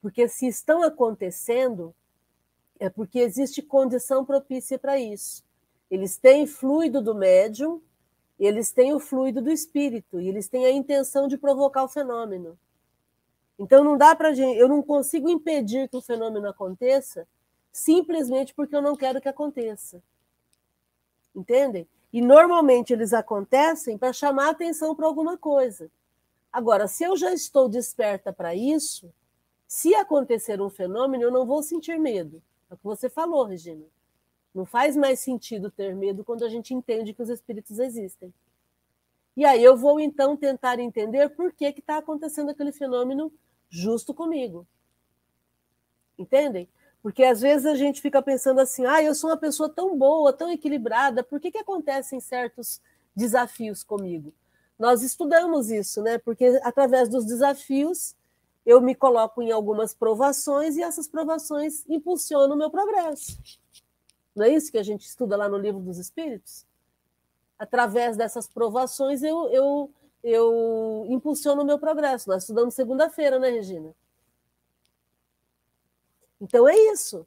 Porque 0.00 0.28
se 0.28 0.46
estão 0.46 0.82
acontecendo, 0.82 1.94
é 2.78 2.88
porque 2.88 3.18
existe 3.18 3.60
condição 3.60 4.24
propícia 4.24 4.78
para 4.78 4.98
isso. 4.98 5.44
Eles 5.90 6.16
têm 6.16 6.46
fluido 6.46 7.02
do 7.02 7.14
médium, 7.14 7.82
eles 8.38 8.72
têm 8.72 8.94
o 8.94 9.00
fluido 9.00 9.42
do 9.42 9.50
espírito, 9.50 10.20
e 10.20 10.28
eles 10.28 10.48
têm 10.48 10.64
a 10.64 10.70
intenção 10.70 11.26
de 11.26 11.36
provocar 11.36 11.84
o 11.84 11.88
fenômeno. 11.88 12.58
Então 13.58 13.82
não 13.82 13.98
dá 13.98 14.14
para 14.14 14.32
gente, 14.32 14.56
eu 14.56 14.68
não 14.68 14.82
consigo 14.82 15.28
impedir 15.28 15.88
que 15.88 15.96
o 15.96 16.02
fenômeno 16.02 16.48
aconteça 16.48 17.26
simplesmente 17.72 18.54
porque 18.54 18.74
eu 18.74 18.82
não 18.82 18.96
quero 18.96 19.20
que 19.20 19.28
aconteça. 19.28 20.02
Entendem? 21.38 21.86
E 22.12 22.20
normalmente 22.20 22.92
eles 22.92 23.12
acontecem 23.12 23.96
para 23.96 24.12
chamar 24.12 24.50
atenção 24.50 24.92
para 24.92 25.06
alguma 25.06 25.38
coisa. 25.38 25.88
Agora, 26.52 26.88
se 26.88 27.04
eu 27.04 27.16
já 27.16 27.32
estou 27.32 27.68
desperta 27.68 28.32
para 28.32 28.56
isso, 28.56 29.08
se 29.68 29.94
acontecer 29.94 30.60
um 30.60 30.68
fenômeno, 30.68 31.22
eu 31.22 31.30
não 31.30 31.46
vou 31.46 31.62
sentir 31.62 31.96
medo. 31.96 32.42
É 32.68 32.74
o 32.74 32.76
que 32.76 32.82
você 32.82 33.08
falou, 33.08 33.44
Regina. 33.44 33.84
Não 34.52 34.66
faz 34.66 34.96
mais 34.96 35.20
sentido 35.20 35.70
ter 35.70 35.94
medo 35.94 36.24
quando 36.24 36.44
a 36.44 36.48
gente 36.48 36.74
entende 36.74 37.14
que 37.14 37.22
os 37.22 37.28
espíritos 37.28 37.78
existem. 37.78 38.34
E 39.36 39.44
aí 39.44 39.62
eu 39.62 39.76
vou 39.76 40.00
então 40.00 40.36
tentar 40.36 40.80
entender 40.80 41.28
por 41.28 41.52
que 41.52 41.66
está 41.66 41.98
acontecendo 41.98 42.50
aquele 42.50 42.72
fenômeno 42.72 43.32
justo 43.70 44.12
comigo. 44.12 44.66
Entendem? 46.18 46.68
Porque 47.02 47.24
às 47.24 47.40
vezes 47.40 47.66
a 47.66 47.74
gente 47.74 48.00
fica 48.00 48.20
pensando 48.20 48.60
assim, 48.60 48.84
ah, 48.84 49.02
eu 49.02 49.14
sou 49.14 49.30
uma 49.30 49.36
pessoa 49.36 49.68
tão 49.68 49.96
boa, 49.96 50.32
tão 50.32 50.50
equilibrada, 50.50 51.22
por 51.22 51.40
que, 51.40 51.50
que 51.50 51.58
acontecem 51.58 52.20
certos 52.20 52.80
desafios 53.14 53.82
comigo? 53.84 54.32
nós 54.78 55.02
estudamos 55.02 55.70
isso, 55.70 56.00
né? 56.02 56.18
Porque 56.18 56.60
através 56.62 57.08
dos 57.08 57.24
desafios 57.26 58.14
eu 58.64 58.80
me 58.80 58.94
coloco 58.94 59.42
em 59.42 59.50
algumas 59.50 59.92
provações 59.92 60.76
e 60.76 60.82
essas 60.82 61.08
provações 61.08 61.84
impulsionam 61.88 62.54
o 62.54 62.58
meu 62.58 62.70
progresso. 62.70 63.38
Não 64.36 64.44
é 64.44 64.50
isso 64.50 64.70
que 64.70 64.78
a 64.78 64.82
gente 64.82 65.06
estuda 65.06 65.36
lá 65.36 65.48
no 65.48 65.58
livro 65.58 65.80
dos 65.80 65.98
Espíritos? 65.98 66.64
Através 67.58 68.16
dessas 68.16 68.46
provações 68.46 69.22
eu, 69.22 69.48
eu, 69.48 69.90
eu 70.22 71.06
impulsiono 71.08 71.62
o 71.62 71.66
meu 71.66 71.78
progresso. 71.78 72.28
Nós 72.28 72.44
estudamos 72.44 72.74
segunda-feira, 72.74 73.38
né, 73.38 73.48
Regina? 73.48 73.92
Então 76.40 76.68
é 76.68 76.76
isso. 76.92 77.26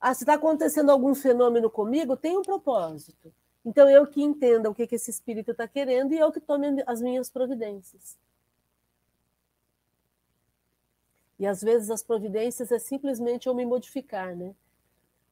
Ah, 0.00 0.14
se 0.14 0.24
está 0.24 0.34
acontecendo 0.34 0.90
algum 0.90 1.14
fenômeno 1.14 1.70
comigo, 1.70 2.16
tem 2.16 2.36
um 2.36 2.42
propósito. 2.42 3.32
Então 3.64 3.88
eu 3.88 4.06
que 4.06 4.22
entenda 4.22 4.68
o 4.68 4.74
que, 4.74 4.86
que 4.86 4.96
esse 4.96 5.10
espírito 5.10 5.52
está 5.52 5.66
querendo 5.66 6.12
e 6.12 6.18
eu 6.18 6.30
que 6.30 6.40
tome 6.40 6.82
as 6.86 7.00
minhas 7.00 7.30
providências. 7.30 8.18
E 11.38 11.46
às 11.46 11.62
vezes 11.62 11.90
as 11.90 12.02
providências 12.02 12.70
é 12.70 12.78
simplesmente 12.78 13.46
eu 13.46 13.54
me 13.54 13.64
modificar, 13.64 14.36
né? 14.36 14.54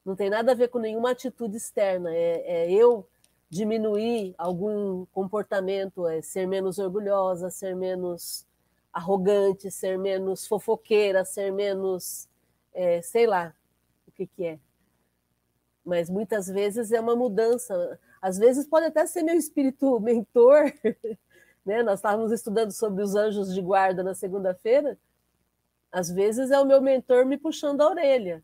Não 0.05 0.16
tem 0.16 0.28
nada 0.28 0.53
a 0.53 0.55
ver 0.55 0.68
com 0.68 0.78
nenhuma 0.78 1.11
atitude 1.11 1.57
externa. 1.57 2.12
É, 2.12 2.64
é 2.64 2.72
eu 2.72 3.07
diminuir 3.48 4.34
algum 4.38 5.05
comportamento, 5.07 6.09
é 6.09 6.22
ser 6.22 6.46
menos 6.46 6.78
orgulhosa, 6.78 7.50
ser 7.50 7.76
menos 7.76 8.46
arrogante, 8.90 9.70
ser 9.70 9.98
menos 9.98 10.46
fofoqueira, 10.46 11.24
ser 11.24 11.53
menos, 11.53 12.28
é, 12.73 13.03
sei 13.03 13.27
lá, 13.27 13.55
o 14.07 14.12
que, 14.12 14.27
que 14.27 14.45
é. 14.45 14.59
Mas 15.85 16.09
muitas 16.09 16.47
vezes 16.47 16.93
é 16.93 17.01
uma 17.01 17.16
mudança. 17.16 17.99
Às 18.20 18.39
vezes 18.39 18.66
pode 18.66 18.87
até 18.87 19.07
ser 19.07 19.23
meu 19.23 19.37
espírito 19.37 19.99
mentor. 20.01 20.73
Né? 21.64 21.81
Nós 21.81 22.01
estávamos 22.01 22.33
estudando 22.33 22.73
sobre 22.73 23.05
os 23.05 23.14
anjos 23.14 23.55
de 23.55 23.62
guarda 23.62 24.03
na 24.03 24.16
segunda-feira. 24.16 24.99
Às 25.93 26.11
vezes 26.11 26.51
é 26.51 26.59
o 26.59 26.66
meu 26.66 26.81
mentor 26.83 27.25
me 27.25 27.39
puxando 27.39 27.83
a 27.83 27.89
orelha 27.89 28.43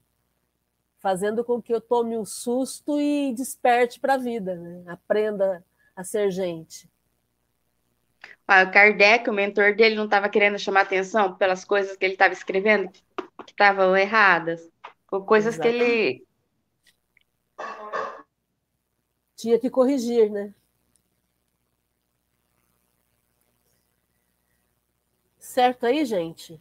fazendo 1.01 1.45
com 1.45 1.62
que 1.62 1.72
eu 1.72 1.81
tome 1.81 2.16
um 2.16 2.24
susto 2.24 3.01
e 3.01 3.33
desperte 3.35 4.01
para 4.01 4.14
a 4.14 4.18
vida, 4.18 4.57
né? 4.57 4.85
aprenda 4.87 5.64
a 5.95 6.05
ser 6.05 6.31
gente. 6.31 6.89
Ah, 8.47 8.64
o 8.64 8.70
Kardec, 8.70 9.29
o 9.29 9.33
mentor 9.33 9.74
dele, 9.74 9.95
não 9.95 10.07
estava 10.07 10.29
querendo 10.29 10.59
chamar 10.59 10.83
atenção 10.83 11.35
pelas 11.35 11.64
coisas 11.64 11.97
que 11.97 12.05
ele 12.05 12.14
estava 12.14 12.33
escrevendo 12.33 12.91
que 13.49 13.53
estavam 13.53 13.96
erradas, 13.96 14.70
ou 15.11 15.24
coisas 15.24 15.55
Exatamente. 15.55 15.78
que 15.78 15.84
ele 15.84 16.26
tinha 19.34 19.59
que 19.59 19.70
corrigir, 19.70 20.30
né? 20.30 20.53
Certo 25.38 25.86
aí, 25.86 26.05
gente? 26.05 26.61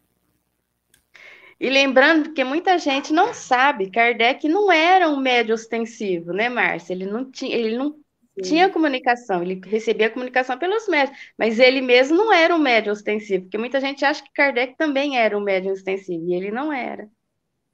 E 1.59 1.69
lembrando 1.69 2.33
que 2.33 2.43
muita 2.43 2.77
gente 2.77 3.11
não 3.11 3.33
sabe, 3.33 3.91
Kardec 3.91 4.47
não 4.47 4.71
era 4.71 5.09
um 5.09 5.17
médio 5.17 5.55
ostensivo, 5.55 6.31
né, 6.31 6.47
Márcia? 6.47 6.93
Ele 6.93 7.05
não 7.05 7.29
tinha, 7.29 7.55
ele 7.55 7.77
não. 7.77 7.99
Tinha 8.41 8.69
comunicação, 8.69 9.41
ele 9.41 9.59
recebia 9.65 10.09
comunicação 10.09 10.57
pelos 10.57 10.87
médios, 10.87 11.17
mas 11.37 11.59
ele 11.59 11.81
mesmo 11.81 12.15
não 12.17 12.31
era 12.31 12.55
um 12.55 12.59
médio 12.59 12.91
ostensivo, 12.91 13.45
porque 13.45 13.57
muita 13.57 13.79
gente 13.81 14.05
acha 14.05 14.23
que 14.23 14.31
Kardec 14.31 14.75
também 14.77 15.17
era 15.17 15.37
um 15.37 15.41
médio 15.41 15.71
ostensivo, 15.71 16.23
e 16.25 16.33
ele 16.33 16.51
não 16.51 16.71
era. 16.71 17.09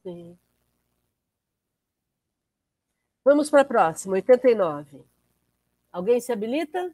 Sim. 0.04 0.38
Vamos 3.26 3.50
para 3.50 3.62
a 3.62 3.66
próxima, 3.66 4.16
89. 4.16 5.02
Alguém 5.92 6.20
se 6.20 6.32
habilita? 6.32 6.94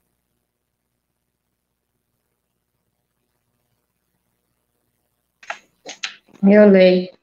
Eu 6.43 6.69
leio. 6.69 7.18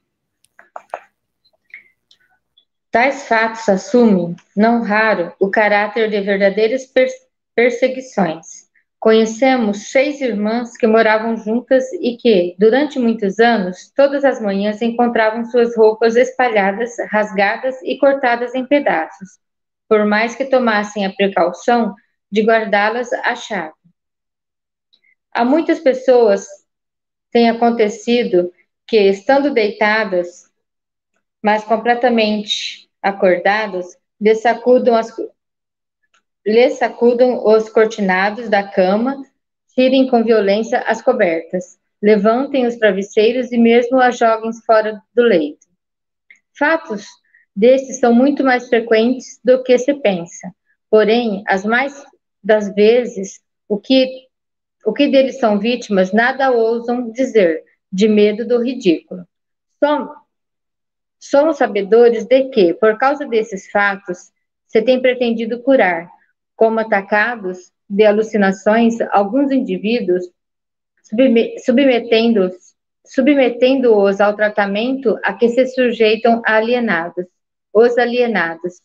Tais 2.97 3.27
fatos 3.27 3.69
assumem, 3.69 4.35
não 4.55 4.81
raro, 4.81 5.31
o 5.39 5.51
caráter 5.51 6.09
de 6.09 6.19
verdadeiras 6.19 6.91
perseguições. 7.53 8.71
Conhecemos 8.99 9.91
seis 9.91 10.19
irmãs 10.19 10.75
que 10.75 10.87
moravam 10.87 11.37
juntas 11.37 11.83
e 12.01 12.17
que, 12.17 12.55
durante 12.57 12.97
muitos 12.97 13.37
anos, 13.37 13.91
todas 13.95 14.25
as 14.25 14.41
manhãs 14.41 14.81
encontravam 14.81 15.45
suas 15.45 15.77
roupas 15.77 16.15
espalhadas, 16.15 16.95
rasgadas 17.11 17.79
e 17.83 17.99
cortadas 17.99 18.55
em 18.55 18.65
pedaços, 18.65 19.29
por 19.87 20.03
mais 20.03 20.35
que 20.35 20.45
tomassem 20.45 21.05
a 21.05 21.13
precaução 21.13 21.93
de 22.31 22.41
guardá-las 22.41 23.13
à 23.13 23.35
chave. 23.35 23.75
Há 25.31 25.45
muitas 25.45 25.79
pessoas 25.79 26.47
tem 27.29 27.47
acontecido 27.47 28.51
que, 28.87 28.97
estando 28.97 29.53
deitadas, 29.53 30.51
mas 31.43 31.63
completamente 31.63 32.86
acordadas, 33.01 33.97
lhe 34.19 34.35
sacudam, 34.35 34.95
as, 34.95 35.13
lhe 36.45 36.69
sacudam 36.71 37.45
os 37.45 37.69
cortinados 37.69 38.49
da 38.49 38.63
cama, 38.63 39.23
tirem 39.73 40.07
com 40.09 40.23
violência 40.23 40.79
as 40.79 41.01
cobertas, 41.01 41.77
levantem 42.01 42.65
os 42.65 42.75
travesseiros 42.77 43.51
e 43.51 43.57
mesmo 43.57 43.99
as 43.99 44.17
joguem 44.17 44.51
fora 44.65 45.01
do 45.13 45.23
leito. 45.23 45.67
Fatos 46.57 47.05
destes 47.55 47.99
são 47.99 48.13
muito 48.13 48.43
mais 48.43 48.67
frequentes 48.67 49.39
do 49.43 49.63
que 49.63 49.77
se 49.77 49.93
pensa. 49.95 50.51
Porém, 50.89 51.43
as 51.47 51.65
mais 51.65 52.05
das 52.43 52.73
vezes, 52.73 53.41
o 53.67 53.77
que, 53.77 54.27
o 54.85 54.93
que 54.93 55.07
deles 55.07 55.39
são 55.39 55.59
vítimas 55.59 56.13
nada 56.13 56.51
ousam 56.51 57.11
dizer, 57.11 57.63
de 57.91 58.07
medo 58.07 58.47
do 58.47 58.63
ridículo. 58.63 59.27
Somos, 59.83 60.15
somos 61.19 61.57
sabedores 61.57 62.25
de 62.25 62.49
que, 62.49 62.73
por 62.73 62.97
causa 62.97 63.25
desses 63.25 63.69
fatos, 63.71 64.31
se 64.67 64.81
tem 64.81 65.01
pretendido 65.01 65.61
curar, 65.61 66.09
como 66.55 66.79
atacados 66.79 67.71
de 67.89 68.05
alucinações, 68.05 68.99
alguns 69.11 69.51
indivíduos, 69.51 70.23
submetendo-os 71.63 72.67
submetendo-os 73.07 74.19
ao 74.19 74.35
tratamento 74.35 75.17
a 75.23 75.33
que 75.33 75.47
se 75.49 75.65
sujeitam 75.67 76.41
alienados, 76.45 77.25
os 77.73 77.97
alienados, 77.97 78.81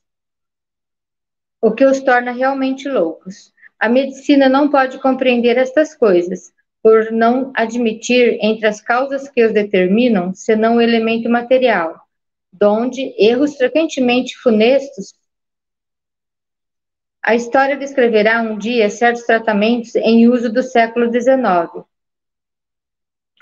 o 1.61 1.73
que 1.73 1.85
os 1.85 2.01
torna 2.01 2.31
realmente 2.31 2.89
loucos. 2.89 3.53
A 3.79 3.89
medicina 3.89 4.49
não 4.49 4.71
pode 4.71 4.99
compreender 5.01 5.59
estas 5.59 5.95
coisas, 5.95 6.53
por 6.83 7.11
não 7.13 7.53
admitir 7.55 8.39
entre 8.41 8.67
as 8.67 8.81
causas 8.81 9.29
que 9.29 9.45
os 9.45 9.53
determinam 9.53 10.35
senão 10.35 10.77
o 10.77 10.81
elemento 10.81 11.29
material, 11.29 12.01
donde 12.53 13.15
erros 13.17 13.57
frequentemente 13.57 14.37
funestos. 14.37 15.15
A 17.23 17.35
história 17.35 17.77
descreverá 17.77 18.43
um 18.43 18.59
dia 18.59 18.91
certos 18.91 19.23
tratamentos 19.23 19.95
em 19.95 20.29
uso 20.29 20.53
do 20.53 20.63
século 20.63 21.11
XIX, 21.11 21.85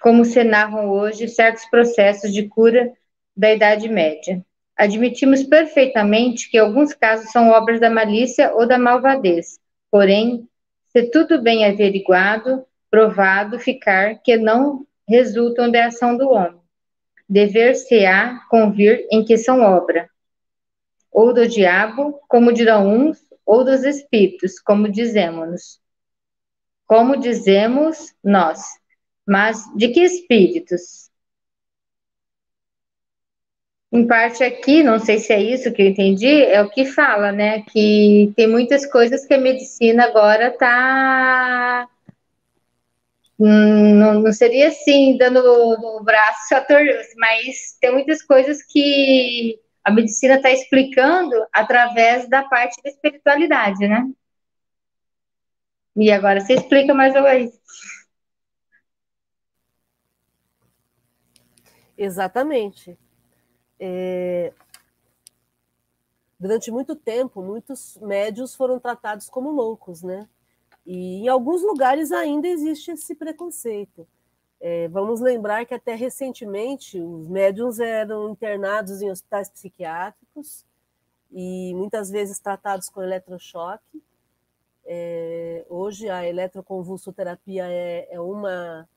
como 0.00 0.24
se 0.24 0.44
narram 0.44 0.90
hoje 0.90 1.28
certos 1.28 1.64
processos 1.66 2.32
de 2.32 2.46
cura 2.46 2.92
da 3.36 3.52
Idade 3.52 3.88
Média. 3.88 4.44
Admitimos 4.76 5.42
perfeitamente 5.42 6.50
que 6.50 6.58
alguns 6.58 6.94
casos 6.94 7.30
são 7.30 7.50
obras 7.50 7.80
da 7.80 7.90
malícia 7.90 8.52
ou 8.54 8.66
da 8.66 8.78
malvadez, 8.78 9.58
porém, 9.90 10.48
se 10.92 11.10
tudo 11.10 11.40
bem 11.40 11.64
averiguado, 11.64 12.64
provado 12.90 13.58
ficar 13.58 14.20
que 14.22 14.36
não 14.36 14.86
resultam 15.08 15.70
da 15.70 15.86
ação 15.86 16.16
do 16.16 16.28
homem. 16.30 16.59
Dever-se-á 17.30 18.44
convir 18.50 19.06
em 19.08 19.24
que 19.24 19.38
são 19.38 19.60
obra, 19.60 20.10
ou 21.12 21.32
do 21.32 21.46
diabo, 21.46 22.20
como 22.26 22.52
dirão 22.52 22.88
uns, 22.88 23.24
ou 23.46 23.64
dos 23.64 23.84
espíritos, 23.84 24.58
como 24.58 24.90
dizemos. 24.90 25.80
Como 26.86 27.16
dizemos 27.16 28.12
nós. 28.22 28.60
Mas 29.24 29.64
de 29.76 29.90
que 29.90 30.00
espíritos? 30.00 31.08
Em 33.92 34.08
parte 34.08 34.42
aqui, 34.42 34.82
não 34.82 34.98
sei 34.98 35.20
se 35.20 35.32
é 35.32 35.40
isso 35.40 35.72
que 35.72 35.82
eu 35.82 35.86
entendi, 35.86 36.42
é 36.42 36.60
o 36.60 36.68
que 36.70 36.84
fala, 36.84 37.30
né? 37.30 37.62
Que 37.62 38.32
tem 38.34 38.48
muitas 38.48 38.84
coisas 38.86 39.24
que 39.24 39.34
a 39.34 39.38
medicina 39.38 40.04
agora 40.04 40.48
está 40.48 41.88
não, 43.46 44.20
não 44.20 44.32
seria 44.32 44.68
assim, 44.68 45.16
dando 45.16 45.42
no 45.42 46.02
braço 46.04 46.54
mas 47.16 47.78
tem 47.80 47.92
muitas 47.92 48.22
coisas 48.22 48.62
que 48.62 49.58
a 49.82 49.90
medicina 49.90 50.36
está 50.36 50.50
explicando 50.50 51.34
através 51.52 52.28
da 52.28 52.42
parte 52.44 52.80
da 52.82 52.90
espiritualidade, 52.90 53.88
né? 53.88 54.06
E 55.96 56.10
agora 56.12 56.40
você 56.40 56.54
explica 56.54 56.94
mais 56.94 57.14
ou 57.14 57.22
menos. 57.22 57.58
Exatamente. 61.96 62.98
É... 63.78 64.52
Durante 66.38 66.70
muito 66.70 66.96
tempo, 66.96 67.42
muitos 67.42 67.98
médios 68.00 68.54
foram 68.54 68.78
tratados 68.78 69.28
como 69.28 69.50
loucos, 69.50 70.02
né? 70.02 70.28
E 70.86 71.24
em 71.24 71.28
alguns 71.28 71.62
lugares 71.62 72.10
ainda 72.12 72.48
existe 72.48 72.90
esse 72.92 73.14
preconceito. 73.14 74.06
É, 74.60 74.88
vamos 74.88 75.20
lembrar 75.20 75.64
que 75.64 75.72
até 75.72 75.94
recentemente 75.94 77.00
os 77.00 77.28
médiums 77.28 77.80
eram 77.80 78.28
internados 78.28 79.00
em 79.00 79.10
hospitais 79.10 79.48
psiquiátricos 79.48 80.66
e 81.32 81.72
muitas 81.74 82.10
vezes 82.10 82.38
tratados 82.38 82.90
com 82.90 83.02
eletrochoque. 83.02 84.02
É, 84.84 85.64
hoje 85.68 86.10
a 86.10 86.26
eletroconvulsoterapia 86.26 87.64
é, 87.68 88.08
é, 88.10 88.20
uma, 88.20 88.88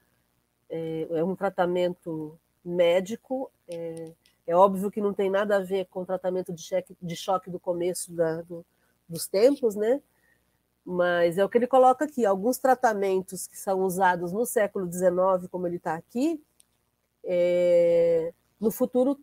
é, 0.70 1.08
é 1.12 1.24
um 1.24 1.36
tratamento 1.36 2.38
médico. 2.64 3.52
É, 3.68 4.12
é, 4.48 4.56
óbvio 4.56 4.92
que 4.92 5.00
não 5.00 5.14
tem 5.14 5.30
nada 5.30 5.58
a 5.58 5.64
ver 5.64 5.86
com 5.86 6.02
o 6.02 6.06
tratamento 6.06 6.52
de, 6.52 6.62
cheque, 6.62 6.96
de 7.02 7.16
choque 7.16 7.50
do 7.50 7.60
começo 7.60 8.12
da, 8.12 8.42
do, 8.42 8.66
dos 9.08 9.28
tempos, 9.28 9.76
né? 9.76 10.02
Mas 10.86 11.38
é 11.38 11.46
o 11.46 11.50
que 11.50 11.58
ele 11.58 11.68
coloca 11.68 12.06
aqui. 12.06 12.26
Alguns 12.26 12.58
tratamentos 12.58 13.48
que 13.48 13.58
são 13.58 13.82
usados 13.82 14.32
no 14.34 14.46
século 14.46 14.92
XIX, 14.92 15.50
como 15.50 15.68
ele 15.68 15.78
está 15.78 15.96
aqui, 15.96 16.42
é, 17.24 18.34
no 18.60 18.72
futuro 18.72 19.20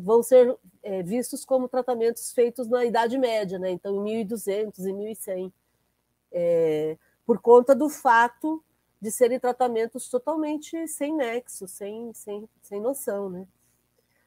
vão 0.00 0.22
ser 0.22 0.56
é, 0.82 1.02
vistos 1.02 1.44
como 1.44 1.68
tratamentos 1.68 2.32
feitos 2.32 2.68
na 2.68 2.84
Idade 2.84 3.18
Média, 3.18 3.58
né? 3.58 3.70
então 3.70 3.94
em 3.96 4.00
1200 4.00 4.86
e 4.86 4.92
1100, 4.92 5.52
é, 6.30 6.96
por 7.24 7.40
conta 7.40 7.74
do 7.74 7.88
fato 7.88 8.62
de 9.00 9.10
serem 9.10 9.40
tratamentos 9.40 10.08
totalmente 10.08 10.86
sem 10.88 11.14
nexo, 11.14 11.66
sem, 11.66 12.12
sem, 12.14 12.48
sem 12.62 12.80
noção. 12.80 13.28
Né? 13.28 13.46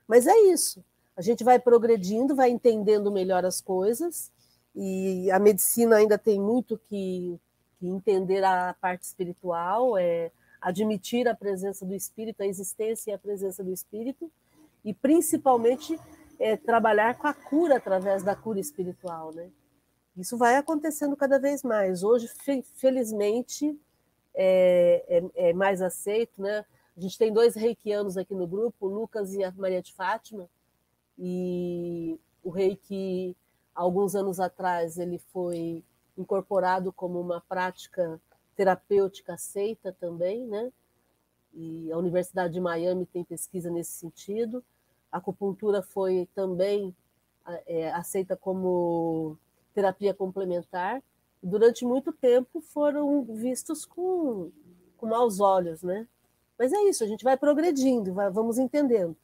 Mas 0.07 0.27
é 0.27 0.37
isso, 0.51 0.83
a 1.15 1.21
gente 1.21 1.43
vai 1.43 1.59
progredindo, 1.59 2.35
vai 2.35 2.49
entendendo 2.49 3.11
melhor 3.11 3.45
as 3.45 3.61
coisas, 3.61 4.31
e 4.75 5.31
a 5.31 5.39
medicina 5.39 5.95
ainda 5.95 6.17
tem 6.17 6.39
muito 6.39 6.77
que, 6.77 7.39
que 7.79 7.87
entender 7.87 8.43
a 8.43 8.75
parte 8.79 9.03
espiritual, 9.03 9.97
é 9.97 10.31
admitir 10.59 11.27
a 11.27 11.35
presença 11.35 11.85
do 11.85 11.93
espírito, 11.93 12.41
a 12.41 12.45
existência 12.45 13.11
e 13.11 13.13
a 13.13 13.17
presença 13.17 13.63
do 13.63 13.71
espírito, 13.71 14.29
e 14.83 14.93
principalmente 14.93 15.97
é, 16.39 16.57
trabalhar 16.57 17.17
com 17.17 17.27
a 17.27 17.33
cura 17.33 17.77
através 17.77 18.23
da 18.23 18.35
cura 18.35 18.59
espiritual, 18.59 19.31
né? 19.33 19.49
Isso 20.17 20.37
vai 20.37 20.55
acontecendo 20.55 21.15
cada 21.15 21.37
vez 21.37 21.61
mais. 21.63 22.03
Hoje, 22.03 22.29
felizmente, 22.75 23.77
é, 24.33 25.03
é, 25.07 25.49
é, 25.49 25.53
mais 25.53 25.81
aceito, 25.81 26.41
né? 26.41 26.65
A 26.95 26.99
gente 26.99 27.17
tem 27.17 27.31
dois 27.31 27.55
reikianos 27.55 28.17
aqui 28.17 28.33
no 28.33 28.47
grupo, 28.47 28.87
o 28.87 28.89
Lucas 28.89 29.33
e 29.33 29.43
a 29.43 29.51
Maria 29.51 29.81
de 29.81 29.93
Fátima, 29.93 30.49
e 31.17 32.19
o 32.43 32.49
reiki 32.49 33.35
alguns 33.75 34.15
anos 34.15 34.39
atrás 34.39 34.97
ele 34.97 35.19
foi 35.33 35.83
incorporado 36.17 36.93
como 36.93 37.19
uma 37.19 37.41
prática 37.41 38.19
terapêutica 38.55 39.33
aceita 39.33 39.91
também, 39.91 40.47
né? 40.47 40.71
E 41.53 41.91
a 41.91 41.97
Universidade 41.97 42.53
de 42.53 42.61
Miami 42.61 43.05
tem 43.05 43.23
pesquisa 43.23 43.69
nesse 43.69 43.91
sentido. 43.91 44.63
A 45.11 45.17
acupuntura 45.17 45.81
foi 45.81 46.27
também 46.33 46.95
é, 47.67 47.91
aceita 47.91 48.35
como 48.35 49.37
terapia 49.73 50.13
complementar. 50.13 51.03
Durante 51.43 51.85
muito 51.85 52.11
tempo 52.11 52.61
foram 52.61 53.23
vistos 53.23 53.85
com, 53.85 54.51
com 54.97 55.07
maus 55.07 55.39
olhos, 55.39 55.83
né? 55.83 56.07
Mas 56.57 56.71
é 56.71 56.81
isso, 56.83 57.03
a 57.03 57.07
gente 57.07 57.23
vai 57.23 57.35
progredindo, 57.35 58.13
vai, 58.13 58.29
vamos 58.29 58.57
entendendo. 58.57 59.15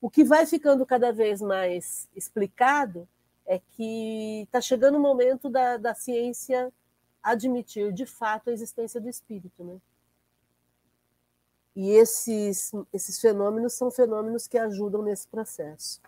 O 0.00 0.08
que 0.08 0.24
vai 0.24 0.46
ficando 0.46 0.86
cada 0.86 1.12
vez 1.12 1.40
mais 1.40 2.08
explicado 2.14 3.06
é 3.50 3.58
que 3.58 4.42
está 4.42 4.60
chegando 4.60 4.96
o 4.96 5.00
momento 5.00 5.50
da, 5.50 5.76
da 5.76 5.92
ciência 5.92 6.72
admitir 7.20 7.92
de 7.92 8.06
fato 8.06 8.48
a 8.48 8.52
existência 8.52 9.00
do 9.00 9.08
espírito, 9.08 9.64
né? 9.64 9.76
E 11.74 11.90
esses, 11.90 12.70
esses 12.92 13.20
fenômenos 13.20 13.72
são 13.72 13.90
fenômenos 13.90 14.46
que 14.46 14.56
ajudam 14.56 15.02
nesse 15.02 15.26
processo. 15.26 16.00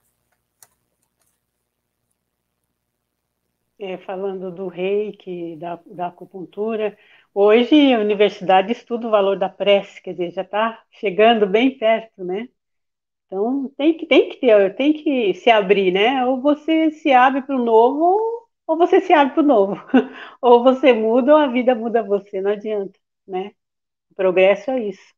É, 3.77 3.99
falando 3.99 4.53
do 4.53 4.69
reiki, 4.69 5.57
da, 5.57 5.81
da 5.85 6.07
acupuntura, 6.07 6.97
hoje 7.35 7.93
a 7.93 7.99
universidade 7.99 8.71
estuda 8.71 9.09
o 9.09 9.11
valor 9.11 9.37
da 9.37 9.49
prece, 9.49 10.01
quer 10.01 10.13
dizer, 10.13 10.31
já 10.31 10.43
está 10.43 10.85
chegando 10.93 11.45
bem 11.45 11.77
perto, 11.77 12.23
né? 12.25 12.49
Então 13.33 13.73
tem 13.79 13.97
que, 13.97 14.05
tem 14.05 14.29
que 14.29 14.37
ter, 14.37 14.77
tem 14.77 14.93
que 14.93 15.33
se 15.33 15.49
abrir, 15.49 15.91
né? 15.91 16.23
Ou 16.27 16.43
você 16.43 16.91
se 16.91 17.11
abre 17.13 17.41
para 17.41 17.57
o 17.57 17.65
novo, 17.65 18.47
ou 18.67 18.77
você 18.77 19.01
se 19.01 19.11
abre 19.11 19.33
para 19.33 19.43
o 19.43 19.47
novo. 19.47 19.77
ou 20.39 20.63
você 20.63 20.93
muda, 20.93 21.33
ou 21.33 21.39
a 21.39 21.47
vida 21.47 21.75
muda 21.75 22.03
você, 22.03 22.43
não 22.43 22.51
adianta, 22.51 23.01
né? 23.27 23.53
O 24.11 24.15
progresso 24.15 24.71
é 24.73 24.81
isso. 24.87 25.15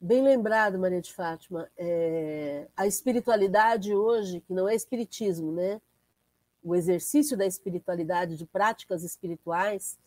Bem 0.00 0.22
lembrado, 0.22 0.78
Maria 0.78 1.00
de 1.00 1.12
Fátima. 1.12 1.68
É, 1.76 2.68
a 2.76 2.86
espiritualidade 2.86 3.92
hoje, 3.92 4.42
que 4.42 4.54
não 4.54 4.68
é 4.68 4.76
espiritismo, 4.76 5.50
né? 5.50 5.80
O 6.62 6.76
exercício 6.76 7.36
da 7.36 7.46
espiritualidade, 7.46 8.36
de 8.36 8.46
práticas 8.46 9.02
espirituais, 9.02 9.98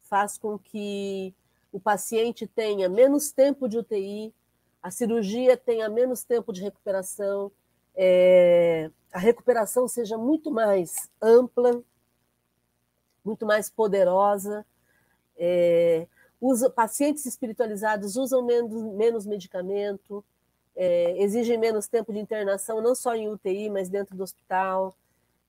faz 0.00 0.36
com 0.36 0.58
que 0.58 1.32
o 1.70 1.78
paciente 1.78 2.48
tenha 2.48 2.88
menos 2.88 3.30
tempo 3.30 3.68
de 3.68 3.78
UTI, 3.78 4.34
a 4.82 4.90
cirurgia 4.90 5.56
tenha 5.56 5.88
menos 5.88 6.24
tempo 6.24 6.52
de 6.52 6.60
recuperação, 6.60 7.52
é, 7.94 8.90
a 9.12 9.18
recuperação 9.18 9.86
seja 9.86 10.18
muito 10.18 10.50
mais 10.50 11.08
ampla, 11.20 11.82
muito 13.24 13.46
mais 13.46 13.70
poderosa. 13.70 14.66
É, 15.36 16.08
pacientes 16.74 17.24
espiritualizados 17.26 18.16
usam 18.16 18.44
menos, 18.44 18.72
menos 18.94 19.26
medicamento, 19.26 20.24
é, 20.74 21.22
exigem 21.22 21.58
menos 21.58 21.86
tempo 21.86 22.12
de 22.12 22.18
internação, 22.18 22.82
não 22.82 22.94
só 22.94 23.14
em 23.14 23.28
UTI, 23.28 23.70
mas 23.70 23.88
dentro 23.88 24.16
do 24.16 24.24
hospital. 24.24 24.96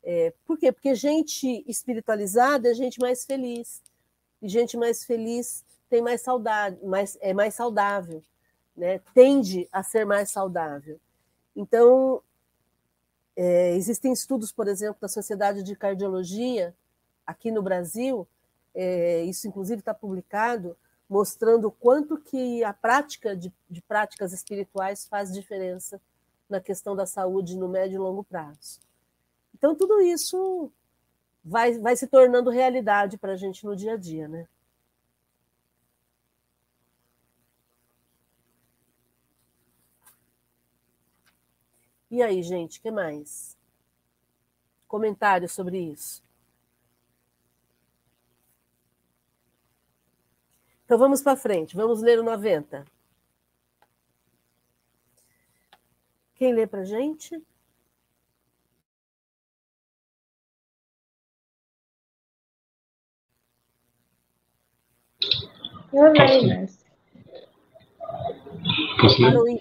É, 0.03 0.33
por 0.45 0.59
quê? 0.59 0.71
Porque 0.71 0.93
gente 0.93 1.63
espiritualizada 1.65 2.69
é 2.69 2.73
gente 2.73 2.99
mais 2.99 3.25
feliz. 3.25 3.81
E 4.41 4.49
gente 4.49 4.77
mais 4.77 5.05
feliz 5.05 5.63
tem 5.89 6.01
mais 6.01 6.21
saudade, 6.21 6.77
mais, 6.85 7.17
é 7.21 7.33
mais 7.33 7.55
saudável 7.55 8.21
né, 8.75 8.99
tende 9.13 9.67
a 9.71 9.83
ser 9.83 10.05
mais 10.05 10.31
saudável. 10.31 10.99
Então, 11.55 12.21
é, 13.35 13.75
existem 13.75 14.11
estudos, 14.11 14.51
por 14.51 14.67
exemplo, 14.67 14.97
da 14.99 15.07
Sociedade 15.07 15.63
de 15.63 15.75
Cardiologia, 15.75 16.75
aqui 17.25 17.51
no 17.51 17.61
Brasil, 17.61 18.27
é, 18.73 19.23
isso 19.23 19.47
inclusive 19.47 19.79
está 19.79 19.93
publicado, 19.93 20.75
mostrando 21.07 21.67
o 21.67 21.71
quanto 21.71 22.17
que 22.17 22.63
a 22.63 22.73
prática 22.73 23.35
de, 23.35 23.53
de, 23.69 23.81
práticas 23.81 24.33
espirituais 24.33 25.05
faz 25.05 25.31
diferença 25.31 26.01
na 26.49 26.59
questão 26.59 26.95
da 26.95 27.05
saúde 27.05 27.55
no 27.55 27.67
médio 27.67 27.95
e 27.95 27.99
longo 27.99 28.23
prazo. 28.23 28.79
Então, 29.53 29.75
tudo 29.75 30.01
isso 30.01 30.71
vai, 31.43 31.77
vai 31.77 31.95
se 31.95 32.07
tornando 32.07 32.49
realidade 32.49 33.17
para 33.17 33.33
a 33.33 33.35
gente 33.35 33.65
no 33.65 33.75
dia 33.75 33.93
a 33.93 33.97
dia, 33.97 34.27
né? 34.27 34.47
E 42.13 42.21
aí, 42.21 42.43
gente, 42.43 42.79
que 42.79 42.91
mais? 42.91 43.57
Comentários 44.87 45.51
sobre 45.51 45.79
isso. 45.79 46.23
Então 50.85 50.95
vamos 50.95 51.23
para 51.23 51.35
frente, 51.35 51.75
vamos 51.75 52.03
ler 52.03 52.19
o 52.19 52.23
90. 52.23 52.85
Quem 56.35 56.53
lê 56.53 56.67
para 56.67 56.83
gente? 56.85 57.43
Eu 65.91 66.11
leio, 66.11 66.47
mas... 66.47 66.85
Posso 69.01 69.19
ler? 69.19 69.59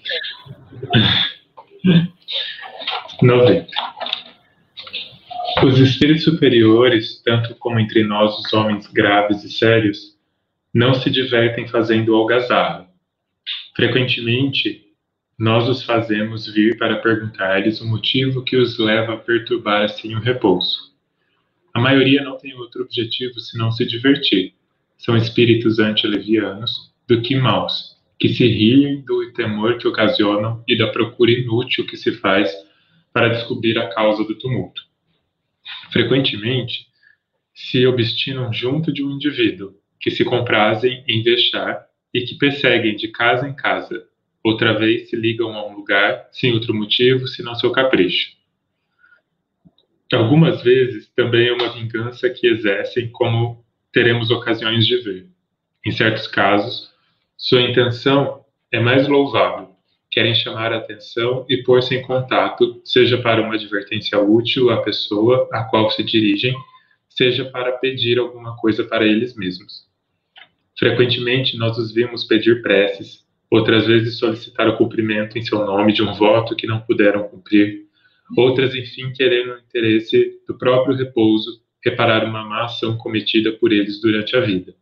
90. 3.23 3.67
Os 5.65 5.79
espíritos 5.79 6.25
superiores, 6.25 7.21
tanto 7.23 7.55
como 7.55 7.79
entre 7.79 8.03
nós 8.03 8.37
os 8.37 8.51
homens 8.51 8.85
graves 8.87 9.45
e 9.45 9.49
sérios, 9.49 10.17
não 10.73 10.93
se 10.93 11.09
divertem 11.09 11.65
fazendo 11.67 12.13
algazarra. 12.13 12.89
Frequentemente, 13.75 14.83
nós 15.39 15.69
os 15.69 15.83
fazemos 15.83 16.53
vir 16.53 16.77
para 16.77 16.97
perguntar-lhes 16.97 17.79
o 17.79 17.87
motivo 17.87 18.43
que 18.43 18.57
os 18.57 18.77
leva 18.77 19.13
a 19.13 19.17
perturbar-se 19.17 20.05
em 20.05 20.15
um 20.17 20.19
repouso. 20.19 20.91
A 21.73 21.79
maioria 21.79 22.21
não 22.23 22.37
tem 22.37 22.53
outro 22.55 22.83
objetivo 22.83 23.39
senão 23.39 23.71
se 23.71 23.85
divertir. 23.85 24.53
São 24.97 25.15
espíritos 25.15 25.79
antelevianos 25.79 26.93
do 27.07 27.21
que 27.21 27.35
maus, 27.35 27.95
que 28.19 28.29
se 28.29 28.45
riem 28.45 29.01
do 29.01 29.31
temor 29.31 29.77
que 29.77 29.87
ocasionam 29.87 30.61
e 30.67 30.77
da 30.77 30.87
procura 30.87 31.31
inútil 31.31 31.85
que 31.85 31.95
se 31.95 32.11
faz 32.11 32.53
para 33.13 33.29
descobrir 33.29 33.77
a 33.77 33.87
causa 33.89 34.23
do 34.23 34.35
tumulto. 34.35 34.81
Frequentemente, 35.91 36.87
se 37.53 37.85
obstinam 37.85 38.51
junto 38.51 38.91
de 38.91 39.03
um 39.03 39.11
indivíduo, 39.11 39.75
que 39.99 40.09
se 40.09 40.25
comprazem 40.25 41.03
em 41.07 41.21
deixar 41.21 41.85
e 42.13 42.21
que 42.21 42.35
perseguem 42.35 42.95
de 42.95 43.09
casa 43.09 43.47
em 43.47 43.55
casa, 43.55 44.03
outra 44.43 44.77
vez 44.77 45.09
se 45.09 45.15
ligam 45.15 45.53
a 45.53 45.65
um 45.65 45.75
lugar 45.75 46.27
sem 46.31 46.51
outro 46.51 46.73
motivo 46.73 47.27
senão 47.27 47.55
seu 47.55 47.71
capricho. 47.71 48.31
Algumas 50.11 50.61
vezes 50.61 51.09
também 51.15 51.47
é 51.47 51.53
uma 51.53 51.69
vingança 51.69 52.29
que 52.29 52.45
exercem, 52.45 53.09
como 53.09 53.65
teremos 53.91 54.29
ocasiões 54.29 54.85
de 54.85 54.97
ver. 54.97 55.27
Em 55.85 55.91
certos 55.91 56.27
casos, 56.27 56.91
sua 57.37 57.61
intenção 57.61 58.45
é 58.71 58.79
mais 58.79 59.07
louvável. 59.07 59.72
Querem 60.13 60.35
chamar 60.35 60.71
a 60.71 60.77
atenção 60.77 61.43
e 61.49 61.63
pôr-se 61.63 61.95
em 61.95 62.03
contato, 62.03 62.79
seja 62.85 63.17
para 63.17 63.41
uma 63.41 63.55
advertência 63.55 64.19
útil 64.19 64.69
à 64.69 64.83
pessoa 64.83 65.49
a 65.51 65.63
qual 65.63 65.89
se 65.89 66.03
dirigem, 66.03 66.55
seja 67.09 67.45
para 67.45 67.71
pedir 67.71 68.19
alguma 68.19 68.55
coisa 68.57 68.83
para 68.83 69.07
eles 69.07 69.35
mesmos. 69.35 69.87
Frequentemente, 70.77 71.57
nós 71.57 71.79
os 71.79 71.91
vimos 71.91 72.25
pedir 72.25 72.61
preces, 72.61 73.25
outras 73.49 73.87
vezes 73.87 74.19
solicitar 74.19 74.69
o 74.69 74.77
cumprimento 74.77 75.35
em 75.35 75.41
seu 75.41 75.65
nome 75.65 75.91
de 75.91 76.03
um 76.03 76.13
voto 76.13 76.55
que 76.55 76.67
não 76.67 76.79
puderam 76.79 77.27
cumprir, 77.27 77.87
outras, 78.37 78.75
enfim, 78.75 79.11
querendo 79.13 79.55
o 79.55 79.57
interesse 79.57 80.39
do 80.47 80.55
próprio 80.55 80.95
repouso, 80.95 81.59
reparar 81.83 82.23
uma 82.23 82.45
má 82.45 82.65
ação 82.65 82.99
cometida 82.99 83.51
por 83.53 83.73
eles 83.73 83.99
durante 83.99 84.35
a 84.35 84.41
vida. 84.41 84.75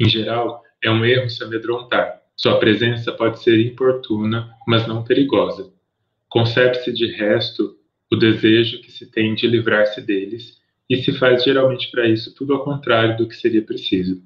Em 0.00 0.08
geral, 0.08 0.62
é 0.82 0.90
um 0.90 1.04
erro 1.04 1.28
se 1.28 1.44
amedrontar. 1.44 2.23
Sua 2.36 2.58
presença 2.58 3.12
pode 3.12 3.42
ser 3.42 3.60
importuna, 3.60 4.50
mas 4.66 4.86
não 4.86 5.04
perigosa. 5.04 5.72
Concebe-se 6.28 6.92
de 6.92 7.06
resto 7.12 7.76
o 8.10 8.16
desejo 8.16 8.80
que 8.80 8.90
se 8.90 9.10
tem 9.10 9.34
de 9.34 9.46
livrar-se 9.46 10.00
deles, 10.00 10.60
e 10.88 10.96
se 10.96 11.12
faz 11.12 11.42
geralmente 11.42 11.90
para 11.90 12.06
isso 12.06 12.34
tudo 12.34 12.54
ao 12.54 12.64
contrário 12.64 13.16
do 13.16 13.26
que 13.26 13.34
seria 13.34 13.62
preciso. 13.62 14.22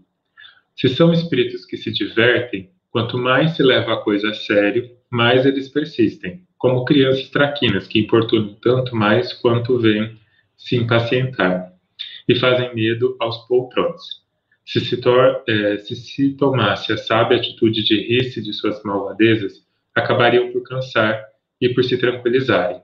Se 0.76 0.88
são 0.88 1.12
espíritos 1.12 1.64
que 1.64 1.76
se 1.76 1.92
divertem, 1.92 2.70
quanto 2.90 3.18
mais 3.18 3.52
se 3.56 3.62
leva 3.62 3.94
a 3.94 4.02
coisa 4.02 4.30
a 4.30 4.34
sério, 4.34 4.90
mais 5.11 5.46
eles 5.46 5.68
persistem, 5.68 6.42
como 6.56 6.84
crianças 6.84 7.28
traquinas 7.30 7.86
que 7.86 7.98
importunam 7.98 8.54
tanto 8.61 8.94
mais 8.94 9.32
quanto 9.32 9.78
vêm 9.78 10.18
se 10.56 10.76
impacientar 10.76 11.72
e 12.28 12.34
fazem 12.34 12.74
medo 12.74 13.16
aos 13.20 13.46
poltrões. 13.46 14.18
Se 14.69 14.81
se, 14.81 14.99
tor 14.99 15.43
eh, 15.49 15.79
se 15.79 15.97
se 15.97 16.35
tomasse 16.35 16.93
a 16.93 16.99
sábia 16.99 17.39
atitude 17.39 17.83
de 17.83 18.03
rir-se 18.03 18.43
de 18.43 18.53
suas 18.53 18.83
malvadezas, 18.83 19.66
acabariam 19.95 20.53
por 20.53 20.62
cansar 20.62 21.25
e 21.59 21.71
por 21.71 21.83
se 21.83 21.97
tranquilizarem. 21.97 22.83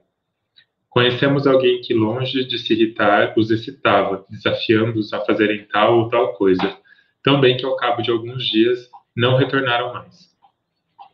Conhecemos 0.88 1.46
alguém 1.46 1.82
que, 1.82 1.92
longe 1.92 2.42
de 2.46 2.58
se 2.58 2.72
irritar, 2.72 3.34
os 3.36 3.50
excitava, 3.50 4.24
desafiando-os 4.30 5.12
a 5.12 5.20
fazerem 5.26 5.68
tal 5.70 5.98
ou 5.98 6.08
tal 6.08 6.32
coisa, 6.32 6.74
tão 7.22 7.38
bem 7.38 7.54
que 7.58 7.66
ao 7.66 7.76
cabo 7.76 8.00
de 8.00 8.10
alguns 8.10 8.46
dias 8.46 8.88
não 9.14 9.36
retornaram 9.36 9.92
mais. 9.92 10.34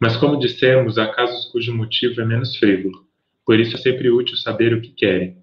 Mas, 0.01 0.17
como 0.17 0.39
dissemos, 0.39 0.99
há 0.99 1.09
casos 1.09 1.47
cujo 1.47 1.75
motivo 1.75 2.21
é 2.21 2.25
menos 2.25 2.55
frívolo, 2.55 3.05
por 3.45 3.59
isso 3.59 3.75
é 3.75 3.79
sempre 3.81 4.09
útil 4.09 4.37
saber 4.37 4.73
o 4.73 4.81
que 4.81 4.91
querem. 4.91 5.37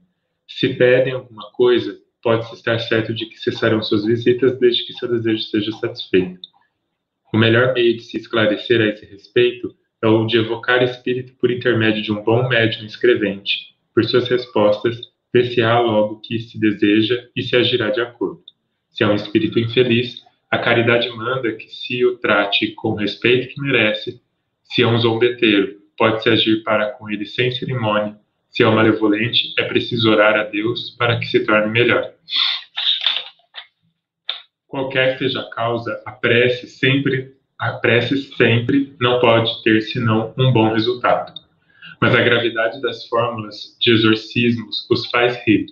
Se 0.48 0.74
pedem 0.76 1.12
alguma 1.12 1.52
coisa, 1.52 2.00
pode-se 2.22 2.54
estar 2.56 2.80
certo 2.80 3.14
de 3.14 3.26
que 3.26 3.38
cessarão 3.40 3.82
suas 3.82 4.06
visitas 4.06 4.58
desde 4.60 4.86
que 4.86 4.94
seu 4.94 5.08
desejo 5.08 5.44
seja 5.44 5.72
satisfeito. 5.74 6.40
O 7.34 7.38
melhor 7.38 7.74
meio 7.74 7.96
de 7.96 8.04
se 8.04 8.18
esclarecer 8.18 8.82
a 8.82 8.86
esse 8.86 9.06
respeito 9.06 9.76
é 10.02 10.08
o 10.08 10.26
de 10.26 10.38
evocar 10.38 10.84
espírito 10.84 11.34
por 11.40 11.52
intermédio 11.52 12.02
de 12.02 12.12
um 12.12 12.24
bom 12.24 12.48
médium 12.48 12.86
escrevente. 12.86 13.76
Por 13.94 14.06
suas 14.06 14.28
respostas, 14.28 15.00
ver-se-á 15.34 15.80
logo 15.80 16.22
que 16.22 16.40
se 16.40 16.60
deseja 16.60 17.28
e 17.36 17.42
se 17.42 17.56
agirá 17.56 17.90
de 17.90 18.02
acordo. 18.02 18.42
Se 18.90 19.04
é 19.04 19.08
um 19.08 19.16
espírito 19.16 19.60
infeliz, 19.60 20.24
a 20.50 20.58
caridade 20.58 21.10
manda 21.10 21.52
que 21.54 21.68
se 21.70 22.06
o 22.06 22.18
trate 22.18 22.74
com 22.74 22.90
o 22.90 22.96
respeito 22.96 23.54
que 23.54 23.62
merece. 23.62 24.22
Se 24.64 24.82
é 24.82 24.88
um 24.88 24.98
zombeteiro, 24.98 25.82
pode-se 25.98 26.30
agir 26.30 26.64
para 26.64 26.92
com 26.92 27.10
ele 27.10 27.26
sem 27.26 27.52
cerimônia. 27.52 28.18
Se 28.50 28.64
é 28.64 28.68
um 28.68 28.76
malevolente, 28.76 29.54
é 29.58 29.64
preciso 29.64 30.10
orar 30.10 30.36
a 30.36 30.44
Deus 30.44 30.92
para 30.98 31.20
que 31.20 31.26
se 31.26 31.46
torne 31.46 31.72
melhor. 31.72 32.12
Qualquer 34.68 35.18
seja 35.18 35.42
a 35.42 35.50
causa, 35.50 36.02
a 36.06 36.12
prece 36.12 36.68
sempre, 36.68 37.34
a 37.60 37.74
prece 37.74 38.18
sempre 38.36 38.96
não 39.00 39.20
pode 39.20 39.64
ter 39.64 39.82
senão 39.82 40.34
um 40.38 40.52
bom 40.52 40.74
resultado. 40.74 41.34
Mas 42.02 42.14
a 42.14 42.22
gravidade 42.22 42.82
das 42.82 43.08
fórmulas 43.08 43.78
de 43.80 43.92
exorcismos 43.92 44.88
os 44.90 45.10
faz 45.10 45.42
rir 45.46 45.68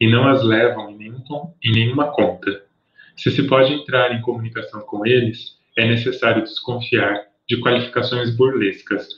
e 0.00 0.10
não 0.10 0.28
as 0.28 0.42
levam 0.42 0.90
em, 0.90 0.96
nenhum, 0.96 1.22
em 1.62 1.72
nenhuma 1.72 2.12
conta. 2.12 2.62
Se 3.16 3.30
se 3.30 3.42
pode 3.44 3.72
entrar 3.72 4.12
em 4.12 4.20
comunicação 4.20 4.80
com 4.82 5.06
eles, 5.06 5.58
é 5.76 5.86
necessário 5.86 6.42
desconfiar 6.42 7.24
de 7.48 7.60
qualificações 7.60 8.34
burlescas 8.36 9.08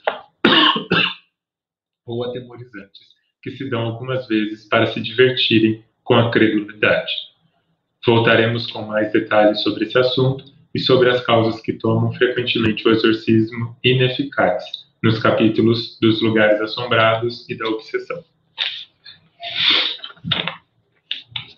ou 2.09 2.25
atemorizantes, 2.25 3.09
que 3.43 3.51
se 3.53 3.69
dão 3.69 3.83
algumas 3.83 4.27
vezes 4.27 4.69
para 4.69 4.87
se 4.87 5.01
divertirem 5.01 5.85
com 6.03 6.15
a 6.15 6.31
credulidade. 6.31 7.13
Voltaremos 8.07 8.71
com 8.71 8.83
mais 8.83 9.13
detalhes 9.13 9.63
sobre 9.63 9.85
esse 9.85 9.99
assunto 9.99 10.45
e 10.75 10.81
sobre 10.81 11.11
as 11.11 11.25
causas 11.25 11.61
que 11.61 11.73
tomam 11.75 12.13
frequentemente 12.13 12.87
o 12.87 12.91
exorcismo 12.91 13.77
ineficaz, 13.85 14.65
nos 15.03 15.19
capítulos 15.19 15.99
dos 16.01 16.21
lugares 16.23 16.61
assombrados 16.61 17.49
e 17.49 17.57
da 17.57 17.69
obsessão. 17.69 18.25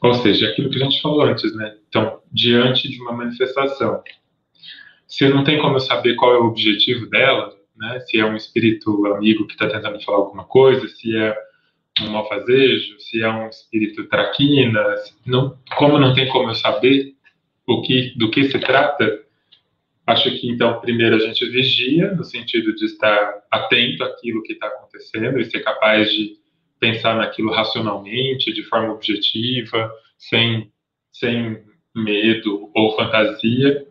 Ou 0.02 0.14
seja, 0.14 0.48
aquilo 0.48 0.70
que 0.70 0.80
a 0.80 0.84
gente 0.84 1.00
falou 1.00 1.22
antes, 1.22 1.54
né? 1.54 1.76
Então, 1.88 2.20
diante 2.32 2.88
de 2.88 3.00
uma 3.02 3.12
manifestação, 3.12 4.02
se 5.06 5.28
não 5.28 5.44
tem 5.44 5.60
como 5.60 5.76
eu 5.76 5.80
saber 5.80 6.14
qual 6.14 6.34
é 6.34 6.38
o 6.38 6.46
objetivo 6.46 7.06
dela, 7.06 7.54
né? 7.80 7.98
Se 8.00 8.20
é 8.20 8.24
um 8.24 8.36
espírito 8.36 9.06
amigo 9.06 9.46
que 9.46 9.54
está 9.54 9.68
tentando 9.68 10.00
falar 10.04 10.18
alguma 10.18 10.44
coisa, 10.44 10.86
se 10.86 11.16
é 11.16 11.34
um 12.02 12.10
malfazejo, 12.10 13.00
se 13.00 13.22
é 13.22 13.28
um 13.28 13.48
espírito 13.48 14.06
traquina, 14.08 14.80
não, 15.26 15.58
como 15.76 15.98
não 15.98 16.14
tem 16.14 16.28
como 16.28 16.50
eu 16.50 16.54
saber 16.54 17.14
o 17.66 17.80
que, 17.82 18.16
do 18.16 18.30
que 18.30 18.44
se 18.44 18.58
trata, 18.58 19.22
acho 20.06 20.30
que 20.38 20.48
então 20.48 20.80
primeiro 20.80 21.16
a 21.16 21.18
gente 21.20 21.44
vigia 21.48 22.12
no 22.12 22.24
sentido 22.24 22.74
de 22.74 22.84
estar 22.84 23.42
atento 23.50 24.04
àquilo 24.04 24.42
que 24.42 24.52
está 24.52 24.66
acontecendo 24.66 25.40
e 25.40 25.44
ser 25.44 25.60
capaz 25.60 26.10
de 26.12 26.38
pensar 26.78 27.16
naquilo 27.16 27.52
racionalmente, 27.52 28.52
de 28.52 28.62
forma 28.64 28.92
objetiva, 28.92 29.90
sem, 30.18 30.70
sem 31.12 31.62
medo 31.94 32.70
ou 32.74 32.96
fantasia, 32.96 33.86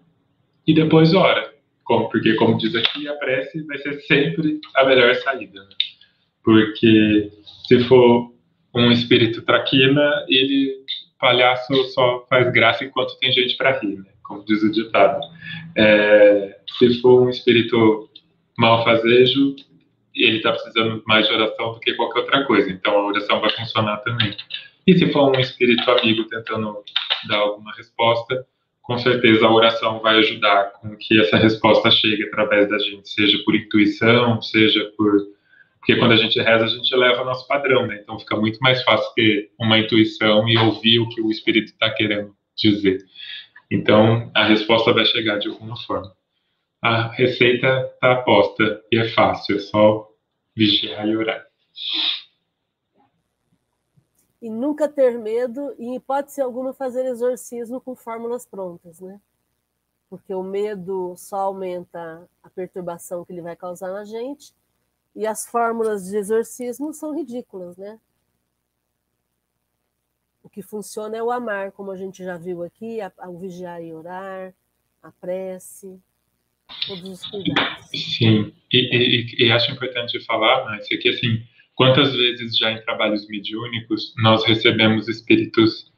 e 0.66 0.74
depois 0.74 1.14
ora. 1.14 1.49
Como, 1.90 2.08
porque, 2.08 2.36
como 2.36 2.56
diz 2.56 2.76
aqui, 2.76 3.08
a 3.08 3.16
prece 3.16 3.64
vai 3.64 3.80
ser 3.80 4.00
sempre 4.02 4.62
a 4.76 4.86
melhor 4.86 5.16
saída. 5.16 5.60
Né? 5.60 5.70
Porque 6.44 7.32
se 7.68 7.84
for 7.86 8.32
um 8.76 8.92
espírito 8.92 9.42
traquina, 9.42 10.24
ele, 10.28 10.86
palhaço, 11.20 11.74
só 11.86 12.28
faz 12.30 12.54
graça 12.54 12.86
enquanto 12.86 13.18
tem 13.18 13.32
gente 13.32 13.58
para 13.58 13.80
rir, 13.80 13.98
né? 13.98 14.12
como 14.22 14.46
diz 14.46 14.62
o 14.62 14.72
ditado. 14.72 15.20
É, 15.76 16.60
se 16.78 17.02
for 17.02 17.24
um 17.24 17.30
espírito 17.32 18.08
malfazejo, 18.56 19.56
ele 20.14 20.38
está 20.38 20.52
precisando 20.52 21.02
mais 21.08 21.28
de 21.28 21.34
oração 21.34 21.74
do 21.74 21.80
que 21.80 21.96
qualquer 21.96 22.20
outra 22.20 22.46
coisa. 22.46 22.70
Então 22.70 23.00
a 23.00 23.08
oração 23.08 23.42
vai 23.42 23.50
funcionar 23.50 23.98
também. 24.04 24.38
E 24.86 24.96
se 24.96 25.12
for 25.12 25.36
um 25.36 25.40
espírito 25.40 25.90
amigo 25.90 26.24
tentando 26.26 26.84
dar 27.28 27.38
alguma 27.38 27.74
resposta, 27.74 28.46
com 28.90 28.98
certeza 28.98 29.46
a 29.46 29.54
oração 29.54 30.00
vai 30.00 30.18
ajudar 30.18 30.72
com 30.82 30.98
que 30.98 31.22
essa 31.22 31.38
resposta 31.38 31.92
chegue 31.92 32.24
através 32.24 32.68
da 32.68 32.80
gente, 32.80 33.08
seja 33.08 33.38
por 33.46 33.54
intuição, 33.54 34.42
seja 34.42 34.84
por. 34.98 35.12
Porque 35.78 35.96
quando 35.98 36.14
a 36.14 36.16
gente 36.16 36.42
reza, 36.42 36.66
a 36.66 36.68
gente 36.68 36.96
leva 36.96 37.24
nosso 37.24 37.48
padrão, 37.48 37.86
né? 37.86 38.00
Então 38.02 38.18
fica 38.18 38.36
muito 38.36 38.58
mais 38.58 38.82
fácil 38.84 39.14
ter 39.14 39.52
uma 39.60 39.78
intuição 39.78 40.50
e 40.50 40.58
ouvir 40.58 40.98
o 40.98 41.08
que 41.08 41.22
o 41.22 41.30
espírito 41.30 41.68
está 41.68 41.92
querendo 41.92 42.34
dizer. 42.58 42.98
Então 43.70 44.32
a 44.34 44.46
resposta 44.46 44.92
vai 44.92 45.06
chegar 45.06 45.38
de 45.38 45.50
alguma 45.50 45.78
forma. 45.78 46.12
A 46.82 47.10
receita 47.12 47.92
está 47.94 48.16
posta 48.16 48.82
e 48.92 48.98
é 48.98 49.08
fácil, 49.10 49.58
é 49.58 49.60
só 49.60 50.08
vigiar 50.58 51.08
e 51.08 51.16
orar. 51.16 51.46
E 54.42 54.50
nunca 54.50 54.88
ter 54.88 55.18
medo, 55.18 55.76
e 55.78 55.86
em 55.86 55.96
hipótese 55.96 56.42
alguma 56.42 56.74
fazer 56.74 57.06
exorcismo 57.06 57.82
com 57.82 57.96
fórmulas 57.96 58.46
prontas, 58.46 59.00
né? 59.02 59.20
Porque 60.10 60.34
o 60.34 60.42
medo 60.42 61.14
só 61.18 61.38
aumenta 61.42 62.28
a 62.42 62.50
perturbação 62.50 63.26
que 63.26 63.34
ele 63.34 63.42
vai 63.42 63.56
causar 63.56 63.92
na 63.92 64.06
gente, 64.06 64.54
e 65.16 65.28
as 65.28 65.46
fórmulas 65.46 66.06
de 66.06 66.18
exorcismo 66.18 66.94
são 66.94 67.14
ridículas, 67.14 67.78
né? 67.78 68.00
O 70.42 70.50
que 70.50 70.62
funciona 70.62 71.18
é 71.18 71.22
o 71.22 71.32
amar, 71.32 71.72
como 71.74 71.92
a 71.92 71.98
gente 71.98 72.24
já 72.24 72.38
viu 72.38 72.64
aqui, 72.64 73.00
o 73.28 73.38
vigiar 73.38 73.84
e 73.84 73.94
orar, 73.94 74.54
a 75.04 75.12
prece, 75.12 76.00
todos 76.88 77.10
os 77.10 77.30
cuidados. 77.30 77.90
Sim, 77.90 78.54
e, 78.72 78.78
e, 78.78 79.48
e 79.48 79.52
acho 79.52 79.72
importante 79.72 80.24
falar, 80.26 80.66
mas 80.66 80.90
é 80.92 80.98
que 80.98 81.10
assim, 81.10 81.44
quantas 81.80 82.14
vezes 82.14 82.58
já 82.58 82.74
em 82.74 82.82
trabalhos 82.82 83.26
mediúnicos 83.30 84.14
nós 84.18 84.44
recebemos 84.44 85.08
espíritos 85.08 85.90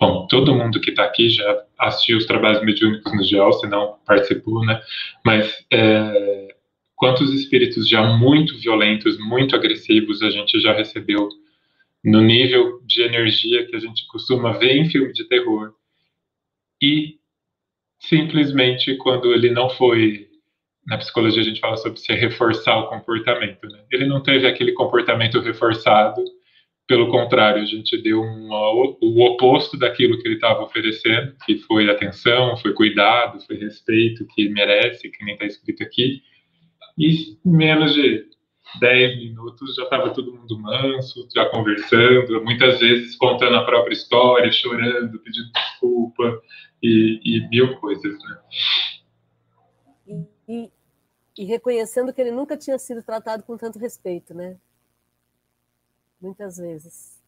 bom, 0.00 0.26
todo 0.26 0.52
mundo 0.52 0.80
que 0.80 0.90
está 0.90 1.04
aqui 1.04 1.28
já 1.28 1.64
assistiu 1.78 2.18
os 2.18 2.26
trabalhos 2.26 2.60
mediúnicos 2.64 3.14
no 3.14 3.22
GEL, 3.22 3.52
se 3.52 3.68
não 3.68 4.00
participou, 4.04 4.66
né? 4.66 4.82
Mas 5.24 5.64
é, 5.72 6.56
quantos 6.96 7.32
espíritos 7.32 7.88
já 7.88 8.02
muito 8.02 8.58
violentos, 8.58 9.16
muito 9.16 9.54
agressivos 9.54 10.24
a 10.24 10.30
gente 10.30 10.58
já 10.58 10.72
recebeu 10.72 11.28
no 12.02 12.20
nível 12.20 12.82
de 12.84 13.02
energia 13.02 13.64
que 13.64 13.76
a 13.76 13.78
gente 13.78 14.08
costuma 14.08 14.58
ver 14.58 14.76
em 14.76 14.90
filme 14.90 15.12
de 15.12 15.22
terror. 15.28 15.72
E 16.82 17.20
simplesmente 18.00 18.96
quando 18.96 19.32
ele 19.32 19.50
não 19.50 19.70
foi 19.70 20.25
na 20.86 20.98
psicologia 20.98 21.42
a 21.42 21.44
gente 21.44 21.60
fala 21.60 21.76
sobre 21.76 21.98
se 21.98 22.12
reforçar 22.12 22.78
o 22.78 22.88
comportamento, 22.88 23.66
né? 23.68 23.84
Ele 23.90 24.06
não 24.06 24.22
teve 24.22 24.46
aquele 24.46 24.72
comportamento 24.72 25.40
reforçado, 25.40 26.22
pelo 26.86 27.10
contrário, 27.10 27.60
a 27.60 27.66
gente 27.66 28.00
deu 28.00 28.20
uma, 28.20 28.70
o 29.00 29.20
oposto 29.24 29.76
daquilo 29.76 30.18
que 30.18 30.28
ele 30.28 30.36
estava 30.36 30.62
oferecendo, 30.62 31.34
que 31.44 31.58
foi 31.58 31.90
atenção, 31.90 32.56
foi 32.58 32.72
cuidado, 32.72 33.44
foi 33.44 33.56
respeito 33.56 34.26
que 34.34 34.48
merece, 34.48 35.10
que 35.10 35.24
nem 35.24 35.34
está 35.34 35.46
escrito 35.46 35.82
aqui. 35.82 36.22
E 36.96 37.36
menos 37.44 37.92
de 37.92 38.24
10 38.78 39.18
minutos 39.18 39.74
já 39.74 39.82
estava 39.82 40.10
todo 40.10 40.32
mundo 40.32 40.60
manso, 40.60 41.26
já 41.34 41.46
conversando, 41.46 42.44
muitas 42.44 42.78
vezes 42.78 43.16
contando 43.16 43.56
a 43.56 43.64
própria 43.64 43.92
história, 43.92 44.52
chorando, 44.52 45.18
pedindo 45.18 45.50
desculpa 45.52 46.40
e, 46.80 47.20
e 47.24 47.48
mil 47.48 47.74
coisas, 47.76 48.16
né? 48.22 48.38
E, 50.48 50.70
e 51.36 51.44
reconhecendo 51.44 52.12
que 52.12 52.20
ele 52.20 52.30
nunca 52.30 52.56
tinha 52.56 52.78
sido 52.78 53.02
tratado 53.02 53.42
com 53.42 53.56
tanto 53.56 53.78
respeito, 53.78 54.32
né? 54.34 54.58
Muitas 56.20 56.56
vezes. 56.56 57.22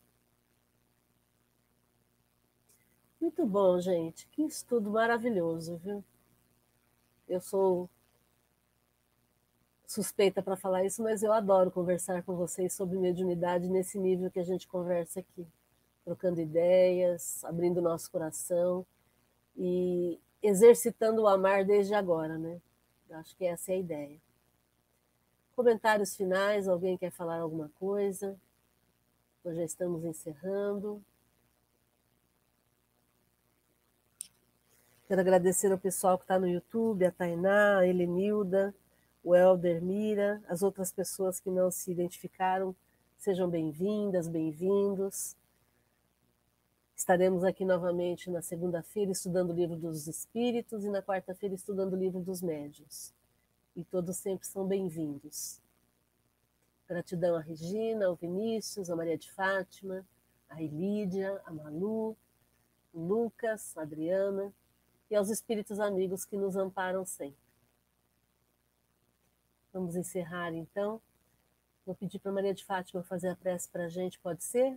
Muito 3.20 3.44
bom, 3.44 3.80
gente. 3.80 4.26
Que 4.28 4.42
estudo 4.42 4.90
maravilhoso, 4.90 5.76
viu? 5.78 6.02
Eu 7.28 7.40
sou 7.40 7.90
suspeita 9.86 10.42
para 10.42 10.56
falar 10.56 10.84
isso, 10.84 11.02
mas 11.02 11.22
eu 11.22 11.32
adoro 11.32 11.70
conversar 11.70 12.22
com 12.22 12.36
vocês 12.36 12.74
sobre 12.74 12.98
mediunidade 12.98 13.68
nesse 13.68 13.98
nível 13.98 14.30
que 14.30 14.38
a 14.38 14.44
gente 14.44 14.68
conversa 14.68 15.20
aqui, 15.20 15.46
trocando 16.04 16.40
ideias, 16.40 17.42
abrindo 17.44 17.80
nosso 17.80 18.10
coração 18.10 18.86
e 19.56 20.20
exercitando 20.42 21.22
o 21.22 21.26
amar 21.26 21.64
desde 21.64 21.94
agora, 21.94 22.38
né? 22.38 22.60
Acho 23.10 23.34
que 23.36 23.44
essa 23.44 23.72
é 23.72 23.76
a 23.76 23.78
ideia. 23.78 24.20
Comentários 25.56 26.14
finais, 26.14 26.68
alguém 26.68 26.96
quer 26.96 27.10
falar 27.10 27.40
alguma 27.40 27.70
coisa? 27.78 28.38
Nós 29.44 29.56
já 29.56 29.64
estamos 29.64 30.04
encerrando. 30.04 31.02
Quero 35.06 35.22
agradecer 35.22 35.72
ao 35.72 35.78
pessoal 35.78 36.18
que 36.18 36.24
está 36.24 36.38
no 36.38 36.46
YouTube, 36.46 37.06
a 37.06 37.10
Tainá, 37.10 37.78
a 37.78 37.86
Helenilda, 37.86 38.74
o 39.24 39.34
Helder 39.34 39.82
Mira, 39.82 40.42
as 40.46 40.62
outras 40.62 40.92
pessoas 40.92 41.40
que 41.40 41.50
não 41.50 41.70
se 41.70 41.90
identificaram, 41.90 42.76
sejam 43.16 43.48
bem-vindas, 43.48 44.28
bem-vindos. 44.28 45.34
Estaremos 46.98 47.44
aqui 47.44 47.64
novamente 47.64 48.28
na 48.28 48.42
segunda-feira 48.42 49.12
estudando 49.12 49.50
o 49.50 49.54
livro 49.54 49.76
dos 49.76 50.08
Espíritos 50.08 50.84
e 50.84 50.90
na 50.90 51.00
quarta-feira 51.00 51.54
estudando 51.54 51.92
o 51.92 51.96
livro 51.96 52.18
dos 52.18 52.42
Médios. 52.42 53.14
E 53.76 53.84
todos 53.84 54.16
sempre 54.16 54.48
são 54.48 54.66
bem-vindos. 54.66 55.60
Gratidão 56.88 57.36
a 57.36 57.40
Regina, 57.40 58.06
ao 58.06 58.16
Vinícius, 58.16 58.90
a 58.90 58.96
Maria 58.96 59.16
de 59.16 59.30
Fátima, 59.30 60.04
a 60.48 60.60
Elídia, 60.60 61.40
a 61.46 61.52
Malu, 61.52 62.16
o 62.92 63.00
Lucas, 63.00 63.78
a 63.78 63.82
Adriana 63.82 64.52
e 65.08 65.14
aos 65.14 65.30
espíritos 65.30 65.78
amigos 65.78 66.24
que 66.24 66.36
nos 66.36 66.56
amparam 66.56 67.06
sempre. 67.06 67.38
Vamos 69.72 69.94
encerrar 69.94 70.52
então. 70.52 71.00
Vou 71.86 71.94
pedir 71.94 72.18
para 72.18 72.32
Maria 72.32 72.52
de 72.52 72.64
Fátima 72.64 73.04
fazer 73.04 73.28
a 73.28 73.36
prece 73.36 73.68
para 73.68 73.84
a 73.84 73.88
gente, 73.88 74.18
pode 74.18 74.42
ser? 74.42 74.76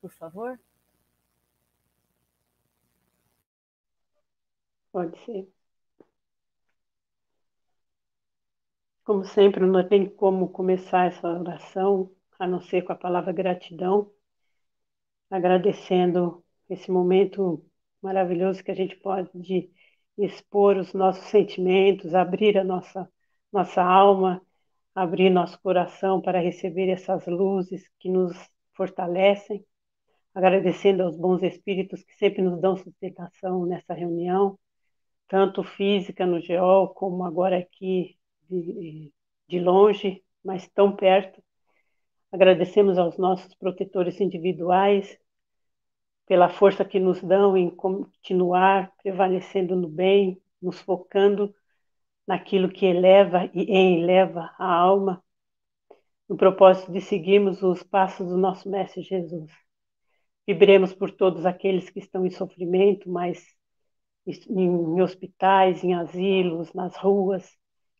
Por 0.00 0.12
favor? 0.12 0.60
Pode 4.96 5.18
ser. 5.26 5.46
Como 9.04 9.24
sempre, 9.24 9.66
não 9.66 9.86
tem 9.86 10.08
como 10.08 10.48
começar 10.48 11.06
essa 11.08 11.28
oração 11.28 12.10
a 12.38 12.46
não 12.46 12.62
ser 12.62 12.82
com 12.82 12.92
a 12.92 12.96
palavra 12.96 13.30
gratidão, 13.30 14.10
agradecendo 15.30 16.42
esse 16.70 16.90
momento 16.90 17.62
maravilhoso 18.00 18.64
que 18.64 18.70
a 18.70 18.74
gente 18.74 18.96
pode 18.96 19.70
expor 20.16 20.78
os 20.78 20.94
nossos 20.94 21.26
sentimentos, 21.26 22.14
abrir 22.14 22.56
a 22.56 22.64
nossa 22.64 23.06
nossa 23.52 23.82
alma, 23.82 24.40
abrir 24.94 25.28
nosso 25.28 25.60
coração 25.60 26.22
para 26.22 26.40
receber 26.40 26.88
essas 26.88 27.26
luzes 27.26 27.86
que 27.98 28.08
nos 28.10 28.34
fortalecem, 28.72 29.62
agradecendo 30.34 31.02
aos 31.02 31.16
bons 31.18 31.42
espíritos 31.42 32.02
que 32.02 32.14
sempre 32.16 32.40
nos 32.42 32.58
dão 32.60 32.76
sustentação 32.78 33.66
nessa 33.66 33.92
reunião, 33.92 34.58
tanto 35.28 35.62
física 35.62 36.26
no 36.26 36.40
GEOL, 36.40 36.94
como 36.94 37.24
agora 37.24 37.58
aqui 37.58 38.16
de, 38.48 39.12
de 39.48 39.58
longe, 39.58 40.22
mas 40.44 40.68
tão 40.68 40.94
perto. 40.94 41.42
Agradecemos 42.30 42.98
aos 42.98 43.16
nossos 43.18 43.54
protetores 43.54 44.20
individuais 44.20 45.18
pela 46.26 46.48
força 46.48 46.84
que 46.84 46.98
nos 46.98 47.22
dão 47.22 47.56
em 47.56 47.70
continuar 47.70 48.92
prevalecendo 49.02 49.76
no 49.76 49.88
bem, 49.88 50.40
nos 50.60 50.80
focando 50.80 51.54
naquilo 52.26 52.68
que 52.68 52.84
eleva 52.84 53.48
e 53.54 53.70
eleva 53.70 54.52
a 54.58 54.66
alma, 54.66 55.22
no 56.28 56.36
propósito 56.36 56.90
de 56.90 57.00
seguirmos 57.00 57.62
os 57.62 57.84
passos 57.84 58.28
do 58.28 58.36
nosso 58.36 58.68
Mestre 58.68 59.02
Jesus. 59.02 59.52
Vibremos 60.46 60.92
por 60.92 61.12
todos 61.12 61.46
aqueles 61.46 61.88
que 61.88 62.00
estão 62.00 62.26
em 62.26 62.30
sofrimento, 62.30 63.08
mas 63.08 63.46
em 64.26 65.00
hospitais, 65.00 65.84
em 65.84 65.94
asilos, 65.94 66.72
nas 66.72 66.96
ruas, 66.96 67.48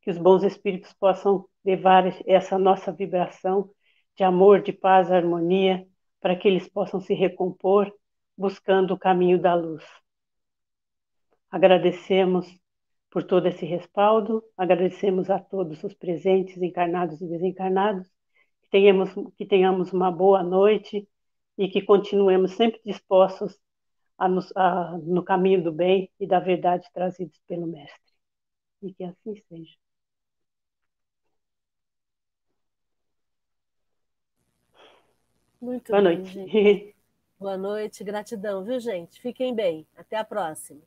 que 0.03 0.11
os 0.11 0.19
bons 0.19 0.43
espíritos 0.43 0.93
possam 0.95 1.47
levar 1.65 2.05
essa 2.27 2.59
nossa 2.59 2.93
vibração 2.93 3.71
de 4.17 4.25
amor, 4.25 4.63
de 4.63 4.73
paz, 4.73 5.11
harmonia, 5.11 5.87
para 6.21 6.37
que 6.37 6.49
eles 6.49 6.69
possam 6.69 7.01
se 7.01 7.15
recompor 7.15 7.93
buscando 8.37 8.95
o 8.95 8.99
caminho 8.99 9.41
da 9.41 9.55
luz. 9.55 9.85
Agradecemos 11.51 12.47
por 13.11 13.23
todo 13.25 13.47
esse 13.47 13.65
respaldo. 13.65 14.43
Agradecemos 14.57 15.31
a 15.31 15.39
todos 15.39 15.83
os 15.85 15.95
presentes, 15.95 16.61
encarnados 16.61 17.21
e 17.21 17.27
desencarnados. 17.27 18.07
Que 18.63 18.69
tenhamos, 18.71 19.11
que 19.37 19.47
tenhamos 19.47 19.93
uma 19.93 20.11
boa 20.11 20.43
noite 20.43 21.09
e 21.57 21.69
que 21.69 21.83
continuemos 21.83 22.53
sempre 22.53 22.81
dispostos 22.85 23.59
a 24.19 24.27
a, 24.57 24.99
no 24.99 25.23
caminho 25.23 25.63
do 25.63 25.73
bem 25.73 26.11
e 26.19 26.27
da 26.27 26.41
verdade 26.41 26.89
trazidos 26.93 27.41
pelo 27.47 27.67
Mestre. 27.67 28.01
E 28.83 28.93
que 28.93 29.05
assim 29.05 29.35
seja. 29.49 29.77
Muito 35.61 35.91
Boa 35.91 36.03
bem, 36.03 36.17
noite. 36.17 36.33
Gente. 36.33 36.97
Boa 37.39 37.57
noite, 37.59 38.03
gratidão, 38.03 38.65
viu, 38.65 38.81
gente? 38.81 39.21
Fiquem 39.21 39.55
bem. 39.55 39.87
Até 39.95 40.17
a 40.17 40.25
próxima. 40.25 40.81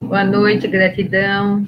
Boa 0.00 0.24
noite, 0.24 0.66
gratidão. 0.66 1.64